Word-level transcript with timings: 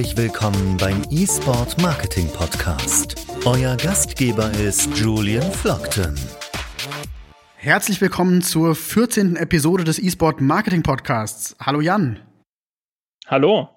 Herzlich 0.00 0.16
willkommen 0.16 0.78
beim 0.78 1.02
eSport 1.10 1.78
Marketing 1.82 2.26
Podcast. 2.32 3.16
Euer 3.44 3.76
Gastgeber 3.76 4.50
ist 4.52 4.96
Julian 4.96 5.52
Flockton. 5.52 6.18
Herzlich 7.56 8.00
willkommen 8.00 8.40
zur 8.40 8.74
14. 8.74 9.36
Episode 9.36 9.84
des 9.84 9.98
eSport 9.98 10.40
Marketing 10.40 10.82
Podcasts. 10.82 11.54
Hallo 11.60 11.82
Jan. 11.82 12.18
Hallo. 13.26 13.68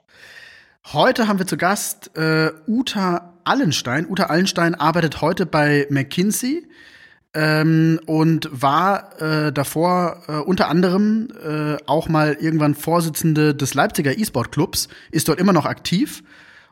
Heute 0.94 1.28
haben 1.28 1.40
wir 1.40 1.46
zu 1.46 1.58
Gast 1.58 2.16
äh, 2.16 2.52
Uta 2.68 3.34
Allenstein. 3.44 4.10
Uta 4.10 4.28
Allenstein 4.28 4.76
arbeitet 4.76 5.20
heute 5.20 5.46
bei 5.46 5.88
McKinsey 5.90 6.66
ähm, 7.34 8.00
und 8.06 8.50
war 8.52 9.22
äh, 9.22 9.52
davor 9.52 10.18
äh, 10.28 10.34
unter 10.34 10.68
anderem 10.68 11.30
äh, 11.44 11.78
auch 11.88 12.08
mal 12.08 12.38
irgendwann 12.40 12.76
Vorsitzende 12.76 13.56
des 13.56 13.74
Leipziger 13.74 14.18
E-Sport 14.18 14.52
Clubs, 14.52 14.88
ist 15.12 15.28
dort 15.28 15.40
immer 15.40 15.54
noch 15.54 15.66
aktiv 15.66 16.24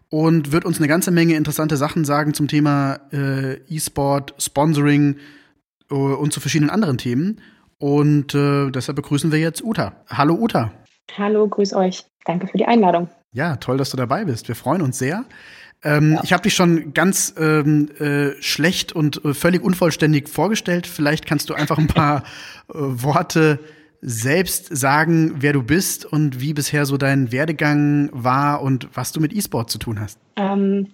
und 0.09 0.51
wird 0.51 0.65
uns 0.65 0.77
eine 0.77 0.87
ganze 0.87 1.09
Menge 1.09 1.35
interessante 1.35 1.77
Sachen 1.77 2.05
sagen 2.05 2.33
zum 2.33 2.47
Thema 2.47 2.99
äh, 3.11 3.55
E-Sport, 3.69 4.35
Sponsoring 4.37 5.17
äh, 5.89 5.95
und 5.95 6.33
zu 6.33 6.39
verschiedenen 6.39 6.69
anderen 6.69 6.97
Themen. 6.97 7.41
Und 7.79 8.35
äh, 8.35 8.69
deshalb 8.69 8.97
begrüßen 8.97 9.31
wir 9.31 9.39
jetzt 9.39 9.63
Uta. 9.63 9.93
Hallo 10.07 10.35
Uta. 10.35 10.71
Hallo, 11.17 11.47
grüß 11.47 11.73
euch. 11.73 12.05
Danke 12.25 12.45
für 12.47 12.57
die 12.57 12.65
Einladung. 12.65 13.09
Ja, 13.33 13.55
toll, 13.55 13.77
dass 13.77 13.89
du 13.89 13.97
dabei 13.97 14.25
bist. 14.25 14.47
Wir 14.47 14.55
freuen 14.55 14.81
uns 14.81 14.99
sehr. 14.99 15.25
Ähm, 15.83 16.13
ja. 16.13 16.21
Ich 16.23 16.33
habe 16.33 16.43
dich 16.43 16.53
schon 16.53 16.93
ganz 16.93 17.33
ähm, 17.37 17.89
äh, 17.99 18.41
schlecht 18.41 18.93
und 18.93 19.23
äh, 19.25 19.33
völlig 19.33 19.63
unvollständig 19.63 20.29
vorgestellt. 20.29 20.85
Vielleicht 20.87 21.25
kannst 21.25 21.49
du 21.49 21.53
einfach 21.53 21.77
ein 21.77 21.87
paar 21.87 22.17
äh, 22.69 22.73
Worte 22.75 23.59
selbst 24.01 24.75
sagen, 24.75 25.35
wer 25.37 25.53
du 25.53 25.63
bist 25.63 26.05
und 26.05 26.39
wie 26.39 26.53
bisher 26.53 26.85
so 26.85 26.97
dein 26.97 27.31
Werdegang 27.31 28.09
war 28.11 28.61
und 28.61 28.89
was 28.95 29.11
du 29.11 29.19
mit 29.19 29.33
E-Sport 29.33 29.69
zu 29.69 29.77
tun 29.77 29.99
hast. 29.99 30.19
Ähm, 30.35 30.87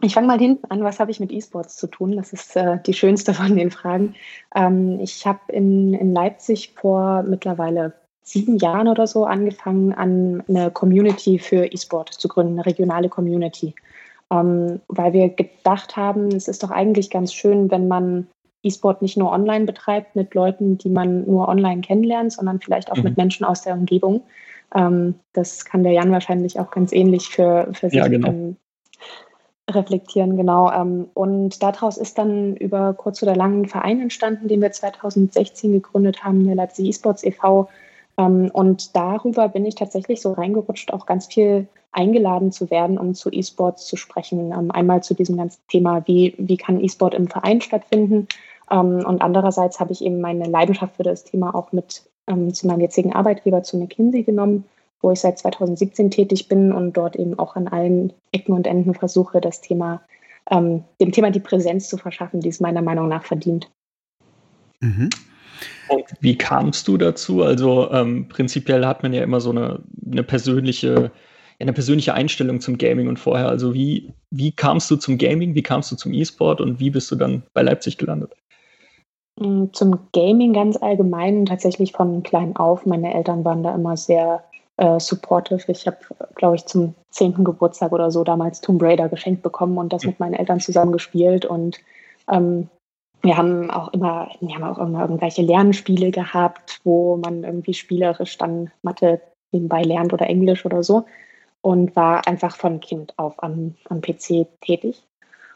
ich 0.00 0.14
fange 0.14 0.26
mal 0.26 0.38
hinten 0.38 0.70
an, 0.70 0.82
was 0.82 0.98
habe 0.98 1.10
ich 1.10 1.20
mit 1.20 1.30
E-Sports 1.30 1.76
zu 1.76 1.86
tun? 1.86 2.16
Das 2.16 2.32
ist 2.32 2.56
äh, 2.56 2.78
die 2.86 2.94
schönste 2.94 3.34
von 3.34 3.56
den 3.56 3.70
Fragen. 3.70 4.14
Ähm, 4.54 4.98
ich 5.00 5.26
habe 5.26 5.40
in, 5.48 5.94
in 5.94 6.12
Leipzig 6.12 6.72
vor 6.74 7.22
mittlerweile 7.22 7.94
sieben 8.22 8.56
Jahren 8.56 8.88
oder 8.88 9.06
so 9.06 9.26
angefangen, 9.26 9.92
an 9.92 10.42
eine 10.48 10.70
Community 10.70 11.38
für 11.38 11.66
E-Sport 11.66 12.14
zu 12.14 12.28
gründen, 12.28 12.54
eine 12.54 12.66
regionale 12.66 13.10
Community 13.10 13.74
ähm, 14.34 14.80
weil 14.88 15.12
wir 15.12 15.28
gedacht 15.28 15.96
haben, 15.96 16.28
es 16.28 16.48
ist 16.48 16.62
doch 16.62 16.70
eigentlich 16.70 17.10
ganz 17.10 17.32
schön, 17.32 17.70
wenn 17.70 17.88
man 17.88 18.26
E-Sport 18.62 19.02
nicht 19.02 19.16
nur 19.16 19.30
online 19.30 19.66
betreibt 19.66 20.16
mit 20.16 20.34
Leuten, 20.34 20.78
die 20.78 20.88
man 20.88 21.26
nur 21.26 21.48
online 21.48 21.82
kennenlernt, 21.82 22.32
sondern 22.32 22.60
vielleicht 22.60 22.90
auch 22.90 22.96
mhm. 22.96 23.04
mit 23.04 23.16
Menschen 23.16 23.44
aus 23.44 23.62
der 23.62 23.74
Umgebung. 23.74 24.22
Ähm, 24.74 25.14
das 25.32 25.64
kann 25.64 25.82
der 25.82 25.92
Jan 25.92 26.10
wahrscheinlich 26.10 26.58
auch 26.58 26.70
ganz 26.70 26.92
ähnlich 26.92 27.28
für, 27.28 27.68
für 27.72 27.90
sich 27.90 27.98
ja, 27.98 28.08
genau. 28.08 28.28
ähm, 28.28 28.56
reflektieren, 29.70 30.36
genau. 30.36 30.72
Ähm, 30.72 31.08
und 31.14 31.62
daraus 31.62 31.98
ist 31.98 32.18
dann 32.18 32.56
über 32.56 32.94
kurz 32.94 33.22
oder 33.22 33.36
lang 33.36 33.62
ein 33.62 33.68
Verein 33.68 34.00
entstanden, 34.00 34.48
den 34.48 34.60
wir 34.62 34.72
2016 34.72 35.72
gegründet 35.72 36.24
haben, 36.24 36.44
der 36.44 36.54
Leipzig 36.54 36.88
E-Sports 36.88 37.22
e.V., 37.24 37.68
ähm, 38.16 38.50
und 38.52 38.94
darüber 38.94 39.48
bin 39.48 39.66
ich 39.66 39.74
tatsächlich 39.74 40.20
so 40.20 40.32
reingerutscht, 40.32 40.92
auch 40.92 41.06
ganz 41.06 41.26
viel 41.26 41.66
eingeladen 41.94 42.52
zu 42.52 42.70
werden, 42.70 42.98
um 42.98 43.14
zu 43.14 43.30
E-Sports 43.30 43.86
zu 43.86 43.96
sprechen. 43.96 44.52
Ähm, 44.52 44.70
einmal 44.70 45.02
zu 45.02 45.14
diesem 45.14 45.36
ganzen 45.36 45.60
Thema, 45.68 46.06
wie, 46.06 46.34
wie 46.38 46.56
kann 46.56 46.82
E-Sport 46.82 47.14
im 47.14 47.28
Verein 47.28 47.60
stattfinden? 47.60 48.28
Ähm, 48.70 49.04
und 49.06 49.22
andererseits 49.22 49.80
habe 49.80 49.92
ich 49.92 50.04
eben 50.04 50.20
meine 50.20 50.46
Leidenschaft 50.46 50.96
für 50.96 51.02
das 51.02 51.24
Thema 51.24 51.54
auch 51.54 51.72
mit 51.72 52.02
zu 52.52 52.66
meinem 52.66 52.80
jetzigen 52.80 53.12
Arbeitgeber, 53.12 53.62
zu 53.62 53.76
McKinsey 53.76 54.22
genommen, 54.22 54.64
wo 55.02 55.10
ich 55.10 55.20
seit 55.20 55.38
2017 55.38 56.10
tätig 56.10 56.48
bin 56.48 56.72
und 56.72 56.96
dort 56.96 57.16
eben 57.16 57.38
auch 57.38 57.54
an 57.54 57.68
allen 57.68 58.14
Ecken 58.32 58.54
und 58.54 58.66
Enden 58.66 58.94
versuche, 58.94 59.42
das 59.42 59.60
Thema, 59.60 60.00
dem 60.50 61.12
Thema 61.12 61.30
die 61.30 61.40
Präsenz 61.40 61.90
zu 61.90 61.98
verschaffen, 61.98 62.40
die 62.40 62.48
es 62.48 62.60
meiner 62.60 62.80
Meinung 62.80 63.08
nach 63.08 63.24
verdient. 63.24 63.70
Mhm. 64.80 65.10
Und 65.88 66.04
wie 66.20 66.36
kamst 66.36 66.88
du 66.88 66.96
dazu? 66.96 67.42
Also 67.42 67.90
ähm, 67.90 68.28
prinzipiell 68.28 68.84
hat 68.86 69.02
man 69.02 69.12
ja 69.12 69.22
immer 69.22 69.40
so 69.40 69.50
eine, 69.50 69.82
eine 70.10 70.22
persönliche, 70.22 71.10
eine 71.60 71.72
persönliche 71.72 72.14
Einstellung 72.14 72.60
zum 72.60 72.78
Gaming 72.78 73.08
und 73.08 73.18
vorher. 73.18 73.48
Also 73.48 73.74
wie, 73.74 74.12
wie 74.30 74.52
kamst 74.52 74.90
du 74.90 74.96
zum 74.96 75.18
Gaming, 75.18 75.54
wie 75.54 75.62
kamst 75.62 75.90
du 75.92 75.96
zum 75.96 76.12
E-Sport 76.12 76.60
und 76.60 76.80
wie 76.80 76.90
bist 76.90 77.10
du 77.10 77.16
dann 77.16 77.42
bei 77.52 77.62
Leipzig 77.62 77.98
gelandet? 77.98 78.32
Mm, 79.40 79.66
zum 79.72 79.98
Gaming 80.12 80.52
ganz 80.52 80.76
allgemein, 80.76 81.46
tatsächlich 81.46 81.92
von 81.92 82.22
klein 82.22 82.56
auf. 82.56 82.86
Meine 82.86 83.14
Eltern 83.14 83.44
waren 83.44 83.62
da 83.62 83.74
immer 83.74 83.96
sehr 83.96 84.44
äh, 84.76 84.98
supportive. 84.98 85.62
Ich 85.68 85.86
habe, 85.86 85.98
glaube 86.34 86.56
ich, 86.56 86.66
zum 86.66 86.94
zehnten 87.10 87.44
Geburtstag 87.44 87.92
oder 87.92 88.10
so 88.10 88.24
damals 88.24 88.60
Tomb 88.60 88.82
Raider 88.82 89.08
geschenkt 89.08 89.42
bekommen 89.42 89.78
und 89.78 89.92
das 89.92 90.02
hm. 90.02 90.10
mit 90.10 90.20
meinen 90.20 90.34
Eltern 90.34 90.60
zusammen 90.60 90.92
gespielt. 90.92 91.44
Und 91.44 91.78
ähm, 92.30 92.68
wir 93.22 93.36
haben 93.36 93.70
auch 93.70 93.92
immer, 93.92 94.30
wir 94.40 94.54
haben 94.54 94.64
auch 94.64 94.78
immer 94.78 95.02
irgendwelche 95.02 95.42
Lernspiele 95.42 96.10
gehabt, 96.10 96.80
wo 96.84 97.16
man 97.16 97.44
irgendwie 97.44 97.74
spielerisch 97.74 98.36
dann 98.36 98.70
Mathe 98.82 99.20
nebenbei 99.52 99.82
lernt 99.82 100.12
oder 100.12 100.26
Englisch 100.26 100.66
oder 100.66 100.82
so 100.82 101.04
und 101.64 101.96
war 101.96 102.28
einfach 102.28 102.56
von 102.56 102.78
Kind 102.80 103.14
auf 103.16 103.42
am, 103.42 103.74
am 103.88 104.02
PC 104.02 104.46
tätig. 104.60 105.02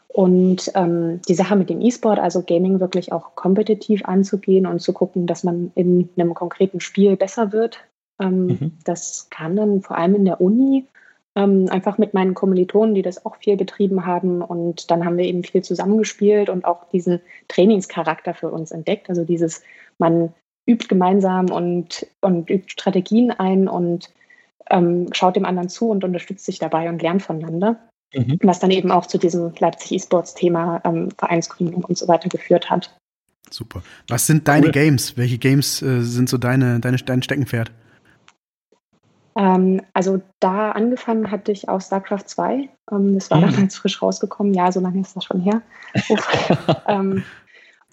Und 0.07 0.71
ähm, 0.73 1.21
die 1.27 1.35
Sache 1.35 1.55
mit 1.55 1.69
dem 1.69 1.81
E-Sport, 1.81 2.17
also 2.17 2.41
Gaming 2.41 2.79
wirklich 2.79 3.11
auch 3.11 3.35
kompetitiv 3.35 4.03
anzugehen 4.05 4.65
und 4.65 4.79
zu 4.79 4.91
gucken, 4.91 5.27
dass 5.27 5.43
man 5.43 5.71
in 5.75 6.09
einem 6.17 6.33
konkreten 6.33 6.79
Spiel 6.79 7.15
besser 7.15 7.51
wird, 7.51 7.85
ähm, 8.19 8.47
mhm. 8.47 8.71
das 8.85 9.27
kam 9.29 9.55
dann 9.55 9.83
vor 9.83 9.99
allem 9.99 10.15
in 10.15 10.25
der 10.25 10.41
Uni 10.41 10.87
ähm, 11.35 11.67
einfach 11.69 11.99
mit 11.99 12.15
meinen 12.15 12.33
Kommilitonen, 12.33 12.95
die 12.95 13.03
das 13.03 13.23
auch 13.23 13.35
viel 13.35 13.55
betrieben 13.55 14.07
haben. 14.07 14.41
Und 14.41 14.89
dann 14.89 15.05
haben 15.05 15.17
wir 15.17 15.25
eben 15.25 15.43
viel 15.43 15.61
zusammengespielt 15.61 16.49
und 16.49 16.65
auch 16.65 16.89
diesen 16.89 17.21
Trainingscharakter 17.49 18.33
für 18.33 18.49
uns 18.49 18.71
entdeckt. 18.71 19.09
Also 19.09 19.25
dieses, 19.25 19.61
man 19.99 20.33
übt 20.67 20.87
gemeinsam 20.87 21.51
und, 21.51 22.07
und 22.21 22.49
übt 22.49 22.71
Strategien 22.71 23.29
ein 23.29 23.67
und 23.67 24.09
ähm, 24.69 25.07
schaut 25.11 25.35
dem 25.35 25.45
anderen 25.45 25.69
zu 25.69 25.89
und 25.89 26.03
unterstützt 26.03 26.45
sich 26.45 26.59
dabei 26.59 26.89
und 26.89 27.01
lernt 27.01 27.21
voneinander. 27.21 27.77
Mhm. 28.13 28.39
Was 28.41 28.59
dann 28.59 28.71
eben 28.71 28.91
auch 28.91 29.05
zu 29.05 29.17
diesem 29.17 29.53
Leipzig 29.59 29.91
E-Sports-Thema, 29.91 30.81
ähm, 30.83 31.09
Vereinsgründung 31.17 31.83
und 31.83 31.97
so 31.97 32.07
weiter 32.07 32.29
geführt 32.29 32.69
hat. 32.69 32.95
Super. 33.51 33.81
Was 34.07 34.27
sind 34.27 34.47
deine 34.47 34.67
cool. 34.67 34.71
Games? 34.71 35.17
Welche 35.17 35.37
Games 35.37 35.81
äh, 35.81 36.01
sind 36.01 36.29
so 36.29 36.37
deine, 36.37 36.79
deine, 36.79 36.97
dein 36.97 37.21
Steckenpferd? 37.21 37.71
Ähm, 39.35 39.81
also 39.93 40.21
da 40.39 40.71
angefangen 40.71 41.31
hatte 41.31 41.51
ich 41.51 41.69
aus 41.69 41.87
StarCraft 41.87 42.25
2. 42.25 42.69
Ähm, 42.91 43.13
das 43.15 43.31
war 43.31 43.39
mhm. 43.39 43.51
damals 43.51 43.77
frisch 43.77 44.01
rausgekommen. 44.01 44.53
Ja, 44.53 44.71
so 44.71 44.79
lange 44.79 45.01
ist 45.01 45.15
das 45.15 45.23
schon 45.23 45.41
her. 45.41 45.61
ähm, 46.87 47.23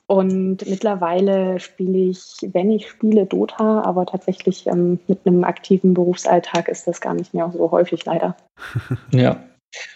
und 0.07 0.69
mittlerweile 0.69 1.59
spiele 1.59 1.99
ich, 1.99 2.37
wenn 2.53 2.71
ich 2.71 2.89
spiele, 2.89 3.27
Dota, 3.27 3.83
aber 3.83 4.07
tatsächlich 4.07 4.67
ähm, 4.69 5.01
mit 5.09 5.27
einem 5.27 5.43
aktiven 5.43 5.95
Berufsalltag 5.95 6.69
ist 6.69 6.87
das 6.87 7.01
gar 7.01 7.15
nicht 7.15 7.35
mehr 7.35 7.51
so 7.53 7.71
häufig 7.71 8.05
leider. 8.05 8.37
Ja. 9.13 9.43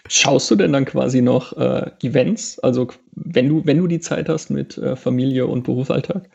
Schaust 0.07 0.51
du 0.51 0.55
denn 0.55 0.73
dann 0.73 0.85
quasi 0.85 1.21
noch 1.21 1.57
äh, 1.57 1.89
Events? 2.03 2.59
Also 2.59 2.89
wenn 3.15 3.49
du, 3.49 3.65
wenn 3.65 3.77
du 3.77 3.87
die 3.87 3.99
Zeit 3.99 4.29
hast 4.29 4.51
mit 4.51 4.77
äh, 4.77 4.95
Familie 4.95 5.47
und 5.47 5.63
Berufsalltag? 5.63 6.29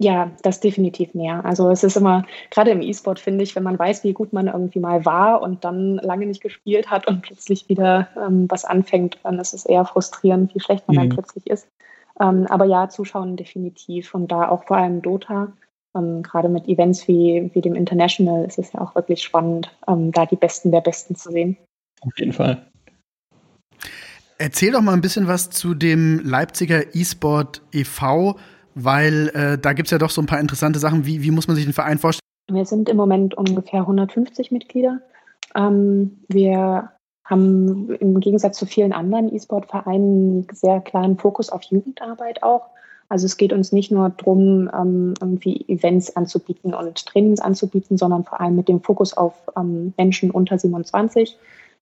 Ja, 0.00 0.30
das 0.42 0.60
definitiv 0.60 1.12
mehr. 1.14 1.44
Also 1.44 1.70
es 1.70 1.82
ist 1.82 1.96
immer, 1.96 2.24
gerade 2.50 2.70
im 2.70 2.82
E-Sport 2.82 3.18
finde 3.18 3.42
ich, 3.42 3.56
wenn 3.56 3.64
man 3.64 3.78
weiß, 3.78 4.04
wie 4.04 4.12
gut 4.12 4.32
man 4.32 4.46
irgendwie 4.46 4.78
mal 4.78 5.04
war 5.04 5.42
und 5.42 5.64
dann 5.64 5.96
lange 5.96 6.26
nicht 6.26 6.40
gespielt 6.40 6.88
hat 6.88 7.08
und 7.08 7.22
plötzlich 7.22 7.68
wieder 7.68 8.08
ähm, 8.16 8.46
was 8.48 8.64
anfängt, 8.64 9.18
dann 9.24 9.40
ist 9.40 9.54
es 9.54 9.66
eher 9.66 9.84
frustrierend, 9.84 10.54
wie 10.54 10.60
schlecht 10.60 10.86
man 10.86 10.96
mhm. 10.96 11.00
dann 11.00 11.08
plötzlich 11.08 11.48
ist. 11.48 11.66
Ähm, 12.20 12.46
aber 12.48 12.64
ja, 12.64 12.88
zuschauen 12.88 13.36
definitiv 13.36 14.14
und 14.14 14.28
da 14.28 14.48
auch 14.48 14.64
vor 14.64 14.76
allem 14.76 15.02
Dota. 15.02 15.52
Ähm, 15.96 16.22
gerade 16.22 16.48
mit 16.48 16.68
Events 16.68 17.08
wie, 17.08 17.50
wie 17.54 17.60
dem 17.60 17.74
International 17.74 18.44
ist 18.44 18.58
es 18.58 18.72
ja 18.72 18.80
auch 18.80 18.94
wirklich 18.94 19.22
spannend, 19.22 19.74
ähm, 19.86 20.12
da 20.12 20.26
die 20.26 20.36
Besten 20.36 20.70
der 20.70 20.80
Besten 20.80 21.14
zu 21.14 21.30
sehen. 21.30 21.56
Auf 22.00 22.18
jeden 22.18 22.32
Fall. 22.32 22.66
Erzähl 24.38 24.72
doch 24.72 24.82
mal 24.82 24.92
ein 24.92 25.00
bisschen 25.00 25.26
was 25.26 25.50
zu 25.50 25.74
dem 25.74 26.20
Leipziger 26.24 26.94
E-Sport 26.94 27.62
e.V., 27.72 28.36
weil 28.74 29.28
äh, 29.34 29.58
da 29.58 29.72
gibt 29.72 29.88
es 29.88 29.90
ja 29.90 29.98
doch 29.98 30.10
so 30.10 30.22
ein 30.22 30.26
paar 30.26 30.38
interessante 30.38 30.78
Sachen. 30.78 31.04
Wie, 31.04 31.22
wie 31.22 31.32
muss 31.32 31.48
man 31.48 31.56
sich 31.56 31.64
den 31.64 31.74
Verein 31.74 31.98
vorstellen? 31.98 32.22
Wir 32.50 32.64
sind 32.64 32.88
im 32.88 32.96
Moment 32.96 33.34
ungefähr 33.34 33.80
150 33.80 34.52
Mitglieder. 34.52 35.00
Ähm, 35.56 36.18
wir 36.28 36.92
haben 37.28 37.94
im 37.96 38.20
Gegensatz 38.20 38.58
zu 38.58 38.66
vielen 38.66 38.92
anderen 38.92 39.32
E-Sport-Vereinen 39.34 40.46
einen 40.46 40.46
sehr 40.52 40.80
klaren 40.80 41.18
Fokus 41.18 41.50
auf 41.50 41.62
Jugendarbeit 41.64 42.42
auch. 42.42 42.66
Also 43.10 43.26
es 43.26 43.36
geht 43.36 43.52
uns 43.52 43.72
nicht 43.72 43.90
nur 43.90 44.10
darum, 44.10 44.70
ähm, 44.74 45.14
irgendwie 45.20 45.64
Events 45.68 46.14
anzubieten 46.16 46.74
und 46.74 47.06
Trainings 47.06 47.40
anzubieten, 47.40 47.96
sondern 47.96 48.24
vor 48.24 48.40
allem 48.40 48.56
mit 48.56 48.68
dem 48.68 48.82
Fokus 48.82 49.16
auf 49.16 49.34
ähm, 49.56 49.94
Menschen 49.96 50.30
unter 50.30 50.58
27. 50.58 51.38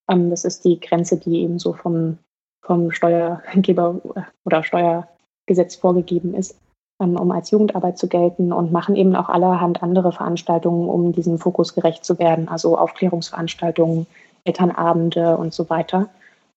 Ähm, 0.08 0.30
das 0.30 0.44
ist 0.44 0.64
die 0.64 0.78
Grenze, 0.78 1.16
die 1.16 1.42
eben 1.42 1.58
so 1.58 1.72
vom, 1.72 2.18
vom 2.62 2.92
Steuergeber 2.92 4.00
oder 4.44 4.62
Steuergesetz 4.62 5.76
vorgegeben 5.76 6.34
ist. 6.34 6.56
Um 6.98 7.30
als 7.30 7.50
Jugendarbeit 7.50 7.98
zu 7.98 8.08
gelten 8.08 8.54
und 8.54 8.72
machen 8.72 8.96
eben 8.96 9.14
auch 9.16 9.28
allerhand 9.28 9.82
andere 9.82 10.12
Veranstaltungen, 10.12 10.88
um 10.88 11.12
diesem 11.12 11.38
Fokus 11.38 11.74
gerecht 11.74 12.06
zu 12.06 12.18
werden. 12.18 12.48
Also 12.48 12.78
Aufklärungsveranstaltungen, 12.78 14.06
Elternabende 14.46 15.36
und 15.36 15.52
so 15.52 15.68
weiter, 15.68 16.08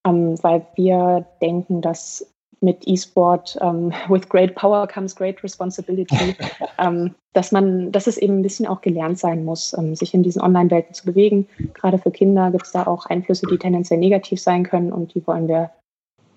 ähm, 0.06 0.42
weil 0.44 0.66
wir 0.76 1.26
denken, 1.42 1.82
dass 1.82 2.26
mit 2.62 2.88
E-Sport 2.88 3.58
ähm, 3.62 3.94
with 4.10 4.28
great 4.28 4.56
power 4.56 4.88
comes 4.88 5.16
great 5.16 5.42
responsibility, 5.44 6.36
ähm, 6.78 7.16
dass 7.34 7.52
man, 7.52 7.92
dass 7.92 8.08
es 8.08 8.18
eben 8.18 8.40
ein 8.40 8.42
bisschen 8.42 8.68
auch 8.68 8.82
gelernt 8.82 9.20
sein 9.20 9.46
muss, 9.46 9.76
ähm, 9.78 9.96
sich 9.96 10.14
in 10.14 10.24
diesen 10.24 10.42
Online-Welten 10.42 10.94
zu 10.94 11.06
bewegen. 11.06 11.48
Gerade 11.74 11.98
für 11.98 12.12
Kinder 12.12 12.52
gibt 12.52 12.66
es 12.66 12.72
da 12.72 12.86
auch 12.88 13.06
Einflüsse, 13.06 13.48
die 13.48 13.58
tendenziell 13.58 14.00
negativ 14.00 14.42
sein 14.42 14.64
können 14.64 14.92
und 14.92 15.14
die 15.14 15.26
wollen 15.26 15.48
wir, 15.48 15.72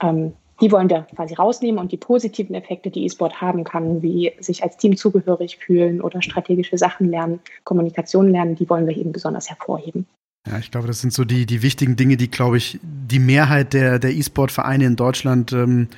ähm, 0.03 0.35
die 0.61 0.71
wollen 0.71 0.89
wir 0.89 1.07
quasi 1.17 1.35
rausnehmen 1.35 1.81
und 1.81 1.91
die 1.91 1.97
positiven 1.97 2.55
Effekte, 2.55 2.91
die 2.91 3.05
E-Sport 3.05 3.41
haben 3.41 3.65
kann, 3.65 4.03
wie 4.03 4.33
sich 4.39 4.63
als 4.63 4.77
Team 4.77 4.97
zugehörig 4.97 5.57
fühlen 5.57 6.01
oder 6.01 6.23
strategische 6.23 6.79
Sachen 6.79 7.11
lernen, 7.11 7.41
Kommunikation 7.65 8.29
lernen, 8.29 8.55
die 8.55 8.71
wollen 8.71 8.87
wir 8.87 8.97
eben 8.97 9.11
besonders 9.11 9.49
hervorheben. 9.49 10.07
Ja, 10.47 10.59
ich 10.59 10.71
glaube, 10.71 10.89
das 10.89 11.01
sind 11.01 11.13
so 11.13 11.25
die, 11.25 11.47
die 11.47 11.63
wichtigen 11.63 11.95
Dinge, 11.97 12.17
die, 12.17 12.31
glaube 12.31 12.57
ich, 12.57 12.81
die 12.83 13.21
Mehrheit 13.21 13.73
der, 13.73 13.99
der 13.99 14.13
E-Sport-Vereine 14.13 14.85
in 14.85 14.97
Deutschland 14.97 15.53
ähm, 15.53 15.89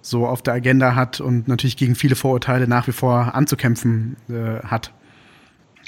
so 0.00 0.26
auf 0.26 0.40
der 0.42 0.54
Agenda 0.54 0.94
hat 0.94 1.20
und 1.20 1.48
natürlich 1.48 1.76
gegen 1.76 1.96
viele 1.96 2.14
Vorurteile 2.14 2.68
nach 2.68 2.86
wie 2.86 2.92
vor 2.92 3.34
anzukämpfen 3.34 4.16
äh, 4.28 4.64
hat. 4.64 4.92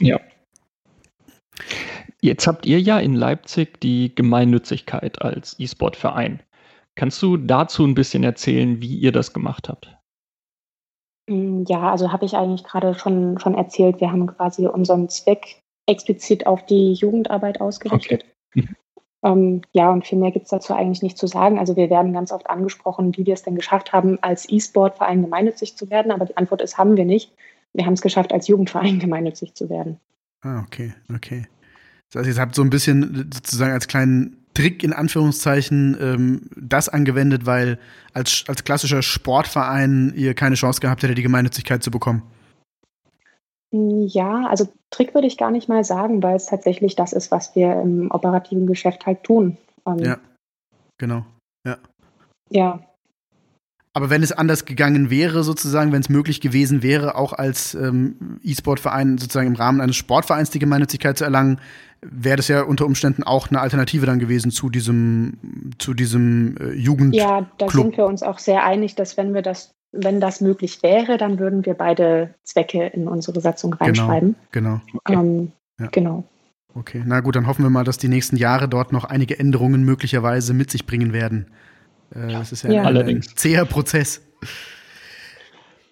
Ja. 0.01 0.19
Jetzt 2.21 2.47
habt 2.47 2.67
ihr 2.67 2.81
ja 2.81 2.99
in 2.99 3.15
Leipzig 3.15 3.81
die 3.81 4.15
Gemeinnützigkeit 4.15 5.23
als 5.23 5.59
E-Sport-Verein. 5.59 6.43
Kannst 6.97 7.23
du 7.23 7.37
dazu 7.37 7.85
ein 7.85 7.95
bisschen 7.95 8.25
erzählen, 8.25 8.83
wie 8.83 8.97
ihr 8.97 9.13
das 9.13 9.33
gemacht 9.33 9.69
habt? 9.69 9.97
Mm, 11.29 11.63
ja, 11.69 11.91
also 11.91 12.13
habe 12.13 12.27
ich 12.27 12.35
eigentlich 12.35 12.65
gerade 12.65 12.95
schon, 12.95 13.39
schon 13.39 13.55
erzählt. 13.55 14.01
Wir 14.01 14.11
haben 14.11 14.27
quasi 14.27 14.67
unseren 14.67 15.09
Zweck 15.09 15.63
explizit 15.91 16.47
auf 16.47 16.65
die 16.65 16.93
Jugendarbeit 16.93 17.61
ausgerichtet. 17.61 18.25
Okay. 18.51 18.63
Mhm. 18.63 18.77
Ähm, 19.23 19.63
ja, 19.73 19.91
und 19.91 20.07
viel 20.07 20.19
mehr 20.19 20.31
gibt 20.31 20.47
es 20.47 20.51
dazu 20.51 20.73
eigentlich 20.73 21.03
nicht 21.03 21.19
zu 21.19 21.27
sagen. 21.27 21.59
Also 21.59 21.77
wir 21.77 21.91
werden 21.91 22.13
ganz 22.13 22.33
oft 22.33 22.49
angesprochen, 22.49 23.17
wie 23.17 23.27
wir 23.27 23.35
es 23.35 23.43
denn 23.43 23.55
geschafft 23.55 23.93
haben, 23.93 24.19
als 24.23 24.49
E-Sport-Verein 24.49 25.23
gemeinnützig 25.23 25.77
zu 25.77 25.91
werden. 25.91 26.11
Aber 26.11 26.25
die 26.25 26.37
Antwort 26.37 26.63
ist, 26.63 26.79
haben 26.79 26.97
wir 26.97 27.05
nicht. 27.05 27.33
Wir 27.75 27.85
haben 27.85 27.93
es 27.93 28.01
geschafft, 28.01 28.33
als 28.33 28.49
Jugendverein 28.49 28.99
gemeinnützig 29.01 29.55
zu 29.55 29.69
werden. 29.69 29.99
Ah, 30.41 30.61
okay, 30.61 30.95
okay. 31.15 31.47
Das 32.11 32.21
heißt, 32.21 32.37
ihr 32.37 32.41
habt 32.41 32.55
so 32.55 32.63
ein 32.63 32.71
bisschen 32.71 33.31
sozusagen 33.33 33.73
als 33.73 33.89
kleinen 33.89 34.37
Trick 34.55 34.83
in 34.83 34.93
Anführungszeichen 34.93 35.97
ähm, 36.01 36.51
das 36.57 36.89
angewendet, 36.89 37.47
weil 37.47 37.79
als, 38.15 38.45
als 38.49 38.65
klassischer 38.65 39.03
Sportverein 39.03 40.13
ihr 40.17 40.35
keine 40.35 40.57
Chance 40.57 40.81
gehabt 40.81 41.03
hättet, 41.03 41.19
die 41.19 41.23
Gemeinnützigkeit 41.23 41.83
zu 41.83 41.91
bekommen. 41.91 42.23
Ja, 43.73 44.47
also 44.49 44.69
Trick 44.91 45.15
würde 45.15 45.29
ich 45.29 45.39
gar 45.39 45.51
nicht 45.51 45.69
mal 45.69 45.85
sagen, 45.85 46.23
weil 46.23 46.37
es 46.37 46.47
tatsächlich 46.47 46.97
das 46.97 47.13
ist, 47.13 47.31
was 47.31 47.55
wir 47.55 47.81
im 47.81 48.11
operativen 48.11 48.67
Geschäft 48.67 49.07
halt 49.07 49.23
tun. 49.23 49.57
Ähm, 49.87 49.99
ja, 49.99 50.19
genau. 50.99 51.25
Ja. 51.67 51.79
Ja. 52.49 52.81
Aber 53.93 54.09
wenn 54.09 54.23
es 54.23 54.33
anders 54.33 54.65
gegangen 54.67 55.11
wäre, 55.11 55.43
sozusagen, 55.43 55.93
wenn 55.93 56.01
es 56.01 56.09
möglich 56.09 56.41
gewesen 56.41 56.83
wäre, 56.83 57.17
auch 57.17 57.33
als 57.33 57.75
ähm, 57.75 58.39
E-Sport-Verein 58.43 59.19
sozusagen 59.19 59.49
im 59.49 59.57
Rahmen 59.57 59.81
eines 59.81 59.97
Sportvereins 59.97 60.51
die 60.51 60.61
Gemeinnützigkeit 60.61 61.19
zu 61.19 61.25
erlangen, 61.25 61.61
wäre 62.01 62.37
das 62.37 62.49
ja 62.49 62.63
unter 62.63 62.87
Umständen 62.87 63.25
auch 63.25 63.49
eine 63.49 63.61
Alternative 63.61 64.07
dann 64.07 64.21
gewesen 64.21 64.53
zu 64.53 64.71
diesem, 64.71 65.73
zu 65.79 65.95
diesem 65.95 66.57
äh, 66.57 66.73
Jugend. 66.73 67.15
Ja, 67.15 67.51
da 67.59 67.69
sind 67.69 67.97
wir 67.97 68.07
uns 68.07 68.23
auch 68.23 68.39
sehr 68.39 68.65
einig, 68.65 68.95
dass 68.95 69.17
wenn 69.17 69.35
wir 69.35 69.43
das 69.43 69.73
wenn 69.93 70.21
das 70.21 70.41
möglich 70.41 70.83
wäre, 70.83 71.17
dann 71.19 71.39
würden 71.39 71.67
wir 71.67 71.75
beide 71.75 72.35
Zwecke 72.45 72.87
in 72.87 73.09
unsere 73.09 73.41
Satzung 73.41 73.73
genau, 73.73 73.85
reinschreiben. 73.85 74.37
Genau. 74.53 74.81
Okay. 74.95 75.15
Ähm, 75.15 75.53
ja. 75.79 75.87
Genau. 75.89 76.25
Okay, 76.75 77.03
na 77.05 77.21
gut, 77.21 77.35
dann 77.35 77.49
hoffen 77.49 77.65
wir 77.65 77.71
mal, 77.71 77.83
dass 77.83 77.99
die 77.99 78.09
nächsten 78.09 78.37
Jahre 78.37 78.69
dort 78.69 78.93
noch 78.93 79.05
einige 79.05 79.39
Änderungen 79.39 79.85
möglicherweise 79.85 80.55
mit 80.55 80.71
sich 80.71 80.87
bringen 80.87 81.13
werden. 81.13 81.51
Äh, 82.15 82.29
das 82.29 82.53
ist 82.53 82.63
ja, 82.63 82.71
ja. 82.71 82.83
Ein, 82.85 82.97
ein 82.97 83.23
zäher 83.23 83.65
Prozess. 83.65 84.23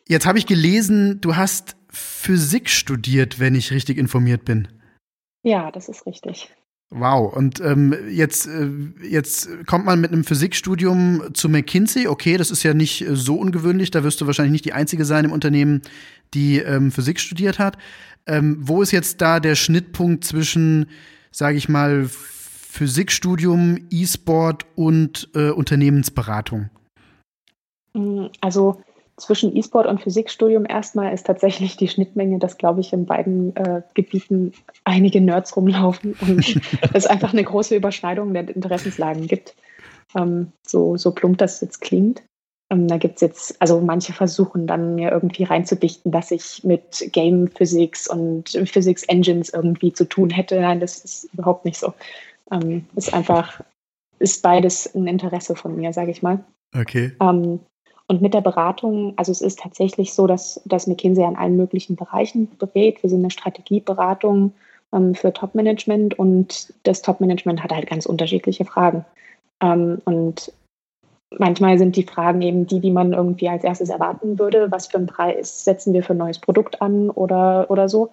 Jetzt 0.07 0.27
habe 0.27 0.39
ich 0.39 0.47
gelesen, 0.47 1.21
du 1.21 1.37
hast 1.37 1.77
Physik 1.91 2.71
studiert, 2.71 3.41
wenn 3.41 3.55
ich 3.55 3.73
richtig 3.73 3.99
informiert 3.99 4.45
bin. 4.45 4.69
Ja, 5.43 5.71
das 5.71 5.89
ist 5.89 6.07
richtig. 6.07 6.55
Wow, 6.91 7.35
und 7.35 7.61
ähm, 7.61 7.95
jetzt, 8.11 8.47
äh, 8.47 8.71
jetzt 9.07 9.67
kommt 9.67 9.85
man 9.85 10.01
mit 10.01 10.11
einem 10.11 10.25
Physikstudium 10.25 11.35
zu 11.35 11.51
McKinsey. 11.51 12.09
Okay, 12.09 12.39
das 12.39 12.51
ist 12.51 12.63
ja 12.63 12.73
nicht 12.73 13.03
äh, 13.03 13.15
so 13.15 13.37
ungewöhnlich. 13.37 13.91
Da 13.91 14.05
wirst 14.05 14.23
du 14.23 14.27
wahrscheinlich 14.27 14.53
nicht 14.53 14.65
die 14.65 14.73
Einzige 14.73 15.05
sein 15.05 15.27
im 15.27 15.33
Unternehmen, 15.33 15.83
die 16.33 16.59
ähm, 16.59 16.91
Physik 16.91 17.21
studiert 17.21 17.59
hat. 17.59 17.77
Ähm, 18.27 18.57
wo 18.61 18.81
ist 18.81 18.93
jetzt 18.93 19.21
da 19.21 19.39
der 19.39 19.55
Schnittpunkt 19.55 20.25
zwischen, 20.25 20.87
sage 21.31 21.59
ich 21.59 21.69
mal, 21.69 22.09
Physikstudium, 22.09 23.87
E-Sport 23.91 24.65
und 24.75 25.29
äh, 25.35 25.51
Unternehmensberatung? 25.51 26.71
Also 28.41 28.81
zwischen 29.19 29.57
E-Sport 29.57 29.87
und 29.87 30.01
Physikstudium 30.01 30.65
erstmal 30.67 31.13
ist 31.13 31.27
tatsächlich 31.27 31.77
die 31.77 31.89
Schnittmenge, 31.89 32.39
dass, 32.39 32.59
glaube 32.59 32.81
ich, 32.81 32.93
in 32.93 33.07
beiden 33.07 33.55
äh, 33.57 33.83
Gebieten 33.95 34.53
einige 34.85 35.21
Nerds 35.21 35.57
rumlaufen 35.57 36.17
und 36.21 36.61
es 36.95 37.07
einfach 37.07 37.33
eine 37.33 37.45
große 37.45 37.77
Überschneidung 37.77 38.33
der 38.33 38.49
Interessenslagen 38.49 39.27
gibt. 39.27 39.55
Ähm, 40.17 40.53
so, 40.67 40.97
so 40.97 41.11
plump 41.13 41.39
das 41.39 41.61
jetzt 41.61 41.81
klingt. 41.81 42.23
Ähm, 42.71 42.87
da 42.87 42.99
gibt 42.99 43.17
es 43.17 43.21
jetzt, 43.23 43.63
also 43.63 43.81
manche 43.81 44.13
versuchen 44.13 44.67
dann 44.67 44.95
mir 44.95 45.11
irgendwie 45.11 45.45
reinzudichten, 45.45 46.13
dass 46.13 46.31
ich 46.31 46.63
mit 46.65 47.09
Game 47.13 47.49
Physics 47.49 48.09
und 48.09 48.51
Physics 48.65 49.03
Engines 49.05 49.51
irgendwie 49.51 49.93
zu 49.93 50.05
tun 50.05 50.31
hätte. 50.31 50.61
Nein, 50.61 50.81
das 50.81 51.05
ist 51.05 51.33
überhaupt 51.33 51.65
nicht 51.65 51.79
so. 51.79 51.95
Ähm, 52.51 52.87
ist 52.95 53.13
einfach, 53.13 53.61
ist 54.19 54.43
beides 54.43 54.95
ein 54.95 55.07
Interesse 55.07 55.57
von 55.57 55.77
mir, 55.77 55.93
sage 55.93 56.11
ich 56.11 56.23
mal. 56.23 56.45
Okay. 56.77 57.13
Ähm, 57.21 57.61
und 58.09 58.23
mit 58.23 58.33
der 58.33 58.41
Beratung, 58.41 59.13
also 59.17 59.31
es 59.31 59.43
ist 59.43 59.59
tatsächlich 59.59 60.15
so, 60.15 60.27
dass, 60.27 60.61
dass 60.65 60.87
McKinsey 60.87 61.25
an 61.25 61.37
allen 61.37 61.57
möglichen 61.57 61.95
Bereichen 61.95 62.49
berät. 62.59 63.03
Wir 63.03 63.11
sind 63.11 63.21
eine 63.21 63.31
Strategieberatung 63.31 64.53
ähm, 64.95 65.15
für 65.15 65.33
Top-Management 65.33 66.19
und 66.19 66.73
das 66.85 67.03
Top-Management 67.03 67.63
hat 67.63 67.71
halt 67.71 67.87
ganz 67.87 68.07
unterschiedliche 68.07 68.65
Fragen. 68.65 69.05
Ähm, 69.63 70.01
und 70.07 70.51
manchmal 71.39 71.77
sind 71.77 71.97
die 71.97 72.05
Fragen 72.05 72.41
eben 72.41 72.67
die, 72.67 72.81
die 72.81 72.91
man 72.91 73.13
irgendwie 73.13 73.51
als 73.51 73.63
erstes 73.63 73.91
erwarten 73.91 74.39
würde. 74.39 74.71
Was 74.71 74.87
für 74.87 74.97
einen 74.97 75.07
Preis 75.07 75.65
setzen 75.65 75.93
wir 75.93 76.03
für 76.03 76.15
ein 76.15 76.19
neues 76.19 76.39
Produkt 76.39 76.81
an 76.81 77.11
oder, 77.11 77.71
oder 77.71 77.91
so. 77.91 78.11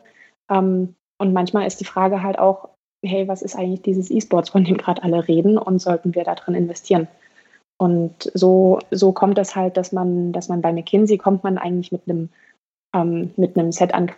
Ähm, 0.52 0.96
und 1.18 1.32
manchmal 1.32 1.68
ist 1.68 1.80
die 1.80 1.86
Frage 1.86 2.22
halt 2.22 2.38
auch, 2.38 2.68
hey, 3.02 3.30
was 3.30 3.42
ist 3.42 3.56
eigentlich 3.56 3.82
dieses 3.82 4.12
E-Sports, 4.12 4.50
von 4.50 4.66
dem 4.66 4.76
gerade 4.76 5.04
alle 5.04 5.26
reden 5.26 5.58
und 5.58 5.80
sollten 5.80 6.16
wir 6.16 6.26
da 6.26 6.36
drin 6.36 6.56
investieren? 6.56 7.08
Und 7.78 8.32
so, 8.34 8.80
so 8.92 9.12
kommt 9.12 9.38
es 9.38 9.56
halt, 9.56 9.78
dass 9.78 9.92
man, 9.92 10.32
dass 10.32 10.48
man 10.48 10.62
bei 10.62 10.72
McKinsey 10.72 11.18
kommt 11.18 11.44
man 11.44 11.58
eigentlich 11.58 11.92
mit 11.92 12.04
einem, 12.08 12.30
ähm, 12.96 13.32
mit 13.36 13.58
einem 13.58 13.72
Set 13.72 13.94
an 13.94 14.12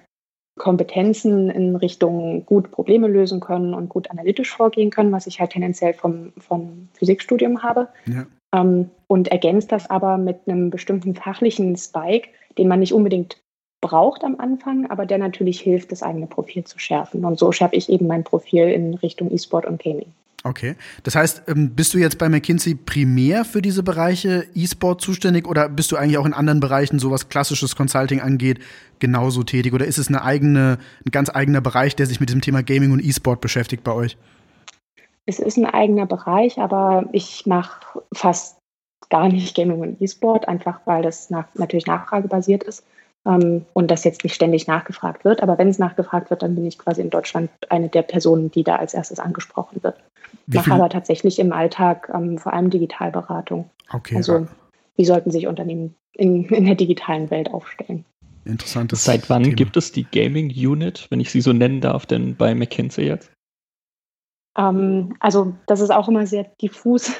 Kompetenzen 0.57 1.49
in 1.49 1.75
Richtung 1.75 2.45
gut 2.45 2.71
Probleme 2.71 3.07
lösen 3.07 3.39
können 3.39 3.73
und 3.73 3.89
gut 3.89 4.09
analytisch 4.11 4.55
vorgehen 4.55 4.89
können, 4.89 5.11
was 5.11 5.27
ich 5.27 5.39
halt 5.39 5.51
tendenziell 5.51 5.93
vom, 5.93 6.33
vom 6.37 6.89
Physikstudium 6.93 7.63
habe. 7.63 7.87
Ja. 8.05 8.25
Ähm, 8.53 8.89
und 9.07 9.29
ergänzt 9.29 9.71
das 9.71 9.89
aber 9.89 10.17
mit 10.17 10.39
einem 10.47 10.69
bestimmten 10.69 11.15
fachlichen 11.15 11.75
Spike, 11.77 12.29
den 12.57 12.67
man 12.67 12.79
nicht 12.79 12.93
unbedingt 12.93 13.37
braucht 13.81 14.23
am 14.23 14.39
Anfang, 14.39 14.89
aber 14.89 15.05
der 15.05 15.19
natürlich 15.19 15.59
hilft, 15.61 15.91
das 15.91 16.01
eigene 16.01 16.27
Profil 16.27 16.63
zu 16.63 16.79
schärfen. 16.79 17.23
Und 17.23 17.37
so 17.37 17.51
schärfe 17.51 17.75
ich 17.75 17.89
eben 17.89 18.07
mein 18.07 18.23
Profil 18.23 18.69
in 18.69 18.95
Richtung 18.95 19.31
E-Sport 19.31 19.65
und 19.65 19.81
Gaming. 19.81 20.13
Okay. 20.43 20.75
Das 21.03 21.15
heißt, 21.15 21.43
ähm, 21.47 21.71
bist 21.71 21.93
du 21.93 21.97
jetzt 21.97 22.17
bei 22.17 22.29
McKinsey 22.29 22.75
primär 22.75 23.43
für 23.43 23.61
diese 23.61 23.83
Bereiche 23.83 24.45
E-Sport 24.53 25.01
zuständig 25.01 25.47
oder 25.47 25.67
bist 25.67 25.91
du 25.91 25.97
eigentlich 25.97 26.17
auch 26.17 26.25
in 26.25 26.33
anderen 26.33 26.59
Bereichen, 26.59 26.99
so 26.99 27.11
was 27.11 27.29
klassisches 27.29 27.75
Consulting 27.75 28.21
angeht, 28.21 28.59
genauso 28.99 29.43
tätig? 29.43 29.73
Oder 29.73 29.85
ist 29.85 29.97
es 29.97 30.07
eine 30.07 30.23
eigene, 30.23 30.77
ein 31.05 31.11
ganz 31.11 31.29
eigener 31.29 31.61
Bereich, 31.61 31.95
der 31.95 32.05
sich 32.05 32.19
mit 32.19 32.29
diesem 32.29 32.41
Thema 32.41 32.61
Gaming 32.61 32.91
und 32.91 33.03
E-Sport 33.03 33.41
beschäftigt 33.41 33.83
bei 33.83 33.91
euch? 33.91 34.17
Es 35.25 35.39
ist 35.39 35.57
ein 35.57 35.65
eigener 35.65 36.05
Bereich, 36.05 36.59
aber 36.59 37.09
ich 37.11 37.45
mache 37.45 38.01
fast 38.13 38.57
gar 39.09 39.27
nicht 39.27 39.55
Gaming 39.55 39.79
und 39.79 40.01
E-Sport, 40.01 40.47
einfach 40.47 40.81
weil 40.85 41.01
das 41.01 41.29
nach, 41.29 41.47
natürlich 41.55 41.87
nachfragebasiert 41.87 42.63
ist 42.63 42.83
und 43.27 43.91
das 43.91 44.05
jetzt 44.05 44.23
nicht 44.23 44.33
ständig 44.33 44.67
nachgefragt 44.67 45.25
wird. 45.25 45.43
Aber 45.43 45.57
wenn 45.57 45.67
es 45.67 45.79
nachgefragt 45.79 46.29
wird, 46.29 46.43
dann 46.43 46.55
bin 46.55 46.65
ich 46.65 46.77
quasi 46.77 47.01
in 47.01 47.09
Deutschland 47.09 47.49
eine 47.69 47.89
der 47.89 48.03
Personen, 48.03 48.51
die 48.51 48.63
da 48.63 48.77
als 48.77 48.93
erstes 48.93 49.19
angesprochen 49.19 49.83
wird. 49.83 49.97
Wie 50.45 50.57
mache 50.57 50.73
aber 50.73 50.89
tatsächlich 50.89 51.39
im 51.39 51.51
Alltag 51.51 52.09
ähm, 52.13 52.37
vor 52.37 52.53
allem 52.53 52.69
Digitalberatung. 52.69 53.69
Okay. 53.91 54.15
Also 54.15 54.47
wie 54.95 55.05
sollten 55.05 55.31
sich 55.31 55.47
Unternehmen 55.47 55.95
in, 56.13 56.45
in 56.45 56.65
der 56.65 56.75
digitalen 56.75 57.29
Welt 57.29 57.53
aufstellen? 57.53 58.05
Interessantes. 58.45 59.03
Seit 59.03 59.29
wann 59.29 59.43
Thema. 59.43 59.55
gibt 59.55 59.75
es 59.75 59.91
die 59.91 60.05
Gaming 60.05 60.49
Unit, 60.49 61.07
wenn 61.09 61.19
ich 61.19 61.29
sie 61.29 61.41
so 61.41 61.51
nennen 61.51 61.81
darf, 61.81 62.05
denn 62.05 62.35
bei 62.35 62.55
McKinsey 62.55 63.05
jetzt? 63.05 63.31
Ähm, 64.57 65.15
also 65.19 65.53
das 65.67 65.81
ist 65.81 65.91
auch 65.91 66.07
immer 66.07 66.25
sehr 66.25 66.45
diffus, 66.61 67.11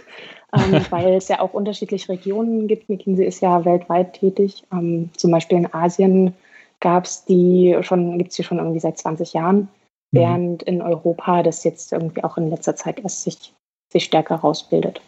ähm, 0.53 0.81
weil 0.89 1.13
es 1.13 1.27
ja 1.27 1.39
auch 1.39 1.53
unterschiedliche 1.53 2.09
Regionen 2.09 2.67
gibt. 2.67 2.89
McKinsey 2.89 3.25
ist 3.25 3.41
ja 3.41 3.65
weltweit 3.65 4.13
tätig. 4.13 4.63
Ähm, 4.71 5.09
zum 5.15 5.31
Beispiel 5.31 5.57
in 5.57 5.73
Asien 5.73 6.33
gab 6.79 7.05
es 7.05 7.25
die 7.25 7.77
schon, 7.81 8.17
gibt 8.17 8.31
es 8.31 8.37
die 8.37 8.43
schon 8.43 8.59
irgendwie 8.59 8.79
seit 8.79 8.97
20 8.97 9.33
Jahren. 9.33 9.57
Mhm. 9.57 9.67
Während 10.11 10.63
in 10.63 10.81
Europa 10.81 11.43
das 11.43 11.63
jetzt 11.63 11.91
irgendwie 11.91 12.23
auch 12.23 12.37
in 12.37 12.49
letzter 12.49 12.75
Zeit 12.75 12.99
erst 12.99 13.23
sich 13.23 13.53
sich 13.91 14.03
stärker 14.03 14.35
rausbildet. 14.35 15.01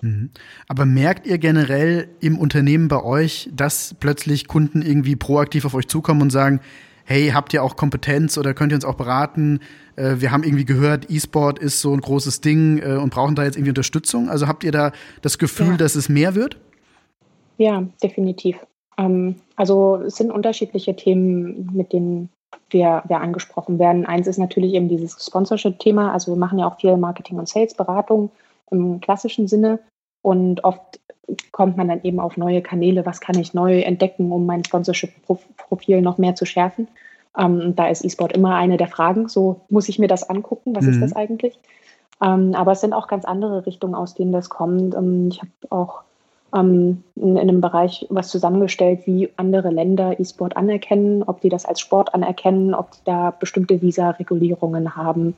Mhm. 0.00 0.30
Aber 0.68 0.86
merkt 0.86 1.26
ihr 1.26 1.38
generell 1.38 2.08
im 2.20 2.38
Unternehmen 2.38 2.88
bei 2.88 3.02
euch, 3.02 3.50
dass 3.52 3.94
plötzlich 3.98 4.48
Kunden 4.48 4.82
irgendwie 4.82 5.16
proaktiv 5.16 5.64
auf 5.64 5.74
euch 5.74 5.88
zukommen 5.88 6.22
und 6.22 6.30
sagen, 6.30 6.60
hey, 7.10 7.30
habt 7.30 7.52
ihr 7.52 7.64
auch 7.64 7.74
Kompetenz 7.74 8.38
oder 8.38 8.54
könnt 8.54 8.72
ihr 8.72 8.76
uns 8.76 8.84
auch 8.84 8.94
beraten? 8.94 9.58
Äh, 9.96 10.16
wir 10.18 10.30
haben 10.30 10.44
irgendwie 10.44 10.64
gehört, 10.64 11.10
E-Sport 11.10 11.58
ist 11.58 11.80
so 11.80 11.92
ein 11.92 12.00
großes 12.00 12.40
Ding 12.40 12.78
äh, 12.78 12.96
und 12.96 13.12
brauchen 13.12 13.34
da 13.34 13.42
jetzt 13.42 13.56
irgendwie 13.56 13.72
Unterstützung. 13.72 14.30
Also 14.30 14.46
habt 14.46 14.62
ihr 14.62 14.70
da 14.70 14.92
das 15.20 15.38
Gefühl, 15.38 15.72
ja. 15.72 15.76
dass 15.76 15.96
es 15.96 16.08
mehr 16.08 16.36
wird? 16.36 16.56
Ja, 17.58 17.82
definitiv. 18.00 18.58
Ähm, 18.96 19.36
also 19.56 19.96
es 20.06 20.14
sind 20.14 20.30
unterschiedliche 20.30 20.94
Themen, 20.94 21.70
mit 21.72 21.92
denen 21.92 22.30
wir, 22.70 23.02
wir 23.08 23.20
angesprochen 23.20 23.80
werden. 23.80 24.06
Eins 24.06 24.28
ist 24.28 24.38
natürlich 24.38 24.74
eben 24.74 24.88
dieses 24.88 25.26
Sponsorship-Thema. 25.26 26.12
Also 26.12 26.32
wir 26.32 26.38
machen 26.38 26.60
ja 26.60 26.68
auch 26.68 26.78
viel 26.78 26.96
Marketing- 26.96 27.40
und 27.40 27.48
Sales-Beratung 27.48 28.30
im 28.70 29.00
klassischen 29.00 29.48
Sinne. 29.48 29.80
Und 30.22 30.62
oft 30.62 30.99
kommt 31.52 31.76
man 31.76 31.88
dann 31.88 32.02
eben 32.02 32.20
auf 32.20 32.36
neue 32.36 32.62
Kanäle, 32.62 33.06
was 33.06 33.20
kann 33.20 33.38
ich 33.38 33.54
neu 33.54 33.80
entdecken, 33.80 34.32
um 34.32 34.46
mein 34.46 34.64
Sponsorship-Profil 34.64 36.02
noch 36.02 36.18
mehr 36.18 36.34
zu 36.34 36.44
schärfen. 36.44 36.88
Ähm, 37.38 37.76
da 37.76 37.88
ist 37.88 38.04
E-Sport 38.04 38.32
immer 38.32 38.56
eine 38.56 38.76
der 38.76 38.88
Fragen. 38.88 39.28
So 39.28 39.60
muss 39.68 39.88
ich 39.88 39.98
mir 39.98 40.08
das 40.08 40.28
angucken, 40.28 40.74
was 40.74 40.84
mhm. 40.84 40.92
ist 40.92 41.00
das 41.00 41.16
eigentlich? 41.16 41.58
Ähm, 42.22 42.54
aber 42.54 42.72
es 42.72 42.80
sind 42.80 42.92
auch 42.92 43.06
ganz 43.06 43.24
andere 43.24 43.66
Richtungen, 43.66 43.94
aus 43.94 44.14
denen 44.14 44.32
das 44.32 44.48
kommt. 44.50 44.94
Ähm, 44.94 45.28
ich 45.30 45.40
habe 45.40 45.50
auch 45.70 46.02
ähm, 46.54 47.04
in, 47.14 47.36
in, 47.36 47.38
einem 47.38 47.60
Bereich 47.60 48.06
was 48.10 48.28
zusammengestellt, 48.28 49.06
wie 49.06 49.30
andere 49.36 49.70
Länder 49.70 50.18
E-Sport 50.18 50.56
anerkennen, 50.56 51.22
ob 51.22 51.40
die 51.40 51.48
das 51.48 51.64
als 51.64 51.80
Sport 51.80 52.14
anerkennen, 52.14 52.74
ob 52.74 52.90
die 52.92 53.04
da 53.04 53.30
bestimmte 53.30 53.80
Visa-Regulierungen 53.80 54.96
haben. 54.96 55.34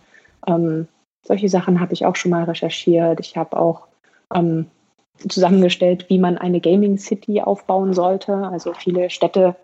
Ähm, 0.47 0.89
solche 1.23 1.49
Sachen 1.49 1.81
habe 1.81 1.93
ich 1.93 2.05
auch 2.05 2.17
schon 2.17 2.31
mal 2.31 2.45
recherchiert. 2.45 3.21
Ich 3.21 3.37
habe 3.37 3.57
auch 3.59 3.87
ähm, 4.35 4.67
zusammengestellt, 5.29 6.09
wie 6.09 6.19
man 6.19 6.39
eine 6.39 6.61
Gaming 6.61 6.99
City 6.99 7.41
aufbauen 7.41 7.93
sollte. 7.93 8.35
Also 8.35 8.73
viele 8.73 9.11
Städte 9.11 9.57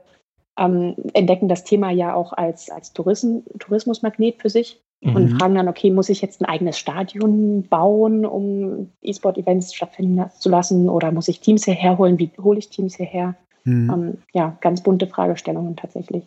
ähm, 0.59 0.95
entdecken 1.15 1.49
das 1.49 1.65
Thema 1.65 1.91
ja 1.91 2.15
auch 2.15 2.33
als, 2.33 2.71
als 2.71 2.93
Tourism, 2.93 3.39
Tourismusmagnet 3.59 4.41
für 4.41 4.51
sich 4.51 4.81
mhm. 5.01 5.17
und 5.17 5.29
fragen 5.39 5.55
dann, 5.55 5.69
okay, 5.69 5.91
muss 5.91 6.09
ich 6.09 6.21
jetzt 6.21 6.41
ein 6.41 6.47
eigenes 6.47 6.79
Stadion 6.79 7.63
bauen, 7.63 8.27
um 8.27 8.91
E-Sport-Events 9.03 9.75
stattfinden 9.75 10.25
zu 10.39 10.49
lassen 10.49 10.89
oder 10.89 11.13
muss 11.13 11.29
ich 11.29 11.41
Teams 11.41 11.65
hierher 11.65 11.99
holen? 11.99 12.19
Wie 12.19 12.31
hole 12.43 12.59
ich 12.59 12.71
Teams 12.71 12.97
hierher? 12.97 13.35
Mhm. 13.65 13.91
Ähm, 13.91 14.19
ja, 14.33 14.57
ganz 14.61 14.83
bunte 14.83 15.07
Fragestellungen 15.07 15.77
tatsächlich. 15.77 16.25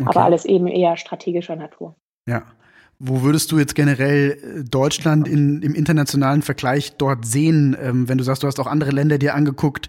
Okay. 0.00 0.08
Aber 0.08 0.24
alles 0.24 0.44
eben 0.44 0.66
eher 0.66 0.96
strategischer 0.96 1.56
Natur. 1.56 1.94
Ja. 2.28 2.42
Wo 3.04 3.22
würdest 3.22 3.50
du 3.50 3.58
jetzt 3.58 3.74
generell 3.74 4.30
äh, 4.30 4.62
Deutschland 4.62 5.26
in, 5.26 5.60
im 5.60 5.74
internationalen 5.74 6.40
Vergleich 6.40 6.92
dort 6.98 7.26
sehen, 7.26 7.76
ähm, 7.82 8.08
wenn 8.08 8.16
du 8.16 8.22
sagst, 8.22 8.44
du 8.44 8.46
hast 8.46 8.60
auch 8.60 8.68
andere 8.68 8.92
Länder 8.92 9.18
dir 9.18 9.34
angeguckt? 9.34 9.88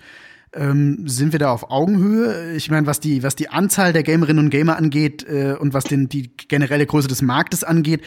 Ähm, 0.51 1.07
sind 1.07 1.31
wir 1.31 1.37
da 1.37 1.51
auf 1.51 1.69
Augenhöhe? 1.69 2.55
Ich 2.55 2.71
meine, 2.71 2.87
was 2.87 2.99
die, 2.99 3.21
was 3.21 3.35
die 3.35 3.49
Anzahl 3.49 3.93
der 3.93 4.01
Gamerinnen 4.01 4.45
und 4.45 4.49
Gamer 4.49 4.77
angeht 4.77 5.27
äh, 5.29 5.53
und 5.53 5.75
was 5.75 5.83
den, 5.83 6.09
die 6.09 6.31
generelle 6.47 6.87
Größe 6.87 7.07
des 7.07 7.21
Marktes 7.21 7.63
angeht, 7.63 8.01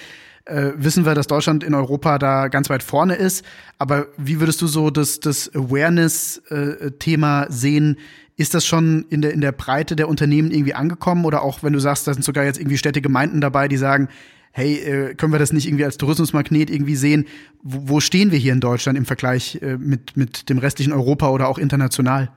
äh, 0.45 0.73
wissen 0.75 1.07
wir, 1.07 1.15
dass 1.15 1.29
Deutschland 1.29 1.63
in 1.63 1.75
Europa 1.75 2.19
da 2.19 2.49
ganz 2.49 2.69
weit 2.69 2.83
vorne 2.83 3.15
ist. 3.15 3.45
Aber 3.79 4.09
wie 4.17 4.41
würdest 4.41 4.61
du 4.61 4.67
so 4.67 4.91
das, 4.91 5.21
das 5.21 5.55
Awareness-Thema 5.55 7.45
äh, 7.45 7.53
sehen? 7.53 7.97
Ist 8.35 8.55
das 8.55 8.67
schon 8.67 9.07
in 9.09 9.23
der, 9.23 9.33
in 9.33 9.41
der 9.41 9.53
Breite 9.53 9.95
der 9.95 10.09
Unternehmen 10.09 10.51
irgendwie 10.51 10.75
angekommen? 10.75 11.25
Oder 11.27 11.43
auch 11.43 11.63
wenn 11.63 11.73
du 11.73 11.79
sagst, 11.79 12.09
da 12.09 12.13
sind 12.13 12.25
sogar 12.25 12.45
jetzt 12.45 12.59
irgendwie 12.59 12.79
Städte, 12.79 13.01
Gemeinden 13.01 13.41
dabei, 13.41 13.69
die 13.69 13.77
sagen, 13.77 14.09
hey, 14.57 14.77
äh, 14.79 15.15
können 15.15 15.33
wir 15.33 15.39
das 15.39 15.53
nicht 15.53 15.67
irgendwie 15.67 15.85
als 15.85 15.99
Tourismusmagnet 15.99 16.71
irgendwie 16.71 16.97
sehen? 16.97 17.27
Wo, 17.63 17.97
wo 17.97 18.01
stehen 18.01 18.33
wir 18.33 18.39
hier 18.39 18.55
in 18.55 18.61
Deutschland 18.61 18.97
im 18.97 19.05
Vergleich 19.05 19.61
äh, 19.61 19.77
mit, 19.77 20.17
mit 20.17 20.49
dem 20.49 20.57
restlichen 20.57 20.95
Europa 20.95 21.29
oder 21.29 21.49
auch 21.49 21.59
international? 21.59 22.31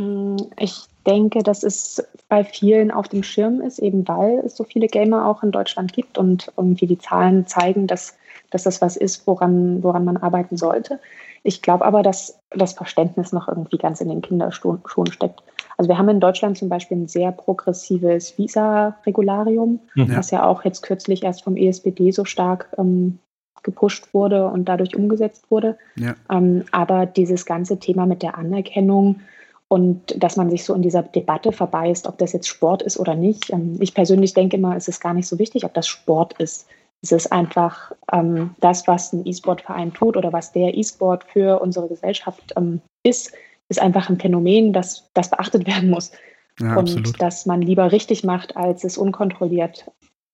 Hm, 0.00 0.36
ich 0.58 0.86
denke, 1.06 1.44
dass 1.44 1.62
es 1.62 2.02
bei 2.28 2.42
vielen 2.42 2.90
auf 2.90 3.06
dem 3.06 3.22
Schirm 3.22 3.60
ist, 3.60 3.78
eben 3.78 4.06
weil 4.08 4.42
es 4.44 4.56
so 4.56 4.64
viele 4.64 4.88
Gamer 4.88 5.26
auch 5.26 5.44
in 5.44 5.52
Deutschland 5.52 5.92
gibt 5.92 6.18
und 6.18 6.50
irgendwie 6.56 6.88
die 6.88 6.98
Zahlen 6.98 7.46
zeigen, 7.46 7.86
dass, 7.86 8.16
dass 8.50 8.64
das 8.64 8.82
was 8.82 8.96
ist, 8.96 9.28
woran, 9.28 9.84
woran 9.84 10.04
man 10.04 10.16
arbeiten 10.16 10.56
sollte. 10.56 10.98
Ich 11.44 11.62
glaube 11.62 11.84
aber, 11.84 12.02
dass 12.02 12.40
das 12.50 12.72
Verständnis 12.72 13.30
noch 13.30 13.46
irgendwie 13.46 13.78
ganz 13.78 14.00
in 14.00 14.08
den 14.08 14.22
Kinderschuhen 14.22 14.82
steckt. 15.12 15.40
Also 15.80 15.88
wir 15.88 15.96
haben 15.96 16.10
in 16.10 16.20
Deutschland 16.20 16.58
zum 16.58 16.68
Beispiel 16.68 16.98
ein 16.98 17.08
sehr 17.08 17.32
progressives 17.32 18.36
Visa-Regularium, 18.36 19.80
mhm. 19.94 20.14
was 20.14 20.30
ja 20.30 20.44
auch 20.44 20.62
jetzt 20.62 20.82
kürzlich 20.82 21.22
erst 21.22 21.42
vom 21.42 21.56
ESPD 21.56 22.10
so 22.10 22.26
stark 22.26 22.68
ähm, 22.76 23.18
gepusht 23.62 24.12
wurde 24.12 24.48
und 24.48 24.66
dadurch 24.66 24.94
umgesetzt 24.94 25.50
wurde. 25.50 25.78
Ja. 25.96 26.16
Ähm, 26.30 26.66
aber 26.70 27.06
dieses 27.06 27.46
ganze 27.46 27.78
Thema 27.78 28.04
mit 28.04 28.22
der 28.22 28.36
Anerkennung 28.36 29.20
und 29.68 30.22
dass 30.22 30.36
man 30.36 30.50
sich 30.50 30.64
so 30.64 30.74
in 30.74 30.82
dieser 30.82 31.02
Debatte 31.02 31.50
verbeißt, 31.50 32.06
ob 32.06 32.18
das 32.18 32.34
jetzt 32.34 32.48
Sport 32.48 32.82
ist 32.82 33.00
oder 33.00 33.14
nicht. 33.14 33.50
Ähm, 33.50 33.78
ich 33.80 33.94
persönlich 33.94 34.34
denke 34.34 34.58
immer, 34.58 34.76
es 34.76 34.86
ist 34.86 35.00
gar 35.00 35.14
nicht 35.14 35.28
so 35.28 35.38
wichtig, 35.38 35.64
ob 35.64 35.72
das 35.72 35.88
Sport 35.88 36.34
ist. 36.34 36.66
Es 37.00 37.10
ist 37.10 37.32
einfach 37.32 37.92
ähm, 38.12 38.50
das, 38.60 38.86
was 38.86 39.14
ein 39.14 39.26
E-Sport-Verein 39.26 39.94
tut 39.94 40.18
oder 40.18 40.30
was 40.34 40.52
der 40.52 40.76
E-Sport 40.76 41.24
für 41.24 41.58
unsere 41.62 41.88
Gesellschaft 41.88 42.52
ähm, 42.58 42.82
ist, 43.02 43.32
ist 43.70 43.80
einfach 43.80 44.10
ein 44.10 44.18
Phänomen, 44.18 44.72
das, 44.72 45.10
das 45.14 45.30
beachtet 45.30 45.66
werden 45.66 45.88
muss. 45.88 46.12
Ja, 46.60 46.76
und 46.76 46.90
absolut. 46.90 47.22
dass 47.22 47.46
man 47.46 47.62
lieber 47.62 47.90
richtig 47.90 48.24
macht, 48.24 48.56
als 48.56 48.84
es 48.84 48.98
unkontrolliert 48.98 49.90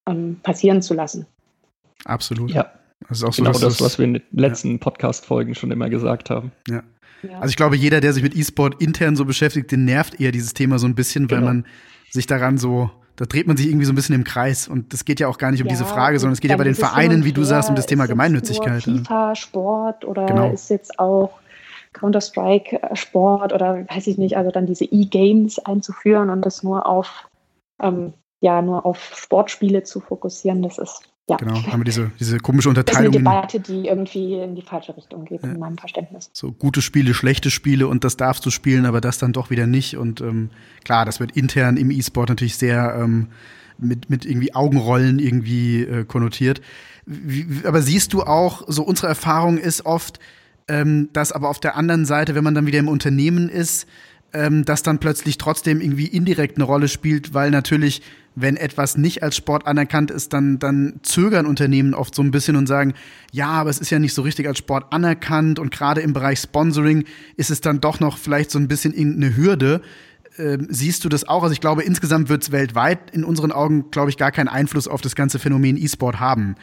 ähm, 0.09 0.41
passieren 0.43 0.83
zu 0.83 0.95
lassen. 0.95 1.27
Absolut. 2.05 2.51
Ja. 2.51 2.73
Das 3.09 3.19
ist 3.19 3.25
auch 3.25 3.37
genau 3.37 3.53
so, 3.53 3.67
das, 3.67 3.81
was 3.81 3.99
wir 3.99 4.07
in 4.07 4.15
den 4.15 4.23
letzten 4.33 4.73
ja. 4.73 4.79
Podcast-Folgen 4.79 5.55
schon 5.55 5.71
immer 5.71 5.89
gesagt 5.89 6.31
haben. 6.31 6.51
Ja. 6.67 6.83
ja. 7.23 7.39
Also 7.39 7.51
ich 7.51 7.57
glaube, 7.57 7.77
jeder, 7.77 8.01
der 8.01 8.13
sich 8.13 8.23
mit 8.23 8.35
E-Sport 8.35 8.81
intern 8.83 9.15
so 9.15 9.25
beschäftigt, 9.25 9.71
den 9.71 9.85
nervt 9.85 10.19
eher 10.19 10.33
dieses 10.33 10.55
Thema 10.55 10.79
so 10.79 10.87
ein 10.87 10.95
bisschen, 10.95 11.29
genau. 11.29 11.43
weil 11.43 11.47
man 11.47 11.67
sich 12.11 12.27
daran 12.27 12.59
so 12.59 12.91
da 13.17 13.25
dreht 13.25 13.47
man 13.47 13.57
sich 13.57 13.67
irgendwie 13.69 13.87
so 13.87 13.93
ein 13.93 13.95
bisschen 13.95 14.15
im 14.15 14.25
Kreis. 14.25 14.69
Und 14.69 14.93
das 14.93 15.07
geht 15.07 15.21
ja 15.21 15.29
auch 15.29 15.39
gar 15.39 15.51
nicht 15.51 15.63
um 15.63 15.67
ja, 15.67 15.73
diese 15.73 15.87
Frage, 15.87 16.19
sondern 16.19 16.35
es 16.35 16.41
geht 16.41 16.51
ja 16.51 16.57
bei 16.57 16.65
den 16.65 16.75
Vereinen, 16.75 17.25
wie 17.25 17.33
du 17.33 17.45
sagst, 17.45 17.71
um 17.71 17.75
das 17.75 17.87
Thema 17.87 18.07
Gemeinnützigkeit. 18.07 18.87
Nur 18.87 18.99
FIFA, 18.99 19.35
Sport 19.35 20.05
oder 20.05 20.27
genau. 20.27 20.53
ist 20.53 20.69
jetzt 20.69 20.99
auch 20.99 21.33
Counter-Strike-Sport 21.97 23.53
oder 23.53 23.87
weiß 23.89 24.07
ich 24.07 24.19
nicht, 24.19 24.37
also 24.37 24.51
dann 24.51 24.67
diese 24.67 24.85
E-Games 24.85 25.59
einzuführen 25.59 26.31
und 26.31 26.43
das 26.43 26.63
nur 26.63 26.87
auf, 26.87 27.29
ähm, 27.81 28.13
ja, 28.41 28.63
nur 28.63 28.87
auf 28.87 29.13
Sportspiele 29.17 29.83
zu 29.83 30.01
fokussieren, 30.01 30.63
das 30.63 30.79
ist 30.79 31.09
ja. 31.29 31.37
Genau, 31.39 31.55
haben 31.55 31.81
wir 31.81 31.85
diese, 31.85 32.13
diese 32.21 32.39
komische 32.39 32.69
Unterteilung. 32.69 33.13
Das 33.13 33.21
ist 33.21 33.27
eine 33.27 33.37
Debatte, 33.37 33.61
die 33.61 33.89
irgendwie 33.89 34.35
in 34.35 34.55
die 34.55 34.63
falsche 34.63 34.97
Richtung 34.97 35.25
geht, 35.25 35.43
ja. 35.43 35.51
in 35.51 35.59
meinem 35.59 35.79
Verständnis. 35.79 36.31
So 36.33 36.53
gute 36.53 36.83
Spiele, 36.83 37.15
schlechte 37.15 37.51
Spiele 37.51 37.89
und 37.89 38.05
das 38.05 38.17
darfst 38.17 38.47
du 38.47 38.51
spielen, 38.51 38.87
aber 38.87 39.01
das 39.01 39.19
dann 39.19 39.33
doch 39.33 39.51
wieder 39.51 39.67
nicht. 39.67 39.97
Und 39.97 40.21
ähm, 40.21 40.51
klar, 40.85 41.05
das 41.05 41.19
wird 41.19 41.37
intern 41.37 41.77
im 41.77 41.91
E-Sport 41.91 42.29
natürlich 42.29 42.57
sehr 42.57 42.97
ähm, 42.97 43.29
mit, 43.79 44.09
mit 44.09 44.25
irgendwie 44.25 44.55
Augenrollen 44.55 45.19
irgendwie 45.19 45.83
äh, 45.83 46.05
konnotiert. 46.05 46.61
Wie, 47.07 47.47
aber 47.65 47.83
siehst 47.83 48.13
du 48.13 48.23
auch, 48.23 48.63
so 48.69 48.85
unsere 48.85 49.09
Erfahrung 49.09 49.59
ist 49.59 49.85
oft, 49.85 50.21
ähm, 50.69 51.09
dass 51.13 51.33
aber 51.33 51.49
auf 51.49 51.61
der 51.61 51.77
anderen 51.77 52.05
Seite, 52.05 52.35
wenn 52.35 52.45
man 52.45 52.55
dann 52.55 52.67
wieder 52.67 52.79
im 52.79 52.89
Unternehmen 52.89 53.49
ist, 53.49 53.87
ähm, 54.33 54.65
das 54.65 54.83
dann 54.83 54.99
plötzlich 54.99 55.39
trotzdem 55.39 55.81
irgendwie 55.81 56.07
indirekt 56.07 56.57
eine 56.57 56.65
Rolle 56.65 56.89
spielt, 56.89 57.33
weil 57.35 57.51
natürlich, 57.51 58.03
wenn 58.35 58.57
etwas 58.57 58.97
nicht 58.99 59.23
als 59.23 59.37
Sport 59.37 59.67
anerkannt 59.67 60.11
ist, 60.11 60.33
dann, 60.33 60.59
dann 60.59 61.01
zögern 61.03 61.47
Unternehmen 61.47 61.95
oft 61.95 62.15
so 62.15 62.23
ein 62.23 62.33
bisschen 62.33 62.57
und 62.57 62.67
sagen, 62.67 62.95
ja, 63.33 63.49
aber 63.49 63.71
es 63.71 63.79
ist 63.79 63.91
ja 63.91 63.99
nicht 63.99 64.13
so 64.13 64.23
richtig 64.23 64.47
als 64.47 64.59
Sport 64.59 64.93
anerkannt 64.93 65.59
und 65.59 65.71
gerade 65.71 66.01
im 66.01 66.13
Bereich 66.13 66.41
Sponsoring 66.41 67.05
ist 67.37 67.51
es 67.51 67.61
dann 67.61 67.81
doch 67.81 68.01
noch 68.01 68.19
vielleicht 68.19 68.51
so 68.51 68.59
ein 68.59 68.69
bisschen 68.69 68.95
eine 68.95 69.37
Hürde. 69.37 69.81
Ähm, 70.39 70.67
siehst 70.69 71.05
du 71.05 71.09
das 71.09 71.27
auch? 71.27 71.45
Also 71.45 71.53
ich 71.53 71.61
glaube, 71.61 71.83
insgesamt 71.83 72.29
wird 72.29 72.43
es 72.43 72.53
weltweit 72.53 73.11
in 73.13 73.25
unseren 73.25 73.53
Augen, 73.53 73.91
glaube 73.91 74.11
ich, 74.11 74.19
gar 74.19 74.33
keinen 74.33 74.49
Einfluss 74.49 74.87
auf 74.87 75.01
das 75.01 75.15
ganze 75.15 75.39
Phänomen 75.39 75.79
E-Sport 75.79 76.21
haben. 76.21 76.57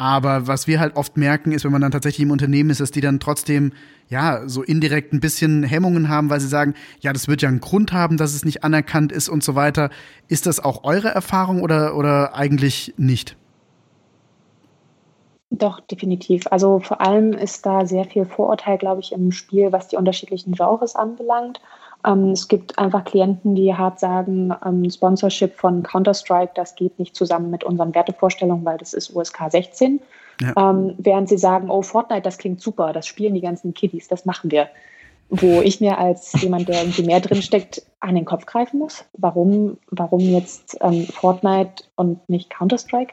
Aber 0.00 0.46
was 0.46 0.66
wir 0.66 0.80
halt 0.80 0.96
oft 0.96 1.18
merken, 1.18 1.52
ist, 1.52 1.62
wenn 1.66 1.72
man 1.72 1.82
dann 1.82 1.90
tatsächlich 1.90 2.24
im 2.24 2.30
Unternehmen 2.30 2.70
ist, 2.70 2.80
dass 2.80 2.90
die 2.90 3.02
dann 3.02 3.20
trotzdem 3.20 3.74
ja 4.08 4.48
so 4.48 4.62
indirekt 4.62 5.12
ein 5.12 5.20
bisschen 5.20 5.62
Hemmungen 5.62 6.08
haben, 6.08 6.30
weil 6.30 6.40
sie 6.40 6.48
sagen, 6.48 6.72
ja, 7.00 7.12
das 7.12 7.28
wird 7.28 7.42
ja 7.42 7.50
einen 7.50 7.60
Grund 7.60 7.92
haben, 7.92 8.16
dass 8.16 8.32
es 8.32 8.42
nicht 8.42 8.64
anerkannt 8.64 9.12
ist 9.12 9.28
und 9.28 9.44
so 9.44 9.56
weiter. 9.56 9.90
Ist 10.26 10.46
das 10.46 10.58
auch 10.58 10.84
eure 10.84 11.08
Erfahrung 11.08 11.60
oder, 11.60 11.96
oder 11.96 12.34
eigentlich 12.34 12.94
nicht? 12.96 13.36
Doch, 15.50 15.80
definitiv. 15.80 16.46
Also 16.50 16.78
vor 16.78 17.02
allem 17.02 17.34
ist 17.34 17.66
da 17.66 17.84
sehr 17.84 18.06
viel 18.06 18.24
Vorurteil, 18.24 18.78
glaube 18.78 19.02
ich, 19.02 19.12
im 19.12 19.32
Spiel, 19.32 19.70
was 19.70 19.88
die 19.88 19.96
unterschiedlichen 19.96 20.52
Genres 20.52 20.96
anbelangt. 20.96 21.60
Ähm, 22.06 22.30
es 22.30 22.48
gibt 22.48 22.78
einfach 22.78 23.04
Klienten, 23.04 23.54
die 23.54 23.74
hart 23.74 24.00
sagen, 24.00 24.54
ähm, 24.64 24.88
Sponsorship 24.90 25.56
von 25.56 25.82
Counter-Strike, 25.82 26.52
das 26.54 26.74
geht 26.74 26.98
nicht 26.98 27.14
zusammen 27.14 27.50
mit 27.50 27.64
unseren 27.64 27.94
Wertevorstellungen, 27.94 28.64
weil 28.64 28.78
das 28.78 28.94
ist 28.94 29.14
USK 29.14 29.50
16. 29.50 30.00
Ja. 30.40 30.70
Ähm, 30.70 30.94
während 30.98 31.28
sie 31.28 31.38
sagen, 31.38 31.70
oh, 31.70 31.82
Fortnite, 31.82 32.22
das 32.22 32.38
klingt 32.38 32.60
super, 32.60 32.92
das 32.92 33.06
spielen 33.06 33.34
die 33.34 33.42
ganzen 33.42 33.74
Kiddies, 33.74 34.08
das 34.08 34.24
machen 34.24 34.50
wir. 34.50 34.68
Wo 35.28 35.60
ich 35.60 35.80
mir 35.80 35.98
als 35.98 36.32
jemand, 36.42 36.68
der 36.68 36.80
irgendwie 36.80 37.04
mehr 37.04 37.20
drinsteckt, 37.20 37.82
an 38.00 38.16
den 38.16 38.24
Kopf 38.24 38.46
greifen 38.46 38.78
muss. 38.80 39.04
Warum, 39.12 39.76
warum 39.90 40.20
jetzt 40.20 40.78
ähm, 40.80 41.06
Fortnite 41.06 41.84
und 41.94 42.28
nicht 42.28 42.50
Counter-Strike? 42.50 43.12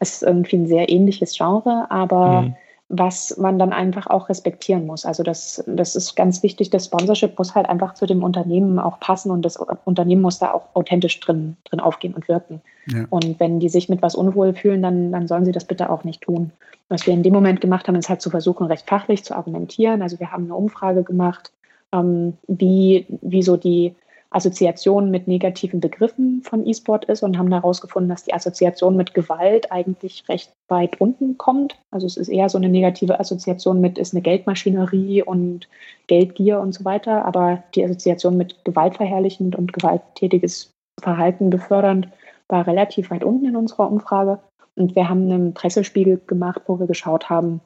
Es 0.00 0.14
ist 0.14 0.22
irgendwie 0.24 0.56
ein 0.56 0.66
sehr 0.66 0.88
ähnliches 0.88 1.36
Genre, 1.36 1.86
aber 1.90 2.42
mhm 2.42 2.56
was 2.88 3.36
man 3.38 3.58
dann 3.58 3.72
einfach 3.72 4.06
auch 4.06 4.28
respektieren 4.28 4.86
muss. 4.86 5.06
Also 5.06 5.22
das, 5.22 5.64
das 5.66 5.96
ist 5.96 6.14
ganz 6.16 6.42
wichtig. 6.42 6.70
Das 6.70 6.86
Sponsorship 6.86 7.38
muss 7.38 7.54
halt 7.54 7.68
einfach 7.68 7.94
zu 7.94 8.06
dem 8.06 8.22
Unternehmen 8.22 8.78
auch 8.78 9.00
passen 9.00 9.30
und 9.30 9.42
das 9.42 9.56
Unternehmen 9.56 10.22
muss 10.22 10.38
da 10.38 10.52
auch 10.52 10.66
authentisch 10.74 11.18
drin, 11.20 11.56
drin 11.64 11.80
aufgehen 11.80 12.14
und 12.14 12.28
wirken. 12.28 12.60
Ja. 12.86 13.06
Und 13.08 13.40
wenn 13.40 13.58
die 13.58 13.70
sich 13.70 13.88
mit 13.88 14.02
was 14.02 14.14
unwohl 14.14 14.52
fühlen, 14.52 14.82
dann, 14.82 15.12
dann 15.12 15.26
sollen 15.26 15.46
sie 15.46 15.52
das 15.52 15.64
bitte 15.64 15.88
auch 15.90 16.04
nicht 16.04 16.20
tun. 16.20 16.50
Was 16.88 17.06
wir 17.06 17.14
in 17.14 17.22
dem 17.22 17.32
Moment 17.32 17.62
gemacht 17.62 17.88
haben, 17.88 17.96
ist 17.96 18.10
halt 18.10 18.20
zu 18.20 18.30
versuchen, 18.30 18.66
recht 18.66 18.88
fachlich 18.88 19.24
zu 19.24 19.34
argumentieren. 19.34 20.02
Also 20.02 20.20
wir 20.20 20.30
haben 20.30 20.44
eine 20.44 20.54
Umfrage 20.54 21.02
gemacht, 21.02 21.52
ähm, 21.92 22.34
wie, 22.46 23.06
wie 23.22 23.42
so 23.42 23.56
die 23.56 23.94
Assoziation 24.34 25.10
mit 25.10 25.28
negativen 25.28 25.80
Begriffen 25.80 26.42
von 26.42 26.66
E-Sport 26.66 27.04
ist 27.04 27.22
und 27.22 27.38
haben 27.38 27.52
herausgefunden, 27.52 28.08
dass 28.08 28.24
die 28.24 28.34
Assoziation 28.34 28.96
mit 28.96 29.14
Gewalt 29.14 29.70
eigentlich 29.70 30.24
recht 30.28 30.52
weit 30.68 31.00
unten 31.00 31.38
kommt. 31.38 31.76
Also 31.92 32.06
es 32.06 32.16
ist 32.16 32.28
eher 32.28 32.48
so 32.48 32.58
eine 32.58 32.68
negative 32.68 33.20
Assoziation 33.20 33.80
mit, 33.80 33.96
ist 33.96 34.12
eine 34.12 34.22
Geldmaschinerie 34.22 35.22
und 35.22 35.68
Geldgier 36.08 36.58
und 36.58 36.72
so 36.72 36.84
weiter. 36.84 37.24
Aber 37.24 37.62
die 37.74 37.84
Assoziation 37.84 38.36
mit 38.36 38.64
gewaltverherrlichend 38.64 39.54
und 39.54 39.72
gewalttätiges 39.72 40.70
Verhalten 41.00 41.50
befördernd 41.50 42.08
war 42.48 42.66
relativ 42.66 43.10
weit 43.10 43.24
unten 43.24 43.46
in 43.46 43.56
unserer 43.56 43.90
Umfrage. 43.90 44.40
Und 44.76 44.96
wir 44.96 45.08
haben 45.08 45.30
einen 45.30 45.54
Pressespiegel 45.54 46.20
gemacht, 46.26 46.62
wo 46.66 46.80
wir 46.80 46.86
geschaut 46.86 47.30
haben, 47.30 47.60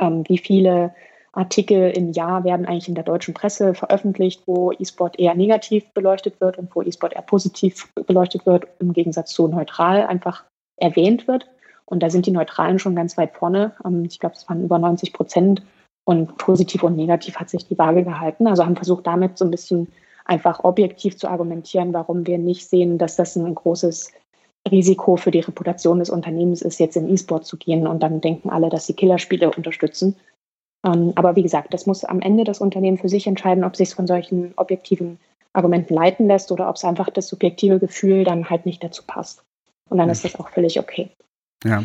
ähm, 0.00 0.24
wie 0.28 0.38
viele 0.38 0.94
Artikel 1.32 1.90
im 1.90 2.12
Jahr 2.12 2.44
werden 2.44 2.66
eigentlich 2.66 2.88
in 2.88 2.94
der 2.94 3.04
deutschen 3.04 3.34
Presse 3.34 3.74
veröffentlicht, 3.74 4.42
wo 4.46 4.72
E-Sport 4.72 5.18
eher 5.18 5.34
negativ 5.34 5.88
beleuchtet 5.92 6.40
wird 6.40 6.58
und 6.58 6.74
wo 6.74 6.82
E-Sport 6.82 7.12
eher 7.14 7.22
positiv 7.22 7.92
beleuchtet 7.94 8.46
wird, 8.46 8.66
im 8.80 8.92
Gegensatz 8.92 9.32
zu 9.32 9.46
neutral 9.46 10.06
einfach 10.06 10.44
erwähnt 10.76 11.28
wird. 11.28 11.48
Und 11.84 12.02
da 12.02 12.10
sind 12.10 12.26
die 12.26 12.30
Neutralen 12.30 12.78
schon 12.78 12.96
ganz 12.96 13.16
weit 13.16 13.36
vorne. 13.36 13.72
Ähm, 13.84 14.04
ich 14.04 14.18
glaube, 14.18 14.34
es 14.36 14.48
waren 14.48 14.64
über 14.64 14.78
90 14.78 15.12
Prozent. 15.12 15.62
Und 16.04 16.38
positiv 16.38 16.82
und 16.82 16.96
negativ 16.96 17.36
hat 17.36 17.50
sich 17.50 17.68
die 17.68 17.78
Waage 17.78 18.02
gehalten. 18.04 18.46
Also 18.46 18.64
haben 18.64 18.74
versucht, 18.74 19.06
damit 19.06 19.38
so 19.38 19.44
ein 19.44 19.50
bisschen 19.50 19.88
einfach 20.24 20.64
objektiv 20.64 21.16
zu 21.16 21.28
argumentieren, 21.28 21.92
warum 21.92 22.26
wir 22.26 22.38
nicht 22.38 22.68
sehen, 22.68 22.98
dass 22.98 23.16
das 23.16 23.36
ein 23.36 23.54
großes 23.54 24.12
Risiko 24.70 25.16
für 25.16 25.30
die 25.30 25.40
Reputation 25.40 25.98
des 25.98 26.10
Unternehmens 26.10 26.62
ist, 26.62 26.80
jetzt 26.80 26.96
in 26.96 27.08
E-Sport 27.08 27.46
zu 27.46 27.56
gehen. 27.56 27.86
Und 27.86 28.02
dann 28.02 28.20
denken 28.20 28.50
alle, 28.50 28.68
dass 28.70 28.86
sie 28.86 28.94
Killerspiele 28.94 29.50
unterstützen. 29.50 30.16
Ähm, 30.84 31.12
aber 31.16 31.36
wie 31.36 31.42
gesagt, 31.42 31.74
das 31.74 31.86
muss 31.86 32.04
am 32.04 32.20
Ende 32.20 32.44
das 32.44 32.60
Unternehmen 32.60 32.98
für 32.98 33.08
sich 33.08 33.26
entscheiden, 33.26 33.64
ob 33.64 33.76
sich 33.76 33.94
von 33.94 34.06
solchen 34.06 34.52
objektiven 34.56 35.18
Argumenten 35.52 35.94
leiten 35.94 36.26
lässt 36.26 36.52
oder 36.52 36.68
ob 36.68 36.76
es 36.76 36.84
einfach 36.84 37.10
das 37.10 37.28
subjektive 37.28 37.78
Gefühl 37.78 38.24
dann 38.24 38.48
halt 38.48 38.66
nicht 38.66 38.82
dazu 38.82 39.02
passt. 39.06 39.42
Und 39.88 39.98
dann 39.98 40.08
ist 40.08 40.24
das 40.24 40.38
auch 40.38 40.48
völlig 40.50 40.78
okay. 40.78 41.10
Ja. 41.64 41.84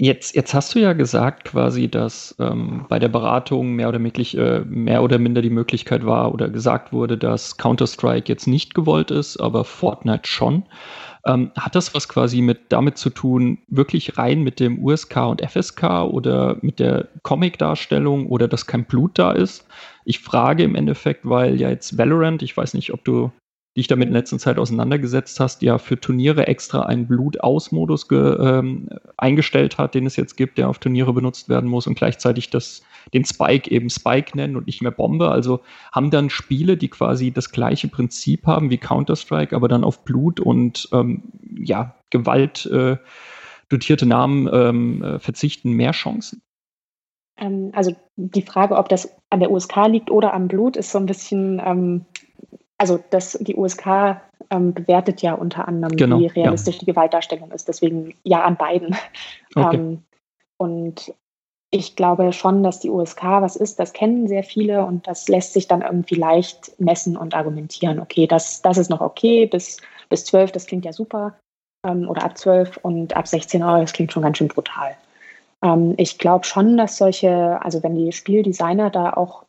Jetzt, 0.00 0.36
jetzt 0.36 0.54
hast 0.54 0.74
du 0.74 0.78
ja 0.78 0.92
gesagt 0.92 1.44
quasi, 1.44 1.88
dass 1.88 2.36
ähm, 2.38 2.86
bei 2.88 3.00
der 3.00 3.08
Beratung 3.08 3.72
mehr 3.72 3.88
oder, 3.88 3.98
möglich, 3.98 4.36
äh, 4.36 4.60
mehr 4.60 5.02
oder 5.02 5.18
minder 5.18 5.42
die 5.42 5.50
Möglichkeit 5.50 6.06
war 6.06 6.32
oder 6.32 6.48
gesagt 6.48 6.92
wurde, 6.92 7.18
dass 7.18 7.56
Counter-Strike 7.56 8.28
jetzt 8.28 8.46
nicht 8.46 8.74
gewollt 8.74 9.10
ist, 9.10 9.38
aber 9.38 9.64
Fortnite 9.64 10.28
schon. 10.28 10.64
Ähm, 11.28 11.50
hat 11.56 11.74
das 11.74 11.94
was 11.94 12.08
quasi 12.08 12.40
mit 12.40 12.72
damit 12.72 12.96
zu 12.96 13.10
tun, 13.10 13.58
wirklich 13.68 14.16
rein 14.16 14.42
mit 14.42 14.60
dem 14.60 14.82
USK 14.82 15.16
und 15.26 15.42
FSK 15.42 16.04
oder 16.10 16.56
mit 16.62 16.80
der 16.80 17.08
Comic-Darstellung 17.22 18.28
oder 18.28 18.48
dass 18.48 18.66
kein 18.66 18.86
Blut 18.86 19.18
da 19.18 19.32
ist? 19.32 19.66
Ich 20.06 20.20
frage 20.20 20.62
im 20.62 20.74
Endeffekt, 20.74 21.28
weil 21.28 21.60
ja 21.60 21.68
jetzt 21.68 21.98
Valorant, 21.98 22.42
ich 22.42 22.56
weiß 22.56 22.72
nicht, 22.72 22.94
ob 22.94 23.04
du 23.04 23.30
dich 23.78 23.86
damit 23.86 24.08
in 24.08 24.14
letzter 24.14 24.38
Zeit 24.38 24.58
auseinandergesetzt 24.58 25.38
hast, 25.38 25.62
ja 25.62 25.78
für 25.78 25.98
Turniere 25.98 26.48
extra 26.48 26.82
einen 26.82 27.06
Blutaus-Modus 27.06 28.08
ähm, 28.10 28.88
eingestellt 29.16 29.78
hat, 29.78 29.94
den 29.94 30.04
es 30.04 30.16
jetzt 30.16 30.36
gibt, 30.36 30.58
der 30.58 30.68
auf 30.68 30.78
Turniere 30.78 31.12
benutzt 31.12 31.48
werden 31.48 31.70
muss 31.70 31.86
und 31.86 31.96
gleichzeitig 31.96 32.50
das, 32.50 32.82
den 33.14 33.24
Spike 33.24 33.70
eben 33.70 33.88
Spike 33.88 34.36
nennen 34.36 34.56
und 34.56 34.66
nicht 34.66 34.82
mehr 34.82 34.90
Bombe. 34.90 35.30
Also 35.30 35.60
haben 35.92 36.10
dann 36.10 36.28
Spiele, 36.28 36.76
die 36.76 36.88
quasi 36.88 37.30
das 37.30 37.50
gleiche 37.50 37.88
Prinzip 37.88 38.46
haben 38.46 38.70
wie 38.70 38.78
Counter-Strike, 38.78 39.54
aber 39.54 39.68
dann 39.68 39.84
auf 39.84 40.04
Blut 40.04 40.40
und 40.40 40.88
ähm, 40.92 41.22
ja, 41.56 41.94
Gewalt 42.10 42.66
äh, 42.66 42.96
dotierte 43.68 44.06
Namen 44.06 44.48
ähm, 44.52 45.04
äh, 45.04 45.18
verzichten, 45.20 45.70
mehr 45.72 45.92
Chancen? 45.92 46.42
Ähm, 47.38 47.70
also 47.74 47.94
die 48.16 48.42
Frage, 48.42 48.76
ob 48.76 48.88
das 48.88 49.16
an 49.30 49.38
der 49.40 49.50
USK 49.50 49.86
liegt 49.88 50.10
oder 50.10 50.34
am 50.34 50.48
Blut, 50.48 50.76
ist 50.76 50.90
so 50.90 50.98
ein 50.98 51.06
bisschen 51.06 51.62
ähm, 51.64 52.06
also 52.78 53.02
das, 53.10 53.36
die 53.40 53.56
USK 53.56 54.20
ähm, 54.50 54.72
bewertet 54.72 55.20
ja 55.20 55.34
unter 55.34 55.66
anderem, 55.68 55.96
genau, 55.96 56.20
wie 56.20 56.26
realistisch 56.26 56.76
ja. 56.76 56.80
die 56.80 56.86
Gewaltdarstellung 56.86 57.50
ist. 57.50 57.68
Deswegen 57.68 58.14
ja 58.22 58.44
an 58.44 58.56
beiden. 58.56 58.96
Okay. 59.54 59.76
Ähm, 59.76 60.02
und 60.58 61.14
ich 61.70 61.96
glaube 61.96 62.32
schon, 62.32 62.62
dass 62.62 62.80
die 62.80 62.90
USK 62.90 63.22
was 63.24 63.56
ist, 63.56 63.78
das 63.78 63.92
kennen 63.92 64.28
sehr 64.28 64.42
viele 64.42 64.84
und 64.84 65.06
das 65.06 65.28
lässt 65.28 65.52
sich 65.52 65.68
dann 65.68 65.82
irgendwie 65.82 66.14
leicht 66.14 66.78
messen 66.78 67.16
und 67.16 67.34
argumentieren. 67.34 68.00
Okay, 68.00 68.26
das, 68.26 68.62
das 68.62 68.78
ist 68.78 68.88
noch 68.88 69.00
okay, 69.00 69.46
bis, 69.46 69.78
bis 70.08 70.24
12, 70.24 70.52
das 70.52 70.66
klingt 70.66 70.84
ja 70.84 70.92
super. 70.92 71.38
Ähm, 71.86 72.08
oder 72.08 72.24
ab 72.24 72.38
12 72.38 72.78
und 72.78 73.16
ab 73.16 73.28
16 73.28 73.62
Euro, 73.62 73.80
das 73.80 73.92
klingt 73.92 74.12
schon 74.12 74.22
ganz 74.22 74.38
schön 74.38 74.48
brutal. 74.48 74.96
Ähm, 75.62 75.94
ich 75.98 76.18
glaube 76.18 76.44
schon, 76.44 76.76
dass 76.76 76.96
solche, 76.96 77.60
also 77.62 77.82
wenn 77.82 77.94
die 77.94 78.12
Spieldesigner 78.12 78.90
da 78.90 79.12
auch 79.12 79.44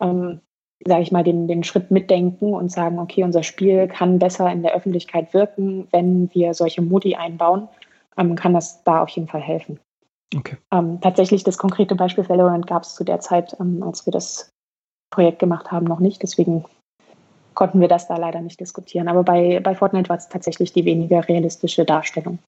ähm, 0.00 0.40
sage 0.86 1.02
ich 1.02 1.12
mal, 1.12 1.24
den, 1.24 1.48
den 1.48 1.64
Schritt 1.64 1.90
mitdenken 1.90 2.54
und 2.54 2.70
sagen, 2.70 2.98
okay, 2.98 3.24
unser 3.24 3.42
Spiel 3.42 3.88
kann 3.88 4.18
besser 4.18 4.50
in 4.50 4.62
der 4.62 4.74
Öffentlichkeit 4.74 5.34
wirken, 5.34 5.88
wenn 5.90 6.32
wir 6.34 6.54
solche 6.54 6.82
Modi 6.82 7.16
einbauen, 7.16 7.68
ähm, 8.16 8.34
kann 8.36 8.54
das 8.54 8.84
da 8.84 9.02
auf 9.02 9.08
jeden 9.10 9.28
Fall 9.28 9.40
helfen. 9.40 9.80
Okay. 10.36 10.56
Ähm, 10.72 11.00
tatsächlich 11.00 11.42
das 11.44 11.58
konkrete 11.58 11.94
Beispiel 11.94 12.28
Valorant 12.28 12.66
gab 12.66 12.82
es 12.82 12.94
zu 12.94 13.04
der 13.04 13.20
Zeit, 13.20 13.56
ähm, 13.60 13.82
als 13.82 14.06
wir 14.06 14.12
das 14.12 14.50
Projekt 15.10 15.38
gemacht 15.38 15.72
haben, 15.72 15.86
noch 15.86 16.00
nicht. 16.00 16.22
Deswegen 16.22 16.64
konnten 17.54 17.80
wir 17.80 17.88
das 17.88 18.06
da 18.06 18.16
leider 18.16 18.40
nicht 18.40 18.60
diskutieren. 18.60 19.08
Aber 19.08 19.24
bei, 19.24 19.60
bei 19.60 19.74
Fortnite 19.74 20.08
war 20.08 20.16
es 20.16 20.28
tatsächlich 20.28 20.72
die 20.72 20.84
weniger 20.84 21.26
realistische 21.26 21.84
Darstellung. 21.84 22.38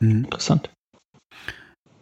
Mhm. 0.00 0.24
Interessant. 0.24 0.70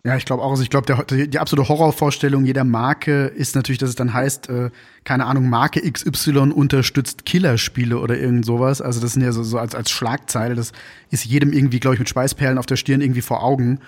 Ja, 0.05 0.17
ich 0.17 0.25
glaube 0.25 0.43
auch. 0.43 0.51
Also 0.51 0.65
ich 0.65 0.71
glaube, 0.71 1.07
die, 1.11 1.39
absolute 1.39 1.69
Horrorvorstellung 1.69 2.45
jeder 2.45 2.65
Marke 2.65 3.27
ist 3.27 3.55
natürlich, 3.55 3.79
dass 3.79 3.91
es 3.91 3.95
dann 3.95 4.13
heißt, 4.13 4.49
äh, 4.49 4.71
keine 5.05 5.27
Ahnung, 5.27 5.49
Marke 5.49 5.81
XY 5.81 6.53
unterstützt 6.53 7.25
Killerspiele 7.25 7.99
oder 7.99 8.19
irgend 8.19 8.45
sowas. 8.45 8.83
Also 8.83 9.01
das 9.01 9.13
sind 9.13 9.23
ja 9.23 9.31
so, 9.31 9.45
so 9.45 9.59
als, 9.59 9.77
als 9.77 9.91
Schlagzeile. 9.91 10.57
Das 10.57 10.73
ist 11.11 11.25
jedem 11.25 11.53
irgendwie, 11.53 11.79
glaube 11.79 11.95
ich, 11.95 12.01
mit 12.01 12.09
Schweißperlen 12.09 12.59
auf 12.59 12.67
der 12.67 12.75
Stirn 12.77 13.01
irgendwie 13.01 13.23
vor 13.23 13.45
Augen. 13.45 13.79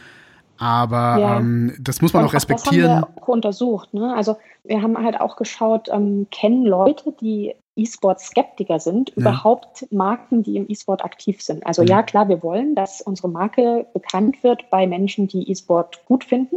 Aber 0.56 1.18
ja. 1.18 1.38
ähm, 1.38 1.74
das 1.80 2.00
muss 2.00 2.12
man 2.12 2.22
Und 2.22 2.28
auch 2.28 2.34
respektieren. 2.34 2.82
Das 2.82 3.02
haben 3.02 3.14
wir 3.16 3.22
auch 3.22 3.28
untersucht. 3.28 3.92
Ne? 3.92 4.14
Also 4.16 4.36
wir 4.62 4.82
haben 4.82 4.96
halt 4.96 5.20
auch 5.20 5.34
geschaut, 5.34 5.88
ähm, 5.92 6.28
kennen 6.30 6.64
Leute, 6.64 7.12
die 7.20 7.54
E-Sport-Skeptiker 7.76 8.78
sind, 8.78 9.10
ja. 9.10 9.16
überhaupt 9.16 9.90
Marken, 9.92 10.42
die 10.42 10.56
im 10.56 10.66
E-Sport 10.68 11.04
aktiv 11.04 11.42
sind. 11.42 11.66
Also 11.66 11.82
mhm. 11.82 11.88
ja, 11.88 12.02
klar, 12.02 12.28
wir 12.28 12.42
wollen, 12.42 12.74
dass 12.74 13.00
unsere 13.00 13.28
Marke 13.28 13.86
bekannt 13.92 14.42
wird 14.42 14.70
bei 14.70 14.86
Menschen, 14.86 15.28
die 15.28 15.50
E-Sport 15.50 16.04
gut 16.06 16.24
finden. 16.24 16.56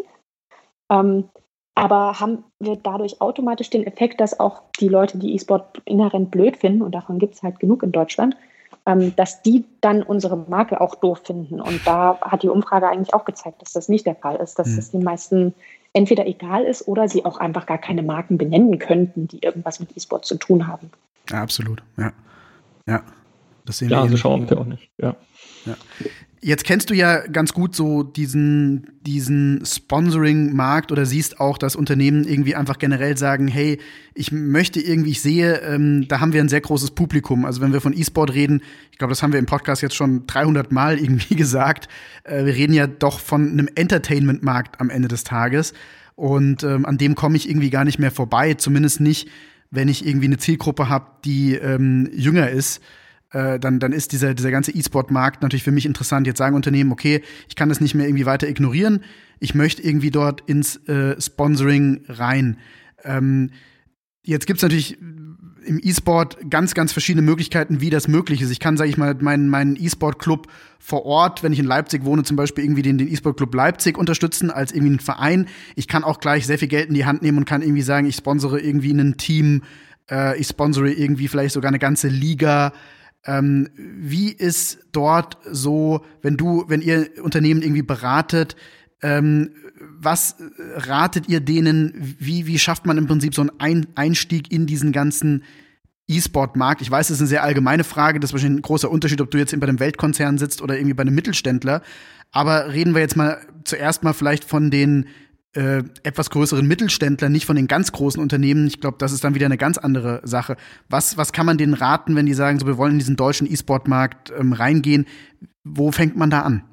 Ähm, 0.92 1.30
aber 1.76 2.20
haben 2.20 2.44
wir 2.60 2.76
dadurch 2.76 3.22
automatisch 3.22 3.70
den 3.70 3.86
Effekt, 3.86 4.20
dass 4.20 4.40
auch 4.40 4.64
die 4.80 4.88
Leute, 4.88 5.20
die 5.20 5.34
E-Sport 5.36 5.82
inhärent 5.86 6.32
blöd 6.32 6.58
finden, 6.58 6.82
und 6.82 6.96
davon 6.96 7.20
gibt 7.20 7.36
es 7.36 7.44
halt 7.44 7.60
genug 7.60 7.84
in 7.84 7.92
Deutschland, 7.92 8.36
ähm, 8.88 9.16
dass 9.16 9.42
die 9.44 9.66
dann 9.82 10.02
unsere 10.02 10.38
Marke 10.38 10.82
auch 10.82 10.96
doof 10.96 11.22
finden. 11.24 11.62
Und 11.62 11.86
da 11.86 12.20
hat 12.22 12.44
die 12.44 12.50
Umfrage 12.50 12.88
eigentlich 12.88 13.14
auch 13.14 13.26
gezeigt, 13.26 13.62
dass 13.62 13.74
das 13.74 13.90
nicht 13.90 14.06
der 14.06 14.16
Fall 14.16 14.38
ist, 14.38 14.58
dass 14.58 14.70
mhm. 14.70 14.80
es 14.80 14.92
den 14.92 15.04
meisten 15.04 15.54
entweder 15.94 16.26
egal 16.26 16.64
ist 16.64 16.88
oder 16.88 17.10
sie 17.10 17.26
auch 17.26 17.38
einfach 17.38 17.66
gar 17.66 17.78
keine 17.78 18.04
Marken 18.04 18.38
benennen 18.38 18.80
könnten, 18.80 19.28
die 19.28 19.40
irgendwas 19.44 19.80
mit 19.80 19.96
E-Sport 19.96 20.26
zu 20.26 20.36
tun 20.36 20.68
haben. 20.68 20.92
Ja, 21.32 21.42
absolut. 21.42 21.84
Ja. 21.98 22.14
Ja. 22.88 23.04
Das 23.66 23.80
sehen 23.80 23.90
ja, 23.90 23.98
wir 23.98 24.04
also 24.04 24.18
schauen 24.18 24.50
wir 24.50 24.58
auch 24.60 24.66
nicht. 24.66 24.90
Ja. 24.98 25.16
ja. 25.66 25.76
Jetzt 26.40 26.64
kennst 26.64 26.90
du 26.90 26.94
ja 26.94 27.26
ganz 27.28 27.52
gut 27.52 27.76
so 27.76 28.04
diesen, 28.04 28.88
diesen 29.02 29.66
Sponsoring-Markt 29.66 30.92
oder 30.92 31.06
siehst 31.06 31.40
auch, 31.40 31.58
dass 31.58 31.76
Unternehmen 31.76 32.24
irgendwie 32.26 32.56
einfach 32.56 32.78
generell 32.78 33.18
sagen, 33.18 33.48
hey, 33.48 33.80
ich 34.14 34.32
möchte 34.32 34.80
irgendwie, 34.80 35.10
ich 35.10 35.22
sehe, 35.22 35.62
ähm, 35.62 36.08
da 36.08 36.22
haben 36.22 36.34
wir 36.34 36.40
ein 36.40 36.48
sehr 36.48 36.62
großes 36.62 36.92
Publikum. 36.92 37.44
Also 37.44 37.60
wenn 37.60 37.74
wir 37.74 37.82
von 37.82 37.92
E-Sport 37.92 38.34
reden, 38.34 38.62
ich 38.92 39.00
glaube, 39.00 39.12
das 39.12 39.24
haben 39.24 39.34
wir 39.34 39.40
im 39.40 39.48
Podcast 39.48 39.82
jetzt 39.82 39.96
schon 39.96 40.28
300 40.28 40.72
Mal 40.72 41.00
irgendwie 41.02 41.36
gesagt, 41.36 41.90
äh, 42.24 42.46
wir 42.46 42.56
reden 42.56 42.74
ja 42.74 42.88
doch 42.88 43.20
von 43.20 43.52
einem 43.52 43.68
Entertainment-Markt 43.74 44.80
am 44.80 44.90
Ende 44.90 45.08
des 45.08 45.24
Tages. 45.24 45.74
Und 46.16 46.64
ähm, 46.64 46.86
an 46.86 46.98
dem 46.98 47.16
komme 47.16 47.36
ich 47.36 47.50
irgendwie 47.50 47.72
gar 47.72 47.84
nicht 47.84 48.00
mehr 48.00 48.12
vorbei, 48.12 48.54
zumindest 48.54 49.02
nicht, 49.02 49.28
wenn 49.72 49.88
ich 49.88 50.06
irgendwie 50.06 50.28
eine 50.28 50.38
Zielgruppe 50.38 50.90
habe, 50.90 51.08
die 51.26 51.56
ähm, 51.56 52.10
jünger 52.14 52.50
ist 52.50 52.82
äh, 53.32 53.60
dann, 53.60 53.80
dann 53.80 53.92
ist 53.92 54.12
dieser, 54.14 54.34
dieser 54.34 54.52
ganze 54.52 54.72
E-Sport-Markt 54.72 55.42
natürlich 55.42 55.64
für 55.64 55.72
mich 55.72 55.86
interessant. 55.86 56.28
Jetzt 56.28 56.38
sagen 56.38 56.56
Unternehmen, 56.56 56.92
okay, 56.92 57.22
ich 57.50 57.56
kann 57.56 57.70
das 57.70 57.82
nicht 57.82 57.94
mehr 57.94 58.08
irgendwie 58.08 58.26
weiter 58.26 58.48
ignorieren. 58.48 59.04
Ich 59.40 59.54
möchte 59.54 59.82
irgendwie 59.82 60.12
dort 60.12 60.42
ins 60.42 60.78
äh, 60.88 61.20
Sponsoring 61.20 62.04
rein. 62.08 62.58
Ähm, 63.04 63.52
jetzt 64.24 64.48
gibt's 64.48 64.64
natürlich 64.64 64.98
im 65.68 65.80
E-Sport 65.82 66.50
ganz, 66.50 66.74
ganz 66.74 66.92
verschiedene 66.92 67.22
Möglichkeiten, 67.22 67.82
wie 67.82 67.90
das 67.90 68.08
möglich 68.08 68.42
ist. 68.42 68.50
Ich 68.52 68.60
kann, 68.60 68.78
sage 68.78 68.90
ich 68.90 68.98
mal, 68.98 69.16
meinen, 69.16 69.50
meinen 69.50 69.76
E-Sport-Club 69.76 70.48
vor 70.80 71.06
Ort, 71.06 71.44
wenn 71.44 71.54
ich 71.54 71.60
in 71.60 71.66
Leipzig 71.66 72.06
wohne, 72.06 72.24
zum 72.24 72.38
Beispiel 72.38 72.64
irgendwie 72.64 72.82
den, 72.82 72.98
den 72.98 73.12
E-Sport-Club 73.12 73.54
Leipzig 73.54 73.98
unterstützen 73.98 74.50
als 74.50 74.72
irgendwie 74.72 74.92
einen 74.92 75.00
Verein. 75.00 75.48
Ich 75.76 75.88
kann 75.88 76.04
auch 76.04 76.20
gleich 76.20 76.48
sehr 76.48 76.58
viel 76.58 76.68
Geld 76.68 76.88
in 76.88 76.96
die 76.96 77.06
Hand 77.06 77.22
nehmen 77.22 77.38
und 77.38 77.46
kann 77.46 77.62
irgendwie 77.62 77.82
sagen, 77.82 78.08
ich 78.08 78.16
sponsere 78.16 78.60
irgendwie 78.60 78.92
ein 78.92 79.18
Team, 79.18 79.64
äh, 80.10 80.40
ich 80.40 80.48
sponsere 80.48 80.92
irgendwie 80.92 81.28
vielleicht 81.28 81.54
sogar 81.54 81.70
eine 81.70 81.80
ganze 81.80 82.08
Liga. 82.08 82.74
Ähm, 83.26 83.70
wie 83.76 84.32
ist 84.32 84.80
dort 84.92 85.38
so, 85.50 86.06
wenn 86.22 86.38
du, 86.38 86.66
wenn 86.68 86.82
ihr 86.82 87.10
Unternehmen 87.22 87.62
irgendwie 87.62 87.82
beratet, 87.82 88.56
ähm, 89.02 89.52
was 89.80 90.36
ratet 90.60 91.30
ihr 91.30 91.40
denen? 91.40 92.16
Wie, 92.20 92.48
wie 92.48 92.60
schafft 92.60 92.86
man 92.86 92.98
im 92.98 93.08
Prinzip 93.08 93.34
so 93.36 93.46
einen 93.58 93.88
Einstieg 93.96 94.52
in 94.52 94.66
diesen 94.66 94.92
ganzen 94.92 95.44
E-Sport-Markt? 96.08 96.82
Ich 96.82 96.90
weiß, 96.90 97.08
das 97.08 97.16
ist 97.16 97.22
eine 97.22 97.28
sehr 97.28 97.44
allgemeine 97.44 97.84
Frage. 97.84 98.20
Das 98.20 98.30
ist 98.30 98.34
wahrscheinlich 98.34 98.60
ein 98.60 98.64
großer 98.64 98.90
Unterschied, 98.90 99.22
ob 99.22 99.32
du 99.32 99.38
jetzt 99.38 99.58
bei 99.60 99.68
einem 99.68 99.80
Weltkonzern 99.80 100.38
sitzt 100.38 100.62
oder 100.62 100.78
irgendwie 100.78 100.94
bei 100.94 101.02
einem 101.02 101.16
Mittelständler. 101.16 101.82
Aber 102.32 102.74
reden 102.74 102.94
wir 102.94 103.02
jetzt 103.02 103.16
mal 103.16 103.40
zuerst 103.64 104.04
mal 104.04 104.14
vielleicht 104.14 104.44
von 104.44 104.72
den 104.72 105.08
äh, 105.54 105.84
etwas 106.04 106.30
größeren 106.30 106.68
Mittelständlern, 106.68 107.32
nicht 107.32 107.46
von 107.46 107.56
den 107.56 107.68
ganz 107.68 107.92
großen 107.92 108.22
Unternehmen. 108.22 108.68
Ich 108.68 108.80
glaube, 108.80 108.98
das 109.00 109.12
ist 109.12 109.24
dann 109.24 109.36
wieder 109.36 109.46
eine 109.46 109.58
ganz 109.58 109.78
andere 109.78 110.22
Sache. 110.24 110.58
Was, 110.90 111.18
was 111.18 111.32
kann 111.32 111.46
man 111.46 111.58
denen 111.58 111.74
raten, 111.74 112.16
wenn 112.16 112.26
die 112.26 112.34
sagen, 112.34 112.60
so 112.60 112.68
wir 112.68 112.78
wollen 112.78 112.94
in 112.94 113.00
diesen 113.00 113.16
deutschen 113.16 113.52
E-Sport-Markt 113.52 114.32
ähm, 114.38 114.54
reingehen? 114.54 115.06
Wo 115.64 115.92
fängt 115.92 116.16
man 116.16 116.30
da 116.30 116.42
an? 116.42 116.64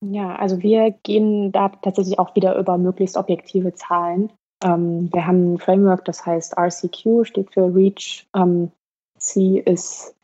Ja, 0.00 0.36
also 0.36 0.62
wir 0.62 0.90
gehen 1.02 1.52
da 1.52 1.68
tatsächlich 1.68 2.18
auch 2.18 2.34
wieder 2.34 2.58
über 2.58 2.76
möglichst 2.76 3.16
objektive 3.16 3.72
Zahlen. 3.74 4.30
Ähm, 4.62 5.10
wir 5.12 5.26
haben 5.26 5.54
ein 5.54 5.58
Framework, 5.58 6.04
das 6.04 6.24
heißt 6.24 6.56
RCQ, 6.58 7.24
steht 7.24 7.52
für 7.52 7.74
Reach. 7.74 8.26
Ähm, 8.34 8.70
C 9.18 9.58
ist, 9.58 10.14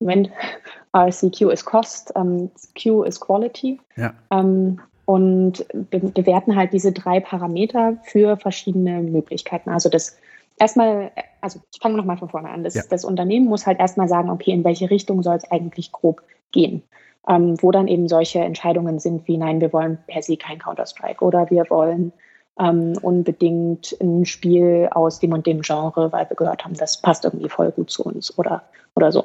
Moment, 0.00 0.30
RCQ 0.96 1.52
ist 1.52 1.64
Cost, 1.64 2.12
ähm, 2.14 2.50
Q 2.80 3.04
ist 3.04 3.20
Quality. 3.20 3.80
Ja. 3.96 4.14
Ähm, 4.30 4.80
und 5.06 5.64
be 5.72 6.00
bewerten 6.00 6.56
halt 6.56 6.72
diese 6.72 6.92
drei 6.92 7.20
Parameter 7.20 7.96
für 8.02 8.36
verschiedene 8.36 9.00
Möglichkeiten. 9.02 9.70
Also 9.70 9.88
das 9.88 10.18
erstmal, 10.58 11.12
also 11.40 11.60
ich 11.72 11.80
fange 11.80 11.96
nochmal 11.96 12.18
von 12.18 12.28
vorne 12.28 12.50
an. 12.50 12.64
Das, 12.64 12.74
ja. 12.74 12.82
das 12.90 13.04
Unternehmen 13.04 13.46
muss 13.46 13.66
halt 13.66 13.78
erstmal 13.78 14.08
sagen, 14.08 14.30
okay, 14.30 14.50
in 14.50 14.64
welche 14.64 14.90
Richtung 14.90 15.22
soll 15.22 15.36
es 15.36 15.50
eigentlich 15.50 15.92
grob 15.92 16.22
gehen 16.50 16.82
ähm, 17.28 17.56
wo 17.60 17.70
dann 17.70 17.88
eben 17.88 18.08
solche 18.08 18.40
Entscheidungen 18.40 18.98
sind 18.98 19.26
wie, 19.26 19.36
nein, 19.36 19.60
wir 19.60 19.72
wollen 19.72 19.98
per 20.06 20.22
se 20.22 20.36
kein 20.36 20.58
Counter-Strike 20.58 21.24
oder 21.24 21.50
wir 21.50 21.64
wollen 21.68 22.12
ähm, 22.58 22.94
unbedingt 23.02 23.96
ein 24.00 24.24
Spiel 24.24 24.88
aus 24.92 25.20
dem 25.20 25.32
und 25.32 25.46
dem 25.46 25.60
Genre, 25.62 26.12
weil 26.12 26.28
wir 26.28 26.36
gehört 26.36 26.64
haben, 26.64 26.74
das 26.74 27.00
passt 27.00 27.24
irgendwie 27.24 27.48
voll 27.48 27.70
gut 27.72 27.90
zu 27.90 28.04
uns 28.04 28.36
oder, 28.38 28.62
oder 28.94 29.12
so. 29.12 29.24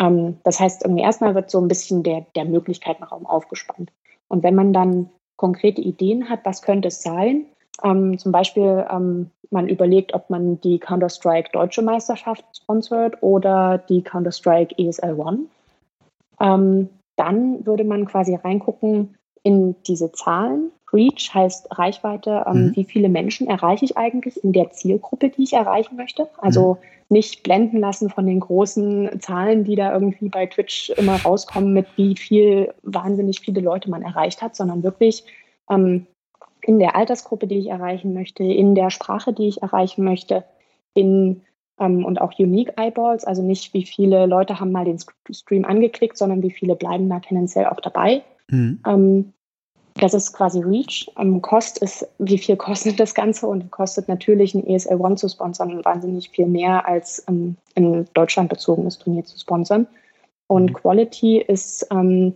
Ähm, 0.00 0.38
das 0.44 0.58
heißt, 0.60 0.84
irgendwie 0.84 1.02
erstmal 1.02 1.34
wird 1.34 1.50
so 1.50 1.60
ein 1.60 1.68
bisschen 1.68 2.02
der, 2.02 2.26
der 2.34 2.44
Möglichkeitenraum 2.44 3.26
aufgespannt. 3.26 3.92
Und 4.28 4.42
wenn 4.42 4.54
man 4.54 4.72
dann 4.72 5.10
konkrete 5.36 5.80
Ideen 5.80 6.28
hat, 6.28 6.40
was 6.44 6.62
könnte 6.62 6.88
es 6.88 7.02
sein, 7.02 7.46
ähm, 7.84 8.18
zum 8.18 8.32
Beispiel, 8.32 8.86
ähm, 8.90 9.30
man 9.50 9.68
überlegt, 9.68 10.12
ob 10.14 10.28
man 10.28 10.60
die 10.60 10.78
Counter-Strike 10.78 11.50
Deutsche 11.52 11.82
Meisterschaft 11.82 12.44
sponsert 12.56 13.22
oder 13.22 13.78
die 13.78 14.02
Counter-Strike 14.02 14.74
ESL 14.78 15.14
One. 15.14 15.38
Ähm, 16.40 16.88
dann 17.16 17.66
würde 17.66 17.84
man 17.84 18.06
quasi 18.06 18.34
reingucken 18.34 19.16
in 19.42 19.76
diese 19.86 20.12
Zahlen. 20.12 20.70
Reach 20.92 21.34
heißt 21.34 21.78
Reichweite, 21.78 22.44
ähm, 22.46 22.66
mhm. 22.66 22.76
wie 22.76 22.84
viele 22.84 23.08
Menschen 23.08 23.48
erreiche 23.48 23.84
ich 23.84 23.96
eigentlich 23.96 24.42
in 24.42 24.52
der 24.52 24.70
Zielgruppe, 24.70 25.30
die 25.30 25.42
ich 25.42 25.52
erreichen 25.52 25.96
möchte. 25.96 26.28
Also 26.38 26.74
mhm. 26.74 26.78
nicht 27.16 27.42
blenden 27.42 27.78
lassen 27.78 28.10
von 28.10 28.26
den 28.26 28.40
großen 28.40 29.20
Zahlen, 29.20 29.64
die 29.64 29.76
da 29.76 29.92
irgendwie 29.92 30.28
bei 30.28 30.46
Twitch 30.46 30.90
immer 30.90 31.16
rauskommen, 31.16 31.72
mit 31.72 31.86
wie 31.96 32.16
viel 32.16 32.72
wahnsinnig 32.82 33.40
viele 33.40 33.60
Leute 33.60 33.90
man 33.90 34.02
erreicht 34.02 34.42
hat, 34.42 34.54
sondern 34.56 34.82
wirklich 34.82 35.24
ähm, 35.70 36.06
in 36.62 36.78
der 36.78 36.96
Altersgruppe, 36.96 37.46
die 37.46 37.58
ich 37.58 37.68
erreichen 37.68 38.12
möchte, 38.12 38.42
in 38.42 38.74
der 38.74 38.90
Sprache, 38.90 39.32
die 39.32 39.48
ich 39.48 39.62
erreichen 39.62 40.04
möchte, 40.04 40.44
in 40.94 41.42
und 41.78 42.20
auch 42.20 42.38
Unique 42.38 42.72
Eyeballs, 42.78 43.24
also 43.24 43.42
nicht 43.42 43.74
wie 43.74 43.84
viele 43.84 44.26
Leute 44.26 44.58
haben 44.58 44.72
mal 44.72 44.84
den 44.84 44.98
Stream 45.30 45.64
angeklickt, 45.64 46.16
sondern 46.16 46.42
wie 46.42 46.50
viele 46.50 46.74
bleiben 46.74 47.08
da 47.08 47.20
tendenziell 47.20 47.66
auch 47.66 47.80
dabei. 47.80 48.22
Mhm. 48.48 48.80
Ähm, 48.86 49.32
das 50.00 50.14
ist 50.14 50.32
quasi 50.32 50.60
Reach. 50.60 51.10
Ähm, 51.18 51.40
Kost 51.42 51.78
ist, 51.78 52.06
wie 52.18 52.38
viel 52.38 52.56
kostet 52.56 53.00
das 53.00 53.14
Ganze? 53.14 53.46
Und 53.46 53.70
kostet 53.70 54.08
natürlich 54.08 54.54
ein 54.54 54.66
ESL 54.66 54.96
One 54.96 55.16
zu 55.16 55.28
sponsern 55.28 55.84
wahnsinnig 55.84 56.30
viel 56.30 56.46
mehr 56.46 56.86
als 56.86 57.24
ähm, 57.28 57.56
ein 57.74 58.06
Deutschland 58.14 58.48
bezogenes 58.48 58.98
Turnier 58.98 59.24
zu 59.24 59.38
sponsern. 59.38 59.86
Und 60.46 60.70
mhm. 60.70 60.74
Quality 60.74 61.38
ist 61.38 61.86
ähm, 61.90 62.34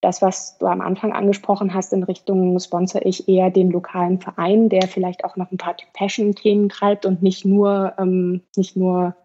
das, 0.00 0.22
was 0.22 0.58
du 0.58 0.66
am 0.66 0.80
Anfang 0.80 1.12
angesprochen 1.12 1.74
hast, 1.74 1.92
in 1.92 2.04
Richtung 2.04 2.58
sponsor 2.60 3.04
ich 3.04 3.28
eher 3.28 3.50
den 3.50 3.70
lokalen 3.70 4.20
Verein, 4.20 4.68
der 4.68 4.86
vielleicht 4.86 5.24
auch 5.24 5.36
noch 5.36 5.50
ein 5.50 5.58
paar 5.58 5.76
Passion-Themen 5.92 6.68
treibt 6.68 7.04
und 7.04 7.22
nicht 7.22 7.44
nur, 7.44 7.94
ähm, 7.98 8.42
nicht 8.56 8.76
nur 8.76 9.16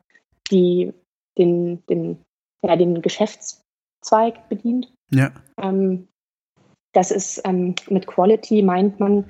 die, 0.50 0.92
den, 1.38 1.86
den, 1.88 2.18
ja, 2.66 2.76
den 2.76 3.02
Geschäftszweig 3.02 4.50
bedient. 4.50 4.92
Ja. 5.12 5.32
Ähm, 5.62 6.08
das 6.94 7.12
ist 7.12 7.42
ähm, 7.46 7.76
mit 7.90 8.08
Quality 8.08 8.62
meint 8.62 9.00
man, 9.00 9.26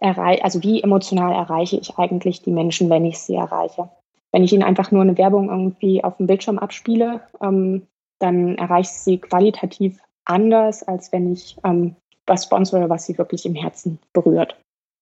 also 0.00 0.62
wie 0.62 0.82
emotional 0.82 1.32
erreiche 1.32 1.76
ich 1.76 1.98
eigentlich 1.98 2.42
die 2.42 2.52
Menschen, 2.52 2.88
wenn 2.88 3.04
ich 3.04 3.18
sie 3.18 3.34
erreiche. 3.34 3.90
Wenn 4.30 4.44
ich 4.44 4.52
ihnen 4.52 4.62
einfach 4.62 4.92
nur 4.92 5.02
eine 5.02 5.18
Werbung 5.18 5.48
irgendwie 5.48 6.04
auf 6.04 6.16
dem 6.18 6.28
Bildschirm 6.28 6.58
abspiele, 6.58 7.22
ähm, 7.40 7.86
dann 8.20 8.56
erreiche 8.56 8.90
ich 8.92 8.98
sie 8.98 9.18
qualitativ 9.18 9.98
anders, 10.28 10.82
als 10.82 11.12
wenn 11.12 11.32
ich 11.32 11.56
ähm, 11.64 11.96
was 12.26 12.44
sponsore, 12.44 12.88
was 12.88 13.06
sie 13.06 13.18
wirklich 13.18 13.46
im 13.46 13.54
Herzen 13.54 13.98
berührt 14.12 14.56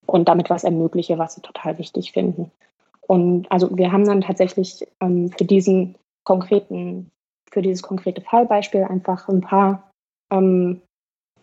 und 0.07 0.29
damit 0.29 0.49
was 0.49 0.65
ermögliche, 0.65 1.19
was 1.19 1.35
sie 1.35 1.43
total 1.43 1.79
wichtig 1.79 2.13
finden. 2.13 2.51
Und 3.01 3.51
also 3.51 3.77
wir 3.77 3.93
haben 3.93 4.05
dann 4.05 4.21
tatsächlich 4.21 4.87
ähm, 5.01 5.31
für 5.31 5.45
diesen 5.45 5.97
konkreten, 6.25 7.11
für 7.51 7.63
dieses 7.63 7.83
konkrete 7.83 8.21
Fallbeispiel 8.21 8.85
einfach 8.85 9.29
ein 9.29 9.41
paar 9.41 9.91
ähm, 10.31 10.81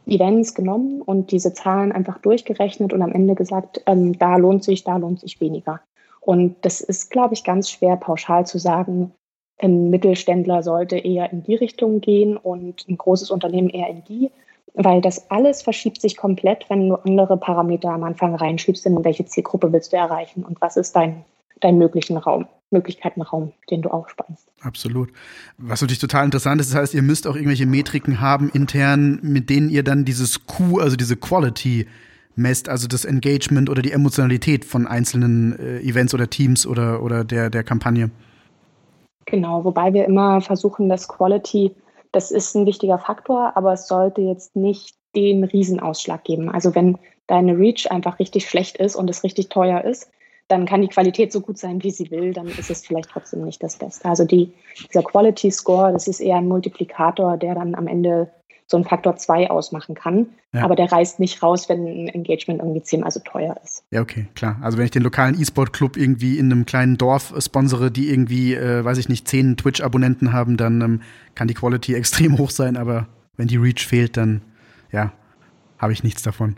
Events 0.05 0.53
genommen 0.53 1.01
und 1.01 1.31
diese 1.31 1.53
Zahlen 1.53 1.91
einfach 1.91 2.17
durchgerechnet 2.19 2.91
und 2.91 3.01
am 3.01 3.13
Ende 3.13 3.35
gesagt, 3.35 3.81
ähm, 3.85 4.17
da 4.17 4.35
lohnt 4.35 4.63
sich, 4.63 4.83
da 4.83 4.97
lohnt 4.97 5.21
sich 5.21 5.39
weniger. 5.39 5.79
Und 6.19 6.55
das 6.61 6.81
ist, 6.81 7.09
glaube 7.09 7.33
ich, 7.33 7.43
ganz 7.43 7.69
schwer 7.69 7.95
pauschal 7.97 8.45
zu 8.45 8.57
sagen, 8.57 9.13
ein 9.59 9.89
Mittelständler 9.89 10.63
sollte 10.63 10.97
eher 10.97 11.31
in 11.31 11.43
die 11.43 11.55
Richtung 11.55 12.01
gehen 12.01 12.37
und 12.37 12.85
ein 12.87 12.97
großes 12.97 13.31
Unternehmen 13.31 13.69
eher 13.69 13.89
in 13.89 14.03
die, 14.03 14.31
weil 14.73 15.01
das 15.01 15.29
alles 15.29 15.61
verschiebt 15.61 16.01
sich 16.01 16.17
komplett, 16.17 16.65
wenn 16.69 16.89
du 16.89 16.95
andere 16.95 17.37
Parameter 17.37 17.89
am 17.89 18.03
Anfang 18.03 18.35
reinschiebst, 18.35 18.85
in 18.85 19.03
welche 19.03 19.25
Zielgruppe 19.25 19.71
willst 19.71 19.93
du 19.93 19.97
erreichen 19.97 20.43
und 20.43 20.59
was 20.61 20.77
ist 20.77 20.95
dein, 20.95 21.23
dein 21.61 21.77
möglichen 21.77 22.17
Raum, 22.17 22.47
Möglichkeitenraum, 22.71 23.53
den 23.69 23.83
du 23.83 23.89
aufspannst. 23.89 24.47
Absolut. 24.61 25.11
Was 25.57 25.81
natürlich 25.81 25.99
total 25.99 26.25
interessant 26.25 26.59
ist, 26.59 26.73
das 26.73 26.79
heißt, 26.79 26.93
ihr 26.93 27.03
müsst 27.03 27.27
auch 27.27 27.35
irgendwelche 27.35 27.67
Metriken 27.67 28.19
haben 28.19 28.49
intern, 28.49 29.19
mit 29.21 29.49
denen 29.49 29.69
ihr 29.69 29.83
dann 29.83 30.05
dieses 30.05 30.45
Q, 30.47 30.79
also 30.79 30.95
diese 30.95 31.15
Quality 31.15 31.87
messt, 32.35 32.67
also 32.67 32.87
das 32.87 33.05
Engagement 33.05 33.69
oder 33.69 33.83
die 33.83 33.91
Emotionalität 33.91 34.65
von 34.65 34.87
einzelnen 34.87 35.57
äh, 35.59 35.79
Events 35.81 36.15
oder 36.15 36.29
Teams 36.29 36.65
oder, 36.65 37.03
oder 37.03 37.23
der, 37.23 37.51
der 37.51 37.63
Kampagne. 37.63 38.09
Genau, 39.25 39.63
wobei 39.63 39.93
wir 39.93 40.05
immer 40.05 40.41
versuchen, 40.41 40.89
dass 40.89 41.07
Quality, 41.07 41.75
das 42.11 42.31
ist 42.31 42.55
ein 42.55 42.65
wichtiger 42.65 42.99
Faktor, 42.99 43.53
aber 43.55 43.73
es 43.73 43.87
sollte 43.87 44.21
jetzt 44.21 44.55
nicht 44.55 44.95
den 45.15 45.43
Riesenausschlag 45.43 46.23
geben. 46.23 46.49
Also 46.49 46.75
wenn 46.75 46.97
deine 47.27 47.57
Reach 47.57 47.89
einfach 47.89 48.19
richtig 48.19 48.49
schlecht 48.49 48.77
ist 48.77 48.95
und 48.95 49.09
es 49.09 49.23
richtig 49.23 49.49
teuer 49.49 49.81
ist, 49.83 50.09
dann 50.47 50.65
kann 50.65 50.81
die 50.81 50.89
Qualität 50.89 51.31
so 51.31 51.41
gut 51.41 51.57
sein, 51.57 51.81
wie 51.83 51.91
sie 51.91 52.11
will, 52.11 52.33
dann 52.33 52.47
ist 52.47 52.69
es 52.69 52.85
vielleicht 52.85 53.09
trotzdem 53.09 53.45
nicht 53.45 53.63
das 53.63 53.77
Beste. 53.77 54.07
Also 54.07 54.25
die, 54.25 54.51
dieser 54.87 55.03
Quality 55.03 55.51
Score, 55.51 55.91
das 55.93 56.07
ist 56.07 56.19
eher 56.19 56.37
ein 56.37 56.47
Multiplikator, 56.47 57.37
der 57.37 57.55
dann 57.55 57.75
am 57.75 57.87
Ende 57.87 58.29
so 58.73 58.77
einen 58.77 58.85
Faktor 58.85 59.15
2 59.15 59.51
ausmachen 59.51 59.93
kann. 59.93 60.25
Ja. 60.51 60.63
Aber 60.63 60.75
der 60.75 60.91
reißt 60.91 61.19
nicht 61.19 61.43
raus, 61.43 61.69
wenn 61.69 61.85
ein 61.85 62.07
Engagement 62.07 62.59
irgendwie 62.59 62.81
zehnmal 62.81 63.11
so 63.11 63.19
teuer 63.19 63.55
ist. 63.63 63.83
Ja, 63.91 64.01
okay, 64.01 64.25
klar. 64.33 64.57
Also 64.61 64.79
wenn 64.79 64.85
ich 64.85 64.91
den 64.91 65.03
lokalen 65.03 65.39
E-Sport-Club 65.39 65.95
irgendwie 65.95 66.39
in 66.39 66.51
einem 66.51 66.65
kleinen 66.65 66.97
Dorf 66.97 67.35
sponsere, 67.37 67.91
die 67.91 68.09
irgendwie, 68.09 68.55
äh, 68.55 68.83
weiß 68.83 68.97
ich 68.97 69.09
nicht, 69.09 69.27
zehn 69.27 69.57
Twitch-Abonnenten 69.57 70.33
haben, 70.33 70.57
dann 70.57 70.81
ähm, 70.81 71.01
kann 71.35 71.47
die 71.47 71.53
Quality 71.53 71.93
extrem 71.95 72.39
hoch 72.39 72.49
sein, 72.49 72.75
aber 72.75 73.05
wenn 73.37 73.47
die 73.47 73.57
Reach 73.57 73.85
fehlt, 73.85 74.17
dann 74.17 74.41
ja, 74.91 75.13
habe 75.77 75.93
ich 75.93 76.03
nichts 76.03 76.23
davon. 76.23 76.55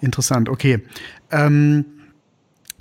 Interessant, 0.00 0.48
okay. 0.48 0.80
Ähm, 1.30 1.84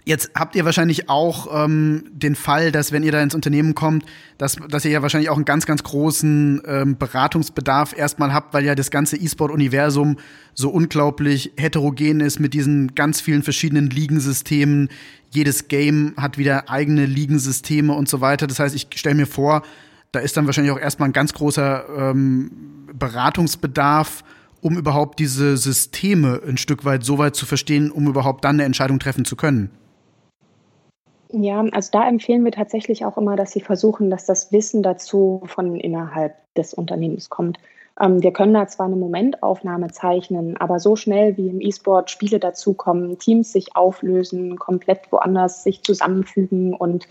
Jetzt 0.08 0.32
habt 0.36 0.56
ihr 0.56 0.64
wahrscheinlich 0.64 1.10
auch 1.10 1.66
ähm, 1.66 2.06
den 2.14 2.36
Fall, 2.36 2.72
dass 2.72 2.94
wenn 2.94 3.04
ihr 3.04 3.12
da 3.12 3.22
ins 3.22 3.36
Unternehmen 3.36 3.76
kommt, 3.76 4.06
dass, 4.38 4.56
dass 4.70 4.86
ihr 4.86 4.92
ja 4.92 5.02
wahrscheinlich 5.02 5.30
auch 5.30 5.36
einen 5.36 5.44
ganz, 5.44 5.66
ganz 5.66 5.84
großen 5.84 6.62
ähm, 6.66 6.98
Beratungsbedarf 6.98 7.94
erstmal 7.94 8.34
habt, 8.34 8.54
weil 8.54 8.64
ja 8.64 8.74
das 8.74 8.90
ganze 8.90 9.18
E-Sport-Universum 9.18 10.16
so 10.54 10.70
unglaublich 10.70 11.52
heterogen 11.58 12.22
ist 12.22 12.40
mit 12.40 12.54
diesen 12.54 12.96
ganz 12.96 13.20
vielen 13.20 13.44
verschiedenen 13.44 13.90
Ligensystemen. 13.90 14.88
Jedes 15.32 15.68
Game 15.68 16.14
hat 16.16 16.38
wieder 16.38 16.70
eigene 16.70 17.06
Ligensysteme 17.06 17.92
und 17.92 18.08
so 18.08 18.22
weiter. 18.22 18.48
Das 18.48 18.60
heißt, 18.60 18.76
ich 18.76 18.88
stelle 18.96 19.16
mir 19.16 19.28
vor, 19.28 19.62
da 20.14 20.22
ist 20.22 20.38
dann 20.38 20.46
wahrscheinlich 20.46 20.72
auch 20.72 20.80
erstmal 20.80 21.10
ein 21.10 21.14
ganz 21.14 21.34
großer 21.34 22.12
ähm, 22.12 22.50
Beratungsbedarf, 22.94 24.24
um 24.62 24.78
überhaupt 24.78 25.20
diese 25.20 25.58
Systeme 25.58 26.42
ein 26.48 26.56
Stück 26.56 26.86
weit 26.86 27.04
so 27.04 27.18
weit 27.18 27.36
zu 27.36 27.46
verstehen, 27.46 27.92
um 27.92 28.08
überhaupt 28.08 28.46
dann 28.46 28.56
eine 28.56 28.64
Entscheidung 28.64 29.00
treffen 29.00 29.26
zu 29.26 29.36
können. 29.36 29.70
Ja, 31.32 31.64
also 31.72 31.90
da 31.92 32.08
empfehlen 32.08 32.46
wir 32.46 32.52
tatsächlich 32.52 33.06
auch 33.06 33.18
immer, 33.18 33.36
dass 33.36 33.52
Sie 33.52 33.62
versuchen, 33.62 34.10
dass 34.10 34.26
das 34.26 34.52
Wissen 34.52 34.84
dazu 34.84 35.42
von 35.46 35.80
innerhalb 35.80 36.36
des 36.56 36.74
Unternehmens 36.74 37.30
kommt. 37.30 37.58
Ähm, 38.00 38.22
wir 38.22 38.32
können 38.32 38.54
da 38.54 38.68
zwar 38.68 38.86
eine 38.86 38.96
Momentaufnahme 38.96 39.92
zeichnen, 39.92 40.58
aber 40.58 40.80
so 40.80 40.96
schnell 40.96 41.36
wie 41.38 41.50
im 41.50 41.62
E-Sport 41.62 42.10
Spiele 42.12 42.40
dazukommen, 42.40 43.18
Teams 43.18 43.52
sich 43.52 43.76
auflösen, 43.76 44.58
komplett 44.58 45.12
woanders 45.12 45.64
sich 45.64 45.84
zusammenfügen 45.84 46.74
und 46.74 47.08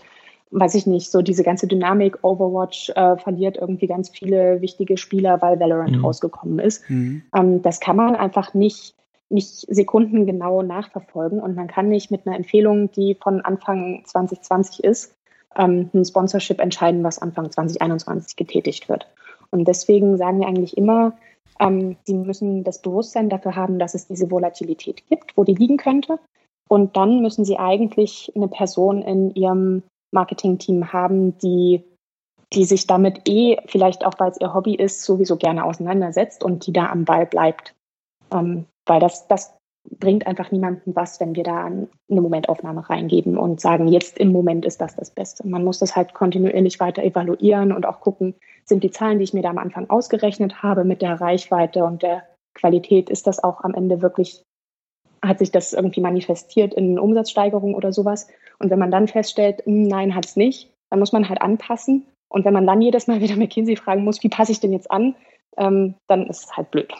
weiß 0.51 0.75
ich 0.75 0.87
nicht, 0.87 1.11
so 1.11 1.21
diese 1.21 1.43
ganze 1.43 1.67
Dynamik, 1.67 2.23
Overwatch 2.23 2.89
äh, 2.91 3.17
verliert 3.17 3.57
irgendwie 3.57 3.87
ganz 3.87 4.09
viele 4.09 4.61
wichtige 4.61 4.95
Spieler, 4.97 5.41
weil 5.41 5.59
Valorant 5.59 5.97
mhm. 5.97 6.05
rausgekommen 6.05 6.59
ist. 6.59 6.89
Mhm. 6.89 7.21
Ähm, 7.35 7.61
das 7.61 7.81
kann 7.81 7.97
man 7.97 8.15
einfach 8.15 8.53
nicht 8.53 8.95
nicht 9.29 9.65
sekundengenau 9.67 10.61
nachverfolgen 10.61 11.39
und 11.39 11.55
man 11.55 11.67
kann 11.67 11.89
nicht 11.89 12.11
mit 12.11 12.25
einer 12.25 12.35
Empfehlung, 12.35 12.91
die 12.91 13.15
von 13.15 13.41
Anfang 13.41 14.03
2020 14.05 14.83
ist, 14.83 15.13
ähm, 15.55 15.89
ein 15.93 16.05
Sponsorship 16.05 16.59
entscheiden, 16.61 17.03
was 17.03 17.19
Anfang 17.19 17.51
2021 17.51 18.35
getätigt 18.35 18.89
wird. 18.89 19.07
Und 19.51 19.67
deswegen 19.67 20.17
sagen 20.17 20.39
wir 20.39 20.47
eigentlich 20.47 20.77
immer, 20.77 21.13
ähm, 21.59 21.97
sie 22.05 22.13
müssen 22.13 22.63
das 22.63 22.81
Bewusstsein 22.81 23.29
dafür 23.29 23.55
haben, 23.55 23.79
dass 23.79 23.95
es 23.95 24.07
diese 24.07 24.29
Volatilität 24.29 25.07
gibt, 25.07 25.35
wo 25.35 25.43
die 25.43 25.55
liegen 25.55 25.77
könnte. 25.77 26.19
Und 26.69 26.97
dann 26.97 27.21
müssen 27.21 27.45
sie 27.45 27.57
eigentlich 27.57 28.31
eine 28.35 28.47
Person 28.47 29.01
in 29.01 29.33
ihrem 29.33 29.83
Marketingteam 30.11 30.91
haben, 30.93 31.37
die, 31.39 31.83
die 32.53 32.65
sich 32.65 32.87
damit 32.87 33.27
eh, 33.27 33.57
vielleicht 33.65 34.05
auch 34.05 34.13
weil 34.19 34.31
es 34.31 34.41
ihr 34.41 34.53
Hobby 34.53 34.75
ist, 34.75 35.03
sowieso 35.03 35.37
gerne 35.37 35.63
auseinandersetzt 35.63 36.43
und 36.43 36.67
die 36.67 36.73
da 36.73 36.87
am 36.87 37.05
Ball 37.05 37.25
bleibt. 37.25 37.73
Ähm, 38.31 38.65
weil 38.87 38.99
das, 38.99 39.27
das 39.27 39.57
bringt 39.89 40.27
einfach 40.27 40.51
niemandem 40.51 40.95
was, 40.95 41.19
wenn 41.19 41.35
wir 41.35 41.43
da 41.43 41.65
eine 41.65 41.87
Momentaufnahme 42.09 42.89
reingeben 42.89 43.37
und 43.37 43.61
sagen, 43.61 43.87
jetzt 43.87 44.17
im 44.17 44.31
Moment 44.31 44.65
ist 44.65 44.81
das 44.81 44.95
das 44.95 45.11
Beste. 45.11 45.47
Man 45.47 45.63
muss 45.63 45.79
das 45.79 45.95
halt 45.95 46.13
kontinuierlich 46.13 46.79
weiter 46.79 47.03
evaluieren 47.03 47.71
und 47.71 47.85
auch 47.85 48.01
gucken, 48.01 48.35
sind 48.65 48.83
die 48.83 48.91
Zahlen, 48.91 49.19
die 49.19 49.23
ich 49.23 49.33
mir 49.33 49.43
da 49.43 49.49
am 49.49 49.57
Anfang 49.57 49.89
ausgerechnet 49.89 50.61
habe 50.61 50.83
mit 50.83 51.01
der 51.01 51.21
Reichweite 51.21 51.85
und 51.85 52.03
der 52.03 52.23
Qualität, 52.53 53.09
ist 53.09 53.27
das 53.27 53.43
auch 53.43 53.61
am 53.63 53.73
Ende 53.73 54.01
wirklich, 54.01 54.43
hat 55.23 55.39
sich 55.39 55.51
das 55.51 55.73
irgendwie 55.73 56.01
manifestiert 56.01 56.73
in 56.73 56.99
Umsatzsteigerung 56.99 57.75
oder 57.75 57.93
sowas? 57.93 58.27
Und 58.59 58.69
wenn 58.71 58.79
man 58.79 58.91
dann 58.91 59.07
feststellt, 59.07 59.65
hm, 59.65 59.87
nein, 59.87 60.15
hat 60.15 60.25
es 60.25 60.35
nicht, 60.35 60.71
dann 60.89 60.99
muss 60.99 61.13
man 61.13 61.29
halt 61.29 61.41
anpassen. 61.41 62.05
Und 62.29 62.43
wenn 62.43 62.53
man 62.53 62.67
dann 62.67 62.81
jedes 62.81 63.07
Mal 63.07 63.21
wieder 63.21 63.35
McKinsey 63.37 63.77
fragen 63.77 64.03
muss, 64.03 64.21
wie 64.23 64.29
passe 64.29 64.51
ich 64.51 64.59
denn 64.59 64.73
jetzt 64.73 64.91
an, 64.91 65.15
ähm, 65.57 65.95
dann 66.07 66.27
ist 66.27 66.45
es 66.45 66.57
halt 66.57 66.71
blöd. 66.71 66.91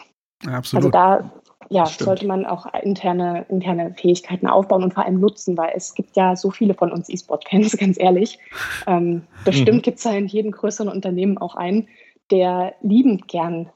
Absolut. 0.46 0.84
Also 0.84 0.90
da 0.90 1.32
ja, 1.70 1.86
sollte 1.86 2.26
man 2.26 2.46
auch 2.46 2.66
interne, 2.82 3.44
interne 3.48 3.94
Fähigkeiten 3.94 4.46
aufbauen 4.46 4.82
und 4.84 4.94
vor 4.94 5.04
allem 5.04 5.20
nutzen, 5.20 5.56
weil 5.56 5.72
es 5.74 5.94
gibt 5.94 6.16
ja 6.16 6.36
so 6.36 6.50
viele 6.50 6.74
von 6.74 6.92
uns 6.92 7.08
E-Sport-Fans, 7.08 7.76
ganz 7.78 7.98
ehrlich. 7.98 8.38
Ähm, 8.86 9.22
bestimmt 9.44 9.78
mhm. 9.78 9.82
gibt 9.82 9.98
es 9.98 10.04
da 10.04 10.12
in 10.12 10.26
jedem 10.26 10.52
größeren 10.52 10.88
Unternehmen 10.88 11.38
auch 11.38 11.56
einen, 11.56 11.88
der 12.30 12.74
liebend 12.82 13.28
gern 13.28 13.70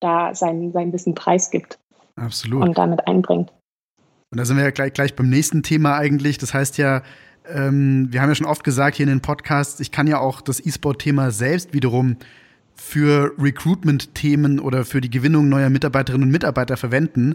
da 0.00 0.34
sein, 0.34 0.72
sein 0.72 0.92
Wissen 0.92 1.14
preisgibt. 1.14 1.78
Absolut. 2.16 2.62
Und 2.62 2.78
damit 2.78 3.06
einbringt. 3.06 3.52
Und 4.30 4.38
da 4.38 4.44
sind 4.44 4.56
wir 4.56 4.64
ja 4.64 4.70
gleich, 4.70 4.92
gleich 4.92 5.14
beim 5.14 5.28
nächsten 5.28 5.62
Thema 5.62 5.96
eigentlich. 5.96 6.38
Das 6.38 6.52
heißt 6.52 6.78
ja, 6.78 7.02
ähm, 7.48 8.08
wir 8.10 8.22
haben 8.22 8.28
ja 8.28 8.34
schon 8.34 8.46
oft 8.46 8.64
gesagt 8.64 8.96
hier 8.96 9.04
in 9.04 9.10
den 9.10 9.22
Podcasts, 9.22 9.78
ich 9.80 9.92
kann 9.92 10.06
ja 10.06 10.18
auch 10.18 10.40
das 10.40 10.64
E-Sport-Thema 10.64 11.30
selbst 11.30 11.72
wiederum 11.72 12.16
für 12.76 13.32
Recruitment-Themen 13.38 14.60
oder 14.60 14.84
für 14.84 15.00
die 15.00 15.10
Gewinnung 15.10 15.48
neuer 15.48 15.70
Mitarbeiterinnen 15.70 16.28
und 16.28 16.32
Mitarbeiter 16.32 16.76
verwenden. 16.76 17.34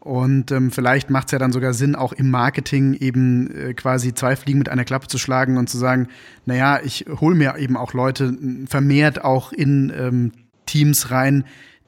Und 0.00 0.50
ähm, 0.50 0.70
vielleicht 0.70 1.10
macht 1.10 1.26
es 1.26 1.32
ja 1.32 1.38
dann 1.38 1.52
sogar 1.52 1.74
Sinn, 1.74 1.94
auch 1.94 2.12
im 2.12 2.30
Marketing 2.30 2.94
eben 2.94 3.50
äh, 3.54 3.74
quasi 3.74 4.14
zwei 4.14 4.34
Fliegen 4.34 4.58
mit 4.58 4.70
einer 4.70 4.84
Klappe 4.84 5.08
zu 5.08 5.18
schlagen 5.18 5.58
und 5.58 5.68
zu 5.68 5.76
sagen, 5.76 6.08
naja, 6.46 6.80
ich 6.82 7.04
hole 7.20 7.36
mir 7.36 7.56
eben 7.58 7.76
auch 7.76 7.92
Leute 7.92 8.36
vermehrt 8.66 9.22
auch 9.22 9.52
in 9.52 9.92
ähm, 9.94 10.32
Teams 10.64 11.10
rein, 11.10 11.44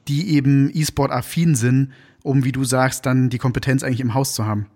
die 0.09 0.35
eben 0.35 0.71
E-Sport-affin 0.73 1.55
sind, 1.55 1.93
um, 2.23 2.45
wie 2.45 2.53
du 2.53 2.65
sagst, 2.65 3.07
dann 3.07 3.31
die 3.31 3.38
Kompetenz 3.38 3.83
eigentlich 3.83 4.01
im 4.01 4.15
Haus 4.15 4.35
zu 4.35 4.45
haben. 4.47 4.67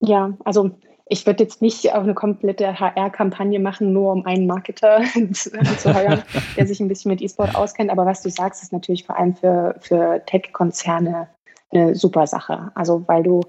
Ja, 0.00 0.36
also 0.44 0.78
ich 1.12 1.26
würde 1.26 1.44
jetzt 1.44 1.60
nicht 1.60 1.92
auch 1.92 2.02
eine 2.02 2.14
komplette 2.14 2.80
HR-Kampagne 2.80 3.60
machen, 3.60 3.92
nur 3.92 4.12
um 4.12 4.24
einen 4.24 4.46
Marketer 4.46 5.02
zu 5.32 5.94
heuern, 5.94 6.22
der 6.56 6.66
sich 6.66 6.80
ein 6.80 6.88
bisschen 6.88 7.10
mit 7.10 7.20
E-Sport 7.20 7.54
auskennt. 7.54 7.90
Aber 7.90 8.06
was 8.06 8.22
du 8.22 8.30
sagst, 8.30 8.62
ist 8.62 8.72
natürlich 8.72 9.04
vor 9.04 9.18
allem 9.18 9.36
für, 9.36 9.76
für 9.80 10.22
Tech-Konzerne 10.24 11.28
eine 11.70 11.94
super 11.94 12.26
Sache. 12.26 12.72
Also 12.74 13.04
weil 13.08 13.22
du 13.22 13.42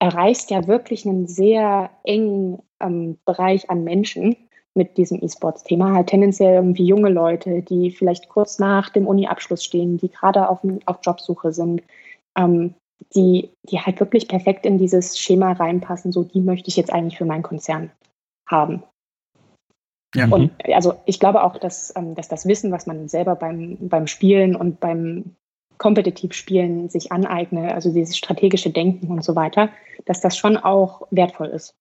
erreichst 0.00 0.50
ja 0.50 0.66
wirklich 0.66 1.06
einen 1.06 1.26
sehr 1.26 1.88
engen 2.04 2.62
ähm, 2.80 3.18
Bereich 3.24 3.70
an 3.70 3.82
Menschen 3.82 4.36
mit 4.74 4.98
diesem 4.98 5.22
E-Sports-Thema. 5.22 5.94
Halt 5.94 6.08
tendenziell 6.08 6.56
irgendwie 6.56 6.84
junge 6.84 7.08
Leute, 7.08 7.62
die 7.62 7.90
vielleicht 7.90 8.28
kurz 8.28 8.58
nach 8.58 8.90
dem 8.90 9.06
Uni-Abschluss 9.06 9.64
stehen, 9.64 9.96
die 9.96 10.10
gerade 10.10 10.50
auf, 10.50 10.60
auf 10.84 10.98
Jobsuche 11.02 11.52
sind, 11.52 11.82
ähm, 12.36 12.74
die, 13.14 13.50
die 13.64 13.80
halt 13.80 14.00
wirklich 14.00 14.28
perfekt 14.28 14.66
in 14.66 14.78
dieses 14.78 15.18
Schema 15.18 15.52
reinpassen, 15.52 16.12
so 16.12 16.24
die 16.24 16.40
möchte 16.40 16.68
ich 16.68 16.76
jetzt 16.76 16.92
eigentlich 16.92 17.18
für 17.18 17.24
meinen 17.24 17.42
Konzern 17.42 17.90
haben. 18.48 18.82
Ja. 20.14 20.28
Und 20.28 20.52
also 20.72 20.94
ich 21.04 21.20
glaube 21.20 21.42
auch, 21.42 21.58
dass, 21.58 21.92
ähm, 21.96 22.14
dass 22.14 22.28
das 22.28 22.46
Wissen, 22.46 22.72
was 22.72 22.86
man 22.86 23.08
selber 23.08 23.36
beim, 23.36 23.76
beim 23.80 24.06
Spielen 24.06 24.56
und 24.56 24.80
beim 24.80 25.36
Kompetitivspielen 25.78 26.88
sich 26.88 27.12
aneignet, 27.12 27.72
also 27.72 27.92
dieses 27.92 28.16
strategische 28.16 28.70
Denken 28.70 29.08
und 29.08 29.22
so 29.22 29.36
weiter, 29.36 29.68
dass 30.06 30.20
das 30.20 30.36
schon 30.36 30.56
auch 30.56 31.06
wertvoll 31.10 31.48
ist. 31.48 31.74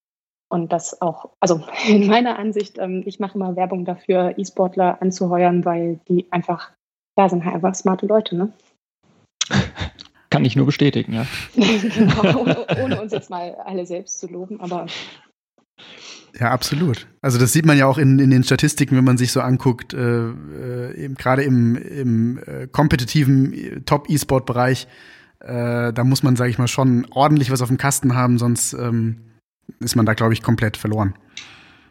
Und 0.50 0.74
das 0.74 1.02
auch, 1.02 1.30
also 1.40 1.62
in 1.88 2.08
meiner 2.08 2.38
Ansicht, 2.38 2.78
ähm, 2.78 3.04
ich 3.06 3.20
mache 3.20 3.36
immer 3.36 3.56
Werbung 3.56 3.86
dafür, 3.86 4.38
E-Sportler 4.38 5.02
anzuheuern, 5.02 5.64
weil 5.64 6.00
die 6.10 6.32
einfach, 6.32 6.72
da 7.16 7.30
sind 7.30 7.46
halt 7.46 7.56
einfach 7.56 7.74
smarte 7.74 8.06
Leute, 8.06 8.36
ne? 8.36 8.52
Kann 10.30 10.46
ich 10.46 10.56
nur 10.56 10.66
bestätigen, 10.66 11.14
ja. 11.14 11.26
genau, 11.56 12.40
ohne, 12.42 12.66
ohne 12.84 13.02
uns 13.02 13.12
jetzt 13.12 13.30
mal 13.30 13.56
alle 13.66 13.86
selbst 13.86 14.20
zu 14.20 14.28
loben, 14.28 14.60
aber 14.60 14.88
ja, 16.40 16.52
absolut. 16.52 17.08
Also 17.22 17.40
das 17.40 17.54
sieht 17.54 17.66
man 17.66 17.78
ja 17.78 17.86
auch 17.86 17.98
in, 17.98 18.20
in 18.20 18.30
den 18.30 18.44
Statistiken, 18.44 18.98
wenn 18.98 19.06
man 19.06 19.18
sich 19.18 19.32
so 19.32 19.40
anguckt, 19.40 19.94
äh, 19.94 20.30
äh, 20.30 21.10
gerade 21.18 21.44
im, 21.44 21.76
im 21.78 22.40
äh, 22.46 22.68
kompetitiven 22.68 23.54
äh, 23.54 23.82
Top-E-Sport-Bereich, 23.82 24.88
äh, 25.40 25.94
da 25.94 26.04
muss 26.04 26.24
man, 26.24 26.36
sage 26.36 26.50
ich 26.50 26.58
mal, 26.58 26.68
schon 26.68 27.08
ordentlich 27.12 27.52
was 27.52 27.62
auf 27.62 27.70
dem 27.70 27.78
Kasten 27.78 28.16
haben, 28.16 28.38
sonst 28.38 28.74
ähm, 28.74 29.40
ist 29.80 29.96
man 29.96 30.06
da, 30.06 30.14
glaube 30.14 30.34
ich, 30.34 30.44
komplett 30.44 30.76
verloren. 30.76 31.16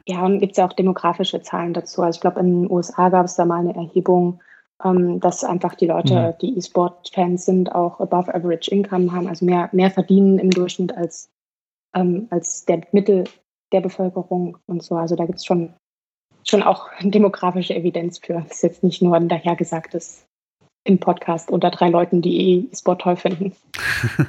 Ja, 0.06 0.22
und 0.22 0.40
gibt 0.40 0.52
es 0.52 0.58
ja 0.58 0.66
auch 0.66 0.74
demografische 0.74 1.40
Zahlen 1.40 1.72
dazu. 1.72 2.02
Also 2.02 2.18
ich 2.18 2.20
glaube, 2.20 2.40
in 2.40 2.62
den 2.62 2.70
USA 2.70 3.08
gab 3.08 3.24
es 3.24 3.36
da 3.36 3.46
mal 3.46 3.60
eine 3.60 3.74
Erhebung, 3.74 4.40
ähm, 4.82 5.20
dass 5.20 5.44
einfach 5.44 5.74
die 5.74 5.86
Leute, 5.86 6.14
mhm. 6.14 6.38
die 6.40 6.58
E-Sport-Fans 6.58 7.44
sind, 7.44 7.72
auch 7.74 8.00
above 8.00 8.34
average 8.34 8.70
income 8.70 9.12
haben, 9.12 9.28
also 9.28 9.44
mehr, 9.44 9.68
mehr 9.72 9.90
verdienen 9.90 10.38
im 10.38 10.50
Durchschnitt 10.50 10.96
als, 10.96 11.30
ähm, 11.94 12.26
als 12.30 12.64
der 12.64 12.82
Mittel 12.92 13.24
der 13.72 13.80
Bevölkerung 13.80 14.58
und 14.66 14.82
so. 14.82 14.96
Also 14.96 15.16
da 15.16 15.26
gibt 15.26 15.38
es 15.38 15.44
schon, 15.44 15.74
schon 16.46 16.62
auch 16.62 16.88
demografische 17.00 17.74
Evidenz 17.74 18.18
für. 18.18 18.34
Das 18.34 18.56
ist 18.56 18.62
jetzt 18.62 18.82
nicht 18.82 19.02
nur 19.02 19.16
ein 19.16 19.28
dahergesagtes 19.28 20.26
im 20.86 20.98
Podcast 20.98 21.50
unter 21.50 21.70
drei 21.70 21.88
Leuten, 21.88 22.20
die 22.20 22.68
E-Sport 22.70 23.00
toll 23.00 23.16
finden. 23.16 23.52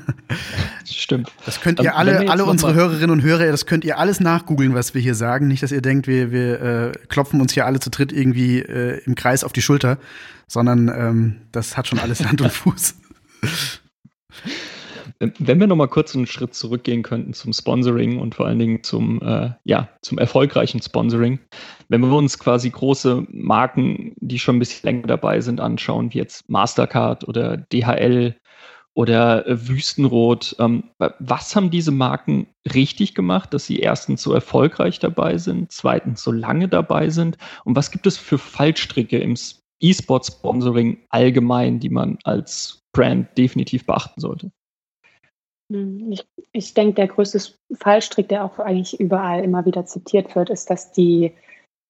Stimmt. 0.86 1.30
Das 1.46 1.60
könnt 1.60 1.80
ihr 1.82 1.88
ähm, 1.88 1.96
alle, 1.96 2.30
alle 2.30 2.46
unsere 2.46 2.74
Hörerinnen 2.74 3.10
und 3.10 3.22
Hörer, 3.22 3.48
das 3.48 3.66
könnt 3.66 3.84
ihr 3.84 4.00
alles 4.00 4.22
nachgoogeln, 4.22 4.74
was 4.74 4.94
wir 4.94 5.02
hier 5.02 5.16
sagen. 5.16 5.50
Nicht, 5.50 5.64
dass 5.64 5.74
ihr 5.74 5.82
denkt, 5.82 6.08
wir, 6.08 6.32
wir 6.32 6.62
äh, 6.62 6.92
klopfen 7.10 7.42
uns 7.42 7.54
hier 7.54 7.66
alle 7.66 7.82
zu 7.82 7.90
dritt 7.90 8.14
irgendwie 8.14 8.60
äh, 8.60 9.02
im 9.06 9.16
Kreis 9.16 9.44
auf 9.44 9.52
die 9.52 9.62
Schulter, 9.62 9.98
sondern 10.48 10.90
ähm, 10.90 11.42
das 11.52 11.78
hat 11.78 11.88
schon 11.88 12.00
alles 12.00 12.26
Hand 12.26 12.42
und 12.42 12.52
Fuß. 12.52 12.96
Wenn 15.20 15.60
wir 15.60 15.68
noch 15.68 15.78
mal 15.78 15.88
kurz 15.88 16.14
einen 16.14 16.28
Schritt 16.28 16.54
zurückgehen 16.54 17.02
könnten 17.02 17.34
zum 17.34 17.54
Sponsoring 17.54 18.20
und 18.20 18.36
vor 18.36 18.48
allen 18.48 18.60
Dingen 18.60 18.84
zum, 18.84 19.22
äh, 19.22 19.52
ja, 19.64 19.90
zum 20.02 20.18
erfolgreichen 20.18 20.82
Sponsoring. 20.82 21.40
Wenn 21.88 22.02
wir 22.02 22.12
uns 22.12 22.38
quasi 22.38 22.70
große 22.70 23.26
Marken, 23.30 24.14
die 24.18 24.40
schon 24.40 24.58
ein 24.58 24.60
bisschen 24.60 24.88
länger 24.88 25.08
dabei 25.08 25.40
sind, 25.40 25.62
anschauen, 25.62 26.14
wie 26.14 26.18
jetzt 26.18 26.50
Mastercard 26.50 27.28
oder 27.28 27.58
DHL 27.58 28.36
oder 28.96 29.46
äh, 29.46 29.68
Wüstenrot. 29.68 30.56
Ähm, 30.60 30.86
was 30.98 31.56
haben 31.56 31.70
diese 31.70 31.92
Marken 31.92 32.48
richtig 32.74 33.14
gemacht, 33.14 33.54
dass 33.54 33.66
sie 33.68 33.80
erstens 33.80 34.22
so 34.22 34.34
erfolgreich 34.34 35.00
dabei 35.00 35.38
sind, 35.38 35.72
zweitens 35.72 36.24
so 36.24 36.32
lange 36.32 36.68
dabei 36.68 37.10
sind? 37.10 37.38
Und 37.66 37.76
was 37.76 37.92
gibt 37.92 38.08
es 38.08 38.18
für 38.18 38.38
Fallstricke 38.38 39.20
im 39.20 39.36
E-Sport-Sponsoring 39.82 40.98
allgemein, 41.10 41.80
die 41.80 41.90
man 41.90 42.18
als 42.24 42.82
Brand 42.94 43.38
definitiv 43.38 43.86
beachten 43.86 44.22
sollte? 44.22 44.52
Hm, 45.72 46.12
ich, 46.12 46.26
ich 46.52 46.74
denke, 46.74 46.96
der 46.96 47.08
größte 47.08 47.42
Fallstrick, 47.74 48.30
der 48.30 48.46
auch 48.46 48.60
eigentlich 48.60 49.00
überall 49.00 49.44
immer 49.44 49.66
wieder 49.66 49.86
zitiert 49.86 50.36
wird, 50.36 50.50
ist, 50.50 50.70
dass 50.70 50.92
die 50.92 51.34